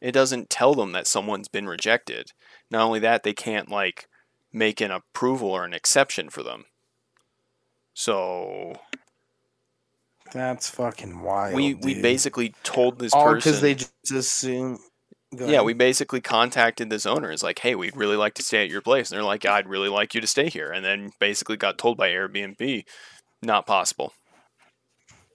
It 0.00 0.12
doesn't 0.12 0.50
tell 0.50 0.74
them 0.74 0.92
that 0.92 1.06
someone's 1.06 1.48
been 1.48 1.66
rejected. 1.66 2.32
Not 2.70 2.82
only 2.82 3.00
that, 3.00 3.22
they 3.22 3.32
can't 3.34 3.70
like 3.70 4.06
make 4.52 4.80
an 4.80 4.90
approval 4.90 5.48
or 5.50 5.64
an 5.64 5.74
exception 5.74 6.30
for 6.30 6.42
them. 6.42 6.64
So 7.94 8.74
That's 10.32 10.70
fucking 10.70 11.20
wild. 11.22 11.54
we 11.54 11.74
we 11.74 12.00
basically 12.00 12.54
told 12.62 12.98
this 12.98 13.12
all 13.12 13.24
person 13.24 13.38
because 13.38 13.60
they 13.60 13.74
just 13.74 13.92
assume. 14.12 14.78
Yeah, 15.32 15.62
we 15.62 15.74
basically 15.74 16.20
contacted 16.20 16.90
this 16.90 17.06
owner. 17.06 17.30
It's 17.30 17.42
like, 17.42 17.60
hey, 17.60 17.76
we'd 17.76 17.96
really 17.96 18.16
like 18.16 18.34
to 18.34 18.42
stay 18.42 18.64
at 18.64 18.70
your 18.70 18.80
place. 18.80 19.10
And 19.10 19.16
they're 19.16 19.24
like, 19.24 19.46
I'd 19.46 19.68
really 19.68 19.88
like 19.88 20.12
you 20.12 20.20
to 20.20 20.26
stay 20.26 20.48
here. 20.48 20.72
And 20.72 20.84
then 20.84 21.12
basically 21.20 21.56
got 21.56 21.78
told 21.78 21.96
by 21.96 22.08
Airbnb, 22.08 22.84
not 23.40 23.64
possible. 23.64 24.12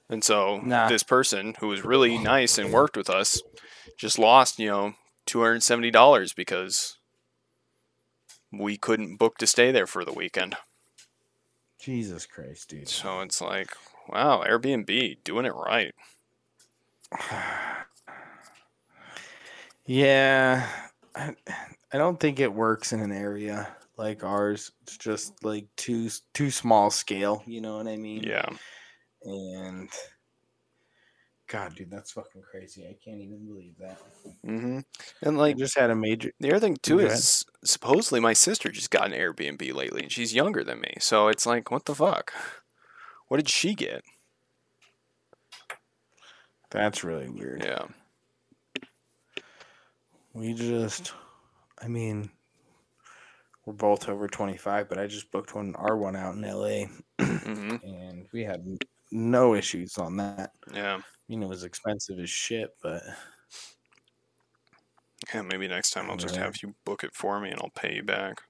And 0.09 0.22
so 0.22 0.57
Nah. 0.57 0.89
this 0.89 1.03
person 1.03 1.55
who 1.61 1.68
was 1.68 1.86
really 1.86 2.18
nice 2.18 2.57
and 2.57 2.74
worked 2.74 2.97
with 2.97 3.09
us 3.09 3.41
just 3.97 4.19
lost, 4.19 4.59
you 4.59 4.67
know, 4.67 4.93
$270 5.27 6.35
because 6.35 6.97
we 8.51 8.77
couldn't 8.77 9.17
book 9.17 9.37
to 9.37 9.47
stay 9.47 9.71
there 9.71 9.87
for 9.87 10.05
the 10.05 10.13
weekend. 10.13 10.55
Jesus 11.79 12.25
Christ, 12.25 12.69
dude. 12.69 12.89
So 12.89 13.21
it's 13.21 13.41
like, 13.41 13.71
wow, 14.09 14.43
Airbnb 14.47 15.23
doing 15.23 15.45
it 15.45 15.53
right. 15.53 15.93
Yeah, 19.87 20.67
I, 21.15 21.35
I 21.93 21.97
don't 21.97 22.19
think 22.19 22.39
it 22.39 22.51
works 22.51 22.91
in 22.91 23.01
an 23.01 23.11
area 23.11 23.67
like 23.97 24.23
ours. 24.23 24.71
It's 24.83 24.97
just 24.97 25.43
like 25.43 25.67
too 25.75 26.09
too 26.33 26.51
small 26.51 26.89
scale. 26.89 27.43
You 27.45 27.61
know 27.61 27.77
what 27.77 27.87
I 27.87 27.95
mean? 27.95 28.23
Yeah. 28.23 28.49
And 29.23 29.89
God, 31.47 31.75
dude, 31.75 31.91
that's 31.91 32.11
fucking 32.11 32.41
crazy. 32.41 32.87
I 32.87 32.95
can't 33.03 33.21
even 33.21 33.45
believe 33.45 33.77
that. 33.79 33.99
Mm-hmm. 34.45 34.79
And 35.21 35.37
I 35.37 35.39
like, 35.39 35.57
just 35.57 35.77
had 35.77 35.91
a 35.91 35.95
major. 35.95 36.31
The 36.39 36.49
other 36.49 36.59
thing 36.59 36.77
too 36.81 36.99
is 36.99 37.45
supposedly 37.63 38.19
my 38.19 38.33
sister 38.33 38.71
just 38.71 38.89
got 38.89 39.05
an 39.05 39.11
Airbnb 39.13 39.73
lately, 39.73 40.01
and 40.01 40.11
she's 40.11 40.33
younger 40.33 40.63
than 40.63 40.81
me. 40.81 40.95
So 40.99 41.27
it's 41.27 41.45
like, 41.45 41.69
what 41.69 41.85
the 41.85 41.93
fuck? 41.93 42.33
What 43.27 43.37
did 43.37 43.49
she 43.49 43.75
get? 43.75 44.03
That's 46.71 47.03
really 47.03 47.29
weird. 47.29 47.63
Yeah, 47.63 47.85
We 50.33 50.53
just, 50.53 51.13
I 51.81 51.87
mean, 51.87 52.29
we're 53.65 53.73
both 53.73 54.09
over 54.09 54.27
25, 54.27 54.89
but 54.89 54.97
I 54.97 55.07
just 55.07 55.31
booked 55.31 55.55
one, 55.55 55.75
our 55.75 55.95
one 55.95 56.15
out 56.15 56.35
in 56.35 56.41
LA, 56.41 56.87
hmm 57.19 57.75
and 57.83 58.27
we 58.33 58.43
had 58.43 58.65
no 59.16 59.55
issues 59.55 59.97
on 59.97 60.18
that. 60.18 60.51
yeah, 60.74 60.97
I 60.97 61.03
mean, 61.28 61.43
it 61.43 61.49
was 61.49 61.63
expensive 61.63 62.20
as 62.20 62.30
shit, 62.30 62.72
but 62.82 63.03
yeah. 65.34 65.41
Maybe 65.41 65.68
next 65.68 65.91
time 65.91 66.09
I'll 66.09 66.18
just 66.18 66.36
have 66.36 66.61
you 66.61 66.76
book 66.86 67.03
it 67.03 67.16
for 67.16 67.39
me, 67.39 67.49
and 67.49 67.59
I'll 67.61 67.70
pay 67.70 67.95
you 67.95 68.03
back. 68.03 68.41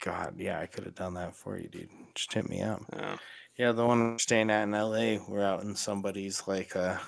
God, 0.00 0.38
yeah, 0.38 0.60
I 0.60 0.66
could 0.66 0.84
have 0.84 0.94
done 0.94 1.14
that 1.14 1.34
for 1.34 1.58
you, 1.58 1.68
dude. 1.68 1.90
Just 2.14 2.32
hit 2.32 2.48
me 2.48 2.60
up. 2.62 2.82
Yeah, 2.92 3.18
Yeah, 3.56 3.72
the 3.72 3.86
one 3.86 4.00
we're 4.12 4.18
staying 4.18 4.50
at 4.50 4.64
in 4.64 4.74
LA, 4.74 5.18
we're 5.28 5.42
out 5.42 5.62
in 5.62 5.74
somebody's 5.74 6.46
like 6.46 6.76
uh, 6.76 6.98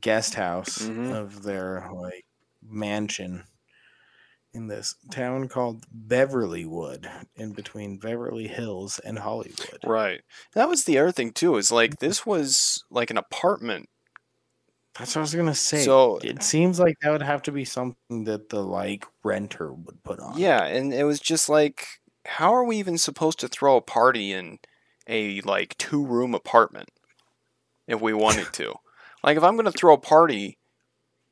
guest 0.00 0.34
house 0.34 0.78
Mhm. 0.88 1.14
of 1.14 1.42
their 1.42 1.90
like 1.92 2.24
mansion 2.62 3.44
in 4.54 4.68
this 4.68 4.94
town 5.10 5.48
called 5.48 5.84
Beverlywood, 5.92 7.08
in 7.36 7.52
between 7.52 7.98
Beverly 7.98 8.46
Hills 8.46 8.98
and 9.00 9.18
Hollywood. 9.18 9.78
right. 9.84 10.20
That 10.54 10.68
was 10.68 10.84
the 10.84 10.98
other 10.98 11.12
thing 11.12 11.32
too. 11.32 11.56
Is 11.56 11.72
like 11.72 11.92
mm-hmm. 11.92 12.06
this 12.06 12.24
was 12.24 12.84
like 12.90 13.10
an 13.10 13.18
apartment. 13.18 13.88
That's 14.98 15.16
what 15.16 15.20
I 15.20 15.22
was 15.22 15.34
gonna 15.34 15.54
say. 15.54 15.84
So- 15.84 16.18
it 16.22 16.42
seems 16.42 16.78
like 16.78 16.96
that 17.02 17.10
would 17.10 17.22
have 17.22 17.42
to 17.42 17.52
be 17.52 17.64
something 17.64 18.24
that 18.24 18.48
the 18.48 18.62
like 18.62 19.06
renter 19.22 19.72
would 19.72 20.02
put 20.04 20.20
on. 20.20 20.38
Yeah, 20.38 20.64
and 20.64 20.94
it 20.94 21.04
was 21.04 21.20
just 21.20 21.48
like, 21.48 21.86
how 22.24 22.54
are 22.54 22.64
we 22.64 22.78
even 22.78 22.96
supposed 22.96 23.40
to 23.40 23.48
throw 23.48 23.76
a 23.76 23.82
party 23.82 24.32
in 24.32 24.58
a 25.08 25.40
like 25.42 25.76
two 25.78 26.04
room 26.06 26.34
apartment? 26.34 26.88
if 27.86 28.00
we 28.00 28.12
wanted 28.12 28.52
to. 28.54 28.74
Like 29.22 29.36
if 29.36 29.42
I'm 29.42 29.56
gonna 29.56 29.72
throw 29.72 29.94
a 29.94 29.98
party, 29.98 30.58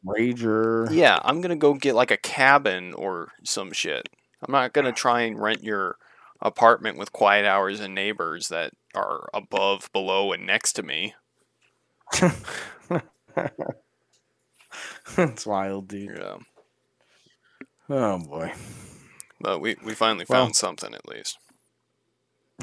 Rager. 0.05 0.89
yeah, 0.93 1.19
I'm 1.23 1.41
gonna 1.41 1.57
go 1.57 1.75
get 1.75 1.95
like 1.95 2.11
a 2.11 2.17
cabin 2.17 2.93
or 2.95 3.29
some 3.45 3.73
shit. 3.73 4.09
I'm 4.47 4.53
not 4.53 4.73
gonna 4.73 4.93
try 4.93 5.23
and 5.23 5.41
rent 5.41 5.63
your 5.63 5.97
apartment 6.41 6.99
with 6.99 7.13
quiet 7.13 7.45
hours 7.47 7.79
and 7.81 7.95
neighbors 7.95 8.49
that 8.49 8.73
are 8.95 9.29
above, 9.33 9.89
below, 9.93 10.33
and 10.33 10.45
next 10.47 10.73
to 10.75 10.83
me. 10.83 11.15
That's 15.17 15.47
wild, 15.47 15.89
dude. 15.89 16.19
Yeah. 16.19 16.37
Oh 17.89 18.19
boy. 18.19 18.53
But 19.41 19.61
we, 19.61 19.77
we 19.85 19.95
finally 19.95 20.25
Well- 20.29 20.45
found 20.45 20.57
something 20.57 20.95
at 20.95 21.09
least. 21.09 21.39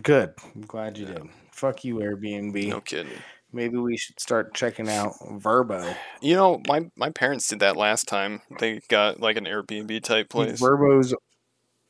Good. 0.02 0.34
I'm 0.56 0.62
glad 0.62 0.98
you 0.98 1.06
Yeah. 1.08 1.14
did. 1.16 1.30
Fuck 1.52 1.84
you, 1.84 1.96
Airbnb. 1.98 2.70
No 2.70 2.80
kidding. 2.82 3.12
Maybe 3.52 3.78
we 3.78 3.98
should 3.98 4.20
start 4.20 4.54
checking 4.54 4.90
out 4.90 5.14
Vrbo. 5.22 5.96
You 6.22 6.36
know, 6.36 6.62
my, 6.68 6.90
my 6.96 7.10
parents 7.10 7.48
did 7.48 7.60
that 7.62 7.78
last 7.78 8.08
time. 8.08 8.42
They 8.60 8.82
got 8.90 9.20
like 9.20 9.38
an 9.38 9.46
Airbnb 9.46 10.04
type 10.04 10.30
place. 10.30 10.62
Vrbo's 10.62 11.16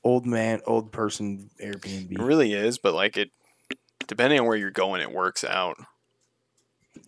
old 0.03 0.26
man, 0.26 0.62
old 0.66 0.91
person 0.91 1.49
Airbnb. 1.62 2.14
It 2.14 2.22
really 2.22 2.53
is, 2.53 2.78
but 2.78 2.93
like 2.93 3.18
it, 3.18 3.30
depending 4.07 4.39
on 4.39 4.45
where 4.45 4.55
you're 4.55 4.72
going, 4.72 5.01
it 5.01 5.12
works 5.12 5.43
out. 5.43 5.76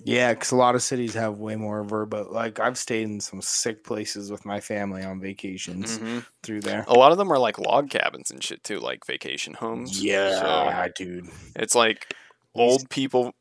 Yeah, 0.04 0.34
because 0.34 0.52
a 0.52 0.56
lot 0.56 0.76
of 0.76 0.82
cities 0.82 1.14
have 1.14 1.38
way 1.38 1.56
more 1.56 1.84
Vrbo. 1.84 2.32
Like 2.32 2.60
I've 2.60 2.78
stayed 2.78 3.04
in 3.04 3.20
some 3.20 3.42
sick 3.42 3.84
places 3.84 4.32
with 4.32 4.46
my 4.46 4.60
family 4.60 5.04
on 5.04 5.20
vacations 5.22 5.98
hmm 5.98 6.20
through 6.44 6.62
there. 6.62 6.84
A 6.88 6.94
lot 6.94 7.12
of 7.12 7.18
them 7.18 7.32
are 7.32 7.38
like 7.38 7.60
log 7.60 7.90
cabins 7.90 8.32
and 8.32 8.44
shit 8.44 8.64
too, 8.64 8.80
like 8.80 9.06
vacation 9.06 9.54
homes. 9.54 10.02
Yeah, 10.02 10.40
So 10.40 10.90
dude. 10.96 11.30
it's 11.56 11.76
like 11.76 12.16
old 12.56 12.90
people 12.90 13.34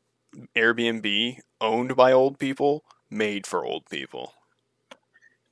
Airbnb 0.55 1.39
owned 1.61 1.95
by 1.95 2.11
old 2.11 2.39
people, 2.39 2.83
made 3.09 3.47
for 3.47 3.65
old 3.65 3.85
people. 3.89 4.33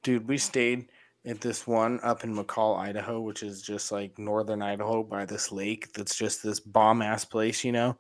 Dude, 0.03 0.27
we 0.27 0.37
stayed 0.37 0.89
at 1.25 1.41
this 1.41 1.67
one 1.67 1.99
up 2.01 2.23
in 2.23 2.33
McCall, 2.35 2.77
Idaho, 2.77 3.21
which 3.21 3.43
is 3.43 3.61
just 3.61 3.91
like 3.91 4.17
northern 4.17 4.61
Idaho 4.61 5.03
by 5.03 5.25
this 5.25 5.51
lake 5.51 5.91
that's 5.93 6.15
just 6.15 6.41
this 6.41 6.59
bomb 6.59 7.01
ass 7.01 7.25
place, 7.25 7.63
you 7.63 7.71
know? 7.71 7.97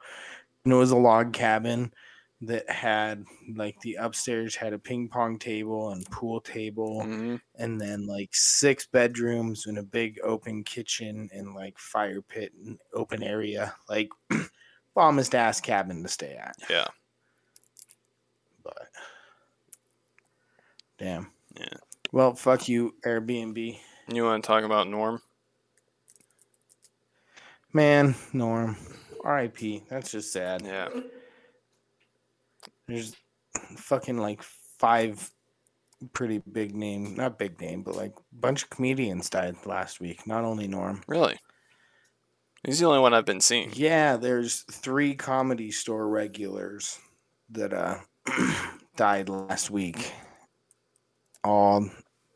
And 0.63 0.73
it 0.73 0.77
was 0.77 0.91
a 0.91 0.97
log 0.97 1.33
cabin 1.33 1.93
that 2.41 2.69
had 2.69 3.25
like 3.55 3.79
the 3.81 3.95
upstairs 3.95 4.55
had 4.55 4.73
a 4.73 4.79
ping 4.79 5.09
pong 5.09 5.39
table 5.39 5.91
and 5.91 6.09
pool 6.11 6.41
table 6.41 7.01
hmm 7.03 7.35
and 7.55 7.81
then 7.81 8.07
like 8.07 8.29
six 8.33 8.87
bedrooms 8.87 9.67
and 9.67 9.77
a 9.79 9.83
big 9.83 10.19
open 10.23 10.63
kitchen 10.63 11.29
and 11.33 11.53
like 11.55 11.77
fire 11.79 12.21
pit 12.21 12.53
and 12.65 12.79
open 12.93 13.23
area. 13.23 13.75
Like 13.89 14.09
bombest 14.99 15.33
ass 15.33 15.61
cabin 15.61 16.03
to 16.03 16.09
stay 16.09 16.35
at. 16.35 16.57
Yeah. 16.69 16.87
But 18.61 18.89
damn. 20.97 21.31
Yeah. 21.57 21.77
Well, 22.11 22.35
fuck 22.35 22.67
you, 22.67 22.95
Airbnb. 23.05 23.79
You 24.11 24.23
want 24.25 24.43
to 24.43 24.47
talk 24.47 24.65
about 24.65 24.89
Norm? 24.89 25.21
Man, 27.71 28.13
Norm. 28.33 28.75
R.I.P. 29.23 29.85
That's 29.89 30.11
just 30.11 30.33
sad. 30.33 30.63
Yeah. 30.65 30.89
There's 32.85 33.15
fucking 33.77 34.17
like 34.17 34.43
five 34.79 35.31
pretty 36.11 36.39
big 36.51 36.75
name, 36.75 37.15
not 37.15 37.39
big 37.39 37.61
name, 37.61 37.83
but 37.83 37.95
like 37.95 38.11
bunch 38.33 38.63
of 38.63 38.69
comedians 38.69 39.29
died 39.29 39.55
last 39.65 40.01
week. 40.01 40.27
Not 40.27 40.43
only 40.43 40.67
Norm. 40.67 41.01
Really? 41.07 41.37
He's 42.63 42.79
the 42.79 42.85
only 42.87 42.99
one 42.99 43.13
I've 43.13 43.25
been 43.25 43.41
seeing. 43.41 43.71
Yeah, 43.73 44.17
there's 44.17 44.63
three 44.71 45.15
comedy 45.15 45.71
store 45.71 46.07
regulars 46.07 46.99
that 47.51 47.73
uh 47.73 47.97
died 48.95 49.29
last 49.29 49.69
week. 49.71 50.11
All 51.43 51.89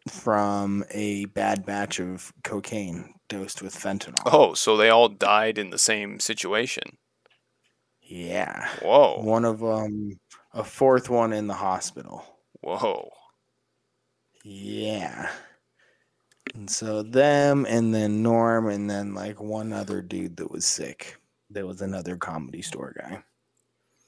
from 0.10 0.84
a 0.92 1.26
bad 1.26 1.66
batch 1.66 2.00
of 2.00 2.34
cocaine 2.44 3.14
dosed 3.30 3.62
with 3.62 3.76
fentanyl. 3.76 4.16
Oh, 4.26 4.54
so 4.54 4.76
they 4.78 4.90
all 4.90 5.10
died 5.10 5.58
in 5.58 5.70
the 5.70 5.78
same 5.78 6.20
situation. 6.20 6.98
Yeah. 8.02 8.68
Whoa. 8.82 9.22
One 9.22 9.46
of 9.46 9.60
them, 9.60 10.20
a 10.54 10.64
fourth 10.64 11.10
one 11.10 11.34
in 11.34 11.48
the 11.48 11.54
hospital. 11.54 12.24
Whoa. 12.62 13.10
Yeah. 14.44 15.32
And 16.54 16.70
so 16.70 17.02
them 17.02 17.66
and 17.68 17.94
then 17.94 18.22
Norm 18.22 18.70
and 18.70 18.90
then 18.90 19.14
like 19.14 19.42
one 19.42 19.74
other 19.74 20.02
dude 20.02 20.38
that 20.38 20.52
was 20.52 20.66
sick. 20.66 21.18
That 21.50 21.68
was 21.68 21.82
another 21.82 22.16
comedy 22.16 22.62
store 22.62 22.96
guy. 22.98 23.24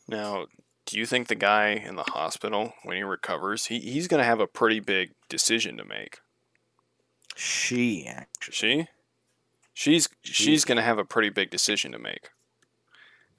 Now, 0.07 0.45
do 0.85 0.97
you 0.97 1.05
think 1.05 1.27
the 1.27 1.35
guy 1.35 1.69
in 1.69 1.95
the 1.95 2.03
hospital, 2.03 2.73
when 2.83 2.97
he 2.97 3.03
recovers, 3.03 3.65
he, 3.65 3.79
he's 3.79 4.07
going 4.07 4.19
to 4.19 4.25
have 4.25 4.39
a 4.39 4.47
pretty 4.47 4.79
big 4.79 5.11
decision 5.29 5.77
to 5.77 5.85
make? 5.85 6.19
She 7.35 8.05
actually. 8.07 8.53
She? 8.53 8.87
She's 9.73 10.07
she's 10.23 10.63
going 10.63 10.77
to 10.77 10.83
have 10.83 10.99
a 10.99 11.05
pretty 11.05 11.29
big 11.29 11.49
decision 11.49 11.91
to 11.91 11.99
make. 11.99 12.29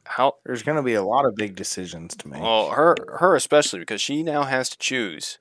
How 0.04 0.34
There's 0.44 0.62
gonna 0.62 0.82
be 0.82 0.94
a 0.94 1.02
lot 1.02 1.24
of 1.24 1.34
big 1.34 1.56
decisions 1.56 2.14
to 2.16 2.28
make. 2.28 2.40
well, 2.40 2.70
her 2.70 2.94
her 3.18 3.34
especially 3.34 3.80
because 3.80 4.00
she 4.00 4.22
now 4.22 4.44
has 4.44 4.68
to 4.68 4.78
choose 4.78 5.38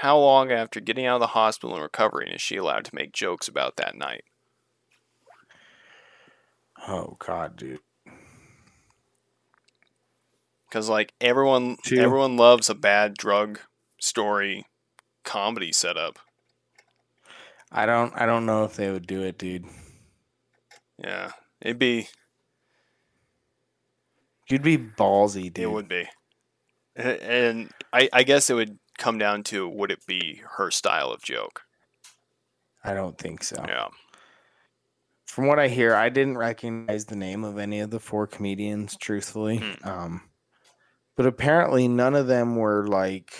how 0.00 0.18
long 0.18 0.52
after 0.52 0.80
getting 0.80 1.06
out 1.06 1.16
of 1.16 1.20
the 1.20 1.26
hospital 1.28 1.74
and 1.74 1.82
recovering 1.82 2.30
is 2.32 2.40
she 2.40 2.56
allowed 2.56 2.84
to 2.84 2.94
make 2.94 3.12
jokes 3.12 3.48
about 3.48 3.76
that 3.76 3.96
night. 3.96 4.24
oh 6.86 7.16
god, 7.18 7.56
dude. 7.56 7.80
Cuz 10.70 10.88
like 10.88 11.14
everyone 11.20 11.76
Two. 11.84 11.98
everyone 11.98 12.36
loves 12.36 12.68
a 12.68 12.74
bad 12.74 13.14
drug 13.14 13.60
story 14.00 14.66
comedy 15.24 15.72
setup. 15.72 16.18
I 17.72 17.86
don't 17.86 18.12
I 18.14 18.26
don't 18.26 18.46
know 18.46 18.64
if 18.64 18.76
they 18.76 18.90
would 18.90 19.06
do 19.06 19.22
it, 19.22 19.38
dude. 19.38 19.64
Yeah. 20.98 21.32
It'd 21.60 21.78
be 21.78 22.08
You'd 24.48 24.62
be 24.62 24.78
ballsy, 24.78 25.52
dude. 25.52 25.64
It 25.64 25.70
would 25.70 25.88
be. 25.88 26.06
And 26.94 27.70
I, 27.92 28.08
I 28.12 28.22
guess 28.22 28.48
it 28.48 28.54
would 28.54 28.78
come 28.98 29.18
down 29.18 29.42
to 29.44 29.68
would 29.68 29.90
it 29.90 30.06
be 30.06 30.42
her 30.56 30.70
style 30.70 31.10
of 31.10 31.22
joke? 31.22 31.62
I 32.84 32.94
don't 32.94 33.18
think 33.18 33.42
so. 33.42 33.64
Yeah. 33.66 33.88
From 35.26 35.46
what 35.48 35.58
I 35.58 35.68
hear, 35.68 35.94
I 35.94 36.08
didn't 36.08 36.38
recognize 36.38 37.06
the 37.06 37.16
name 37.16 37.44
of 37.44 37.58
any 37.58 37.80
of 37.80 37.90
the 37.90 37.98
four 38.00 38.26
comedians, 38.26 38.96
truthfully. 38.96 39.58
Hmm. 39.58 39.88
Um, 39.88 40.22
but 41.16 41.26
apparently, 41.26 41.88
none 41.88 42.14
of 42.14 42.26
them 42.26 42.56
were 42.56 42.86
like. 42.86 43.34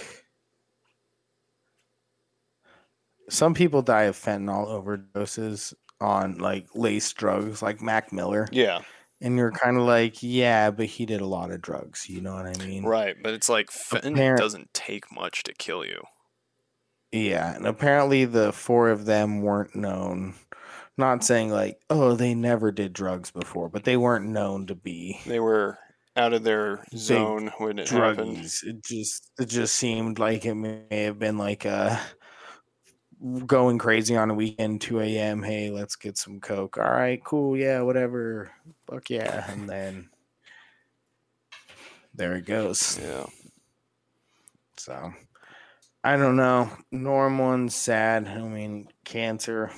Some 3.28 3.54
people 3.54 3.82
die 3.82 4.04
of 4.04 4.16
fentanyl 4.16 4.68
overdoses 4.68 5.74
on 6.00 6.38
like 6.38 6.66
lace 6.74 7.12
drugs, 7.12 7.62
like 7.62 7.80
Mac 7.80 8.12
Miller, 8.12 8.46
Yeah. 8.52 8.82
And 9.20 9.36
you're 9.36 9.52
kind 9.52 9.76
of 9.76 9.84
like, 9.84 10.22
yeah, 10.22 10.70
but 10.70 10.86
he 10.86 11.06
did 11.06 11.20
a 11.20 11.26
lot 11.26 11.50
of 11.50 11.62
drugs. 11.62 12.08
You 12.08 12.20
know 12.20 12.34
what 12.34 12.46
I 12.46 12.66
mean? 12.66 12.84
Right. 12.84 13.16
But 13.22 13.34
it's 13.34 13.48
like 13.48 13.70
fentanyl 13.70 14.12
Apparent- 14.14 14.40
doesn't 14.40 14.74
take 14.74 15.10
much 15.12 15.42
to 15.44 15.54
kill 15.54 15.84
you. 15.84 16.02
Yeah, 17.12 17.54
and 17.54 17.66
apparently 17.66 18.24
the 18.24 18.52
four 18.52 18.90
of 18.90 19.06
them 19.06 19.40
weren't 19.40 19.74
known. 19.74 20.34
Not 20.98 21.22
saying 21.24 21.50
like, 21.50 21.78
oh, 21.88 22.14
they 22.14 22.34
never 22.34 22.72
did 22.72 22.92
drugs 22.92 23.30
before, 23.30 23.68
but 23.68 23.84
they 23.84 23.96
weren't 23.96 24.28
known 24.28 24.66
to 24.66 24.74
be 24.74 25.20
They 25.26 25.40
were 25.40 25.78
out 26.16 26.32
of 26.32 26.42
their 26.42 26.84
zone 26.96 27.52
when 27.58 27.78
it 27.78 27.88
happened. 27.90 28.38
It 28.38 28.82
just 28.82 29.30
it 29.38 29.46
just 29.46 29.74
seemed 29.74 30.18
like 30.18 30.44
it 30.46 30.54
may 30.54 30.84
have 30.90 31.18
been 31.18 31.38
like 31.38 31.64
a 31.64 32.00
going 33.46 33.78
crazy 33.78 34.16
on 34.16 34.30
a 34.30 34.34
weekend, 34.34 34.80
two 34.80 35.00
a.m. 35.00 35.42
Hey, 35.42 35.70
let's 35.70 35.96
get 35.96 36.18
some 36.18 36.40
coke. 36.40 36.78
All 36.78 36.84
right, 36.84 37.22
cool, 37.24 37.56
yeah, 37.56 37.80
whatever. 37.80 38.50
Fuck 38.88 39.10
yeah, 39.10 39.50
and 39.50 39.68
then 39.68 40.08
there 42.14 42.34
it 42.36 42.46
goes. 42.46 42.98
Yeah. 43.02 43.26
So 44.76 45.12
I 46.04 46.16
don't 46.16 46.36
know. 46.36 46.70
Norm 46.90 47.38
one's 47.38 47.74
sad. 47.74 48.28
I 48.28 48.40
mean, 48.42 48.88
cancer. 49.04 49.70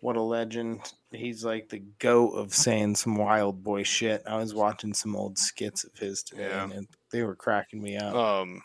What 0.00 0.16
a 0.16 0.22
legend. 0.22 0.80
He's 1.10 1.44
like 1.44 1.68
the 1.68 1.82
goat 1.98 2.30
of 2.30 2.54
saying 2.54 2.94
some 2.96 3.16
wild 3.16 3.64
boy 3.64 3.82
shit. 3.82 4.22
I 4.26 4.36
was 4.36 4.54
watching 4.54 4.94
some 4.94 5.16
old 5.16 5.38
skits 5.38 5.82
of 5.84 5.96
his 5.98 6.22
today 6.22 6.48
Yeah. 6.48 6.70
and 6.72 6.86
they 7.10 7.22
were 7.24 7.34
cracking 7.34 7.82
me 7.82 7.96
up. 7.96 8.14
Um 8.14 8.62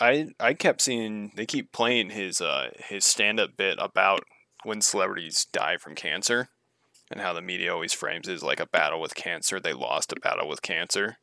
I 0.00 0.28
I 0.40 0.54
kept 0.54 0.80
seeing 0.82 1.32
they 1.36 1.46
keep 1.46 1.72
playing 1.72 2.10
his 2.10 2.40
uh 2.40 2.70
his 2.88 3.04
stand 3.04 3.38
up 3.40 3.56
bit 3.56 3.78
about 3.78 4.22
when 4.64 4.80
celebrities 4.80 5.46
die 5.52 5.76
from 5.76 5.94
cancer 5.94 6.48
and 7.10 7.20
how 7.20 7.32
the 7.32 7.42
media 7.42 7.72
always 7.72 7.92
frames 7.92 8.28
it 8.28 8.34
as 8.34 8.42
like 8.42 8.60
a 8.60 8.66
battle 8.66 9.00
with 9.00 9.14
cancer. 9.14 9.60
They 9.60 9.72
lost 9.72 10.12
a 10.12 10.20
battle 10.20 10.48
with 10.48 10.62
cancer. 10.62 11.18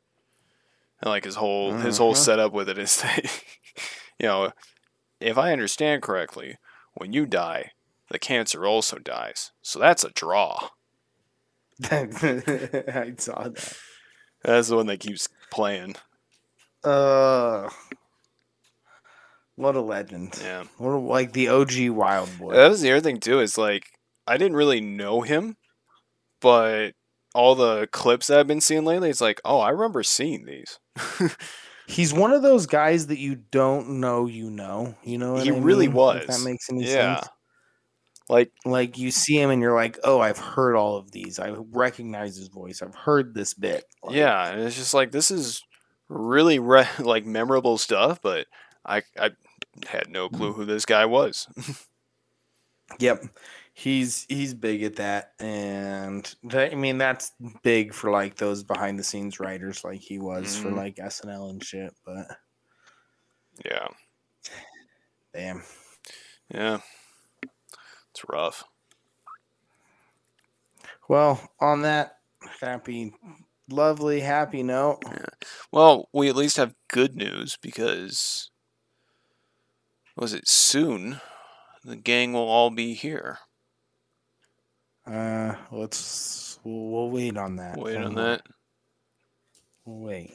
And 1.01 1.09
like 1.09 1.25
his 1.25 1.35
whole 1.35 1.73
his 1.73 1.97
whole 1.97 2.13
Mhm. 2.13 2.17
setup 2.17 2.53
with 2.53 2.69
it 2.69 2.77
is 2.77 2.97
that 3.01 3.43
you 4.19 4.27
know, 4.27 4.51
if 5.19 5.37
I 5.37 5.51
understand 5.53 6.01
correctly, 6.03 6.57
when 6.95 7.13
you 7.13 7.25
die, 7.25 7.71
the 8.09 8.19
cancer 8.19 8.65
also 8.65 8.97
dies. 8.97 9.51
So 9.61 9.79
that's 9.79 10.03
a 10.03 10.09
draw. 10.11 10.69
I 11.91 13.13
saw 13.17 13.49
that. 13.49 13.77
That's 14.43 14.69
the 14.69 14.75
one 14.75 14.87
that 14.87 14.99
keeps 14.99 15.27
playing. 15.51 15.95
Uh, 16.83 17.69
what 19.57 19.75
a 19.75 19.81
legend. 19.81 20.39
Yeah. 20.41 20.63
What 20.77 20.91
a, 20.91 20.97
like 20.97 21.33
the 21.33 21.49
OG 21.49 21.89
Wild 21.89 22.29
Boy. 22.39 22.53
That 22.55 22.69
was 22.69 22.81
the 22.81 22.91
other 22.91 23.01
thing 23.01 23.19
too. 23.19 23.41
Is 23.41 23.57
like 23.57 23.83
I 24.25 24.37
didn't 24.37 24.55
really 24.57 24.79
know 24.81 25.21
him, 25.21 25.57
but 26.41 26.91
all 27.35 27.55
the 27.55 27.87
clips 27.91 28.27
that 28.27 28.39
I've 28.39 28.47
been 28.47 28.61
seeing 28.61 28.85
lately, 28.85 29.09
it's 29.09 29.21
like, 29.21 29.41
oh, 29.45 29.59
I 29.59 29.69
remember 29.69 30.01
seeing 30.03 30.45
these. 30.45 30.79
He's 31.87 32.13
one 32.13 32.31
of 32.33 32.41
those 32.41 32.65
guys 32.65 33.07
that 33.07 33.19
you 33.19 33.35
don't 33.35 33.99
know 34.01 34.27
you 34.27 34.49
know. 34.49 34.95
You 35.03 35.17
know 35.17 35.35
He 35.37 35.51
I 35.51 35.57
really 35.59 35.87
mean? 35.87 35.95
was. 35.95 36.21
If 36.21 36.27
that 36.27 36.41
makes 36.41 36.69
any 36.69 36.83
Yeah. 36.85 37.17
sense. 37.19 37.29
like, 38.29 38.51
Like 38.65 38.97
you 38.97 39.11
see 39.11 39.39
him 39.39 39.49
and 39.51 39.61
you're 39.61 39.75
like, 39.75 39.97
oh, 40.03 40.19
I've 40.19 40.37
heard 40.39 40.75
all 40.75 40.97
of 40.97 41.11
these. 41.11 41.39
I 41.39 41.51
recognize 41.71 42.35
his 42.35 42.49
voice. 42.49 42.81
I've 42.81 42.95
heard 42.95 43.33
this 43.33 43.53
bit. 43.53 43.85
Like, 44.03 44.15
yeah, 44.15 44.49
and 44.51 44.61
it's 44.63 44.75
just 44.75 44.93
like 44.93 45.11
this 45.11 45.31
is 45.31 45.61
really 46.09 46.59
re- 46.59 46.87
like 46.99 47.25
memorable 47.25 47.77
stuff, 47.77 48.21
but 48.21 48.47
I 48.85 49.03
I 49.17 49.31
had 49.85 50.09
no 50.09 50.29
clue 50.29 50.53
who 50.53 50.65
this 50.65 50.85
guy 50.85 51.05
was. 51.05 51.47
Yep. 52.99 53.25
He's 53.73 54.25
he's 54.29 54.53
big 54.53 54.81
at 54.81 54.95
that, 54.95 55.33
and 55.39 56.33
that, 56.45 56.71
I 56.71 56.75
mean 56.75 56.97
that's 56.97 57.33
big 57.61 57.93
for 57.93 58.09
like 58.09 58.35
those 58.37 58.63
behind 58.63 58.97
the 58.97 59.03
scenes 59.03 59.41
writers, 59.41 59.83
like 59.83 59.99
he 59.99 60.19
was 60.19 60.55
for 60.55 60.69
Mhm. 60.71 60.77
like 60.77 60.95
SNL 60.95 61.49
and 61.49 61.61
shit. 61.63 61.93
But 62.05 62.27
yeah, 63.65 63.87
damn, 65.33 65.63
yeah, 66.49 66.79
it's 67.43 68.23
rough. 68.29 68.63
well, 71.09 71.39
on 71.59 71.81
that 71.81 72.19
happy, 72.61 73.13
lovely, 73.69 74.21
happy 74.21 74.63
note, 74.63 74.99
Yeah. 75.05 75.25
Well, 75.73 76.07
we 76.13 76.29
at 76.29 76.35
least 76.37 76.57
have 76.57 76.73
good 76.87 77.15
news 77.15 77.57
because 77.61 78.49
was 80.17 80.33
it 80.33 80.47
soon? 80.47 81.21
The 81.83 81.95
gang 81.95 82.33
will 82.33 82.47
all 82.47 82.69
be 82.69 82.93
here. 82.93 83.39
uh, 85.05 85.55
let's 85.71 86.59
we'll, 86.63 86.89
we'll 86.89 87.09
wait 87.11 87.37
on 87.37 87.55
that. 87.57 87.77
Wait 87.77 87.95
on 87.95 88.03
Hold 88.03 88.17
that. 88.17 88.41
We'll 89.85 89.99
wait. 89.99 90.31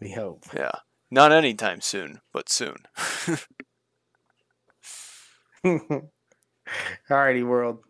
We 0.00 0.12
hope. 0.12 0.44
Yeah, 0.54 0.70
not 1.10 1.32
anytime 1.32 1.80
soon, 1.80 2.20
but 2.32 2.48
soon. 2.48 2.76
Alrighty, 7.10 7.46
world. 7.46 7.84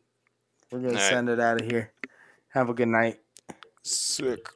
We're 0.71 0.81
gonna 0.81 0.95
Alright. 0.95 1.03
send 1.03 1.29
it 1.29 1.41
out 1.41 1.61
of 1.61 1.67
here. 1.71 1.93
Have 2.49 2.69
a 2.69 2.75
good 2.75 2.89
night. 2.89 3.17
Sick. 3.85 4.47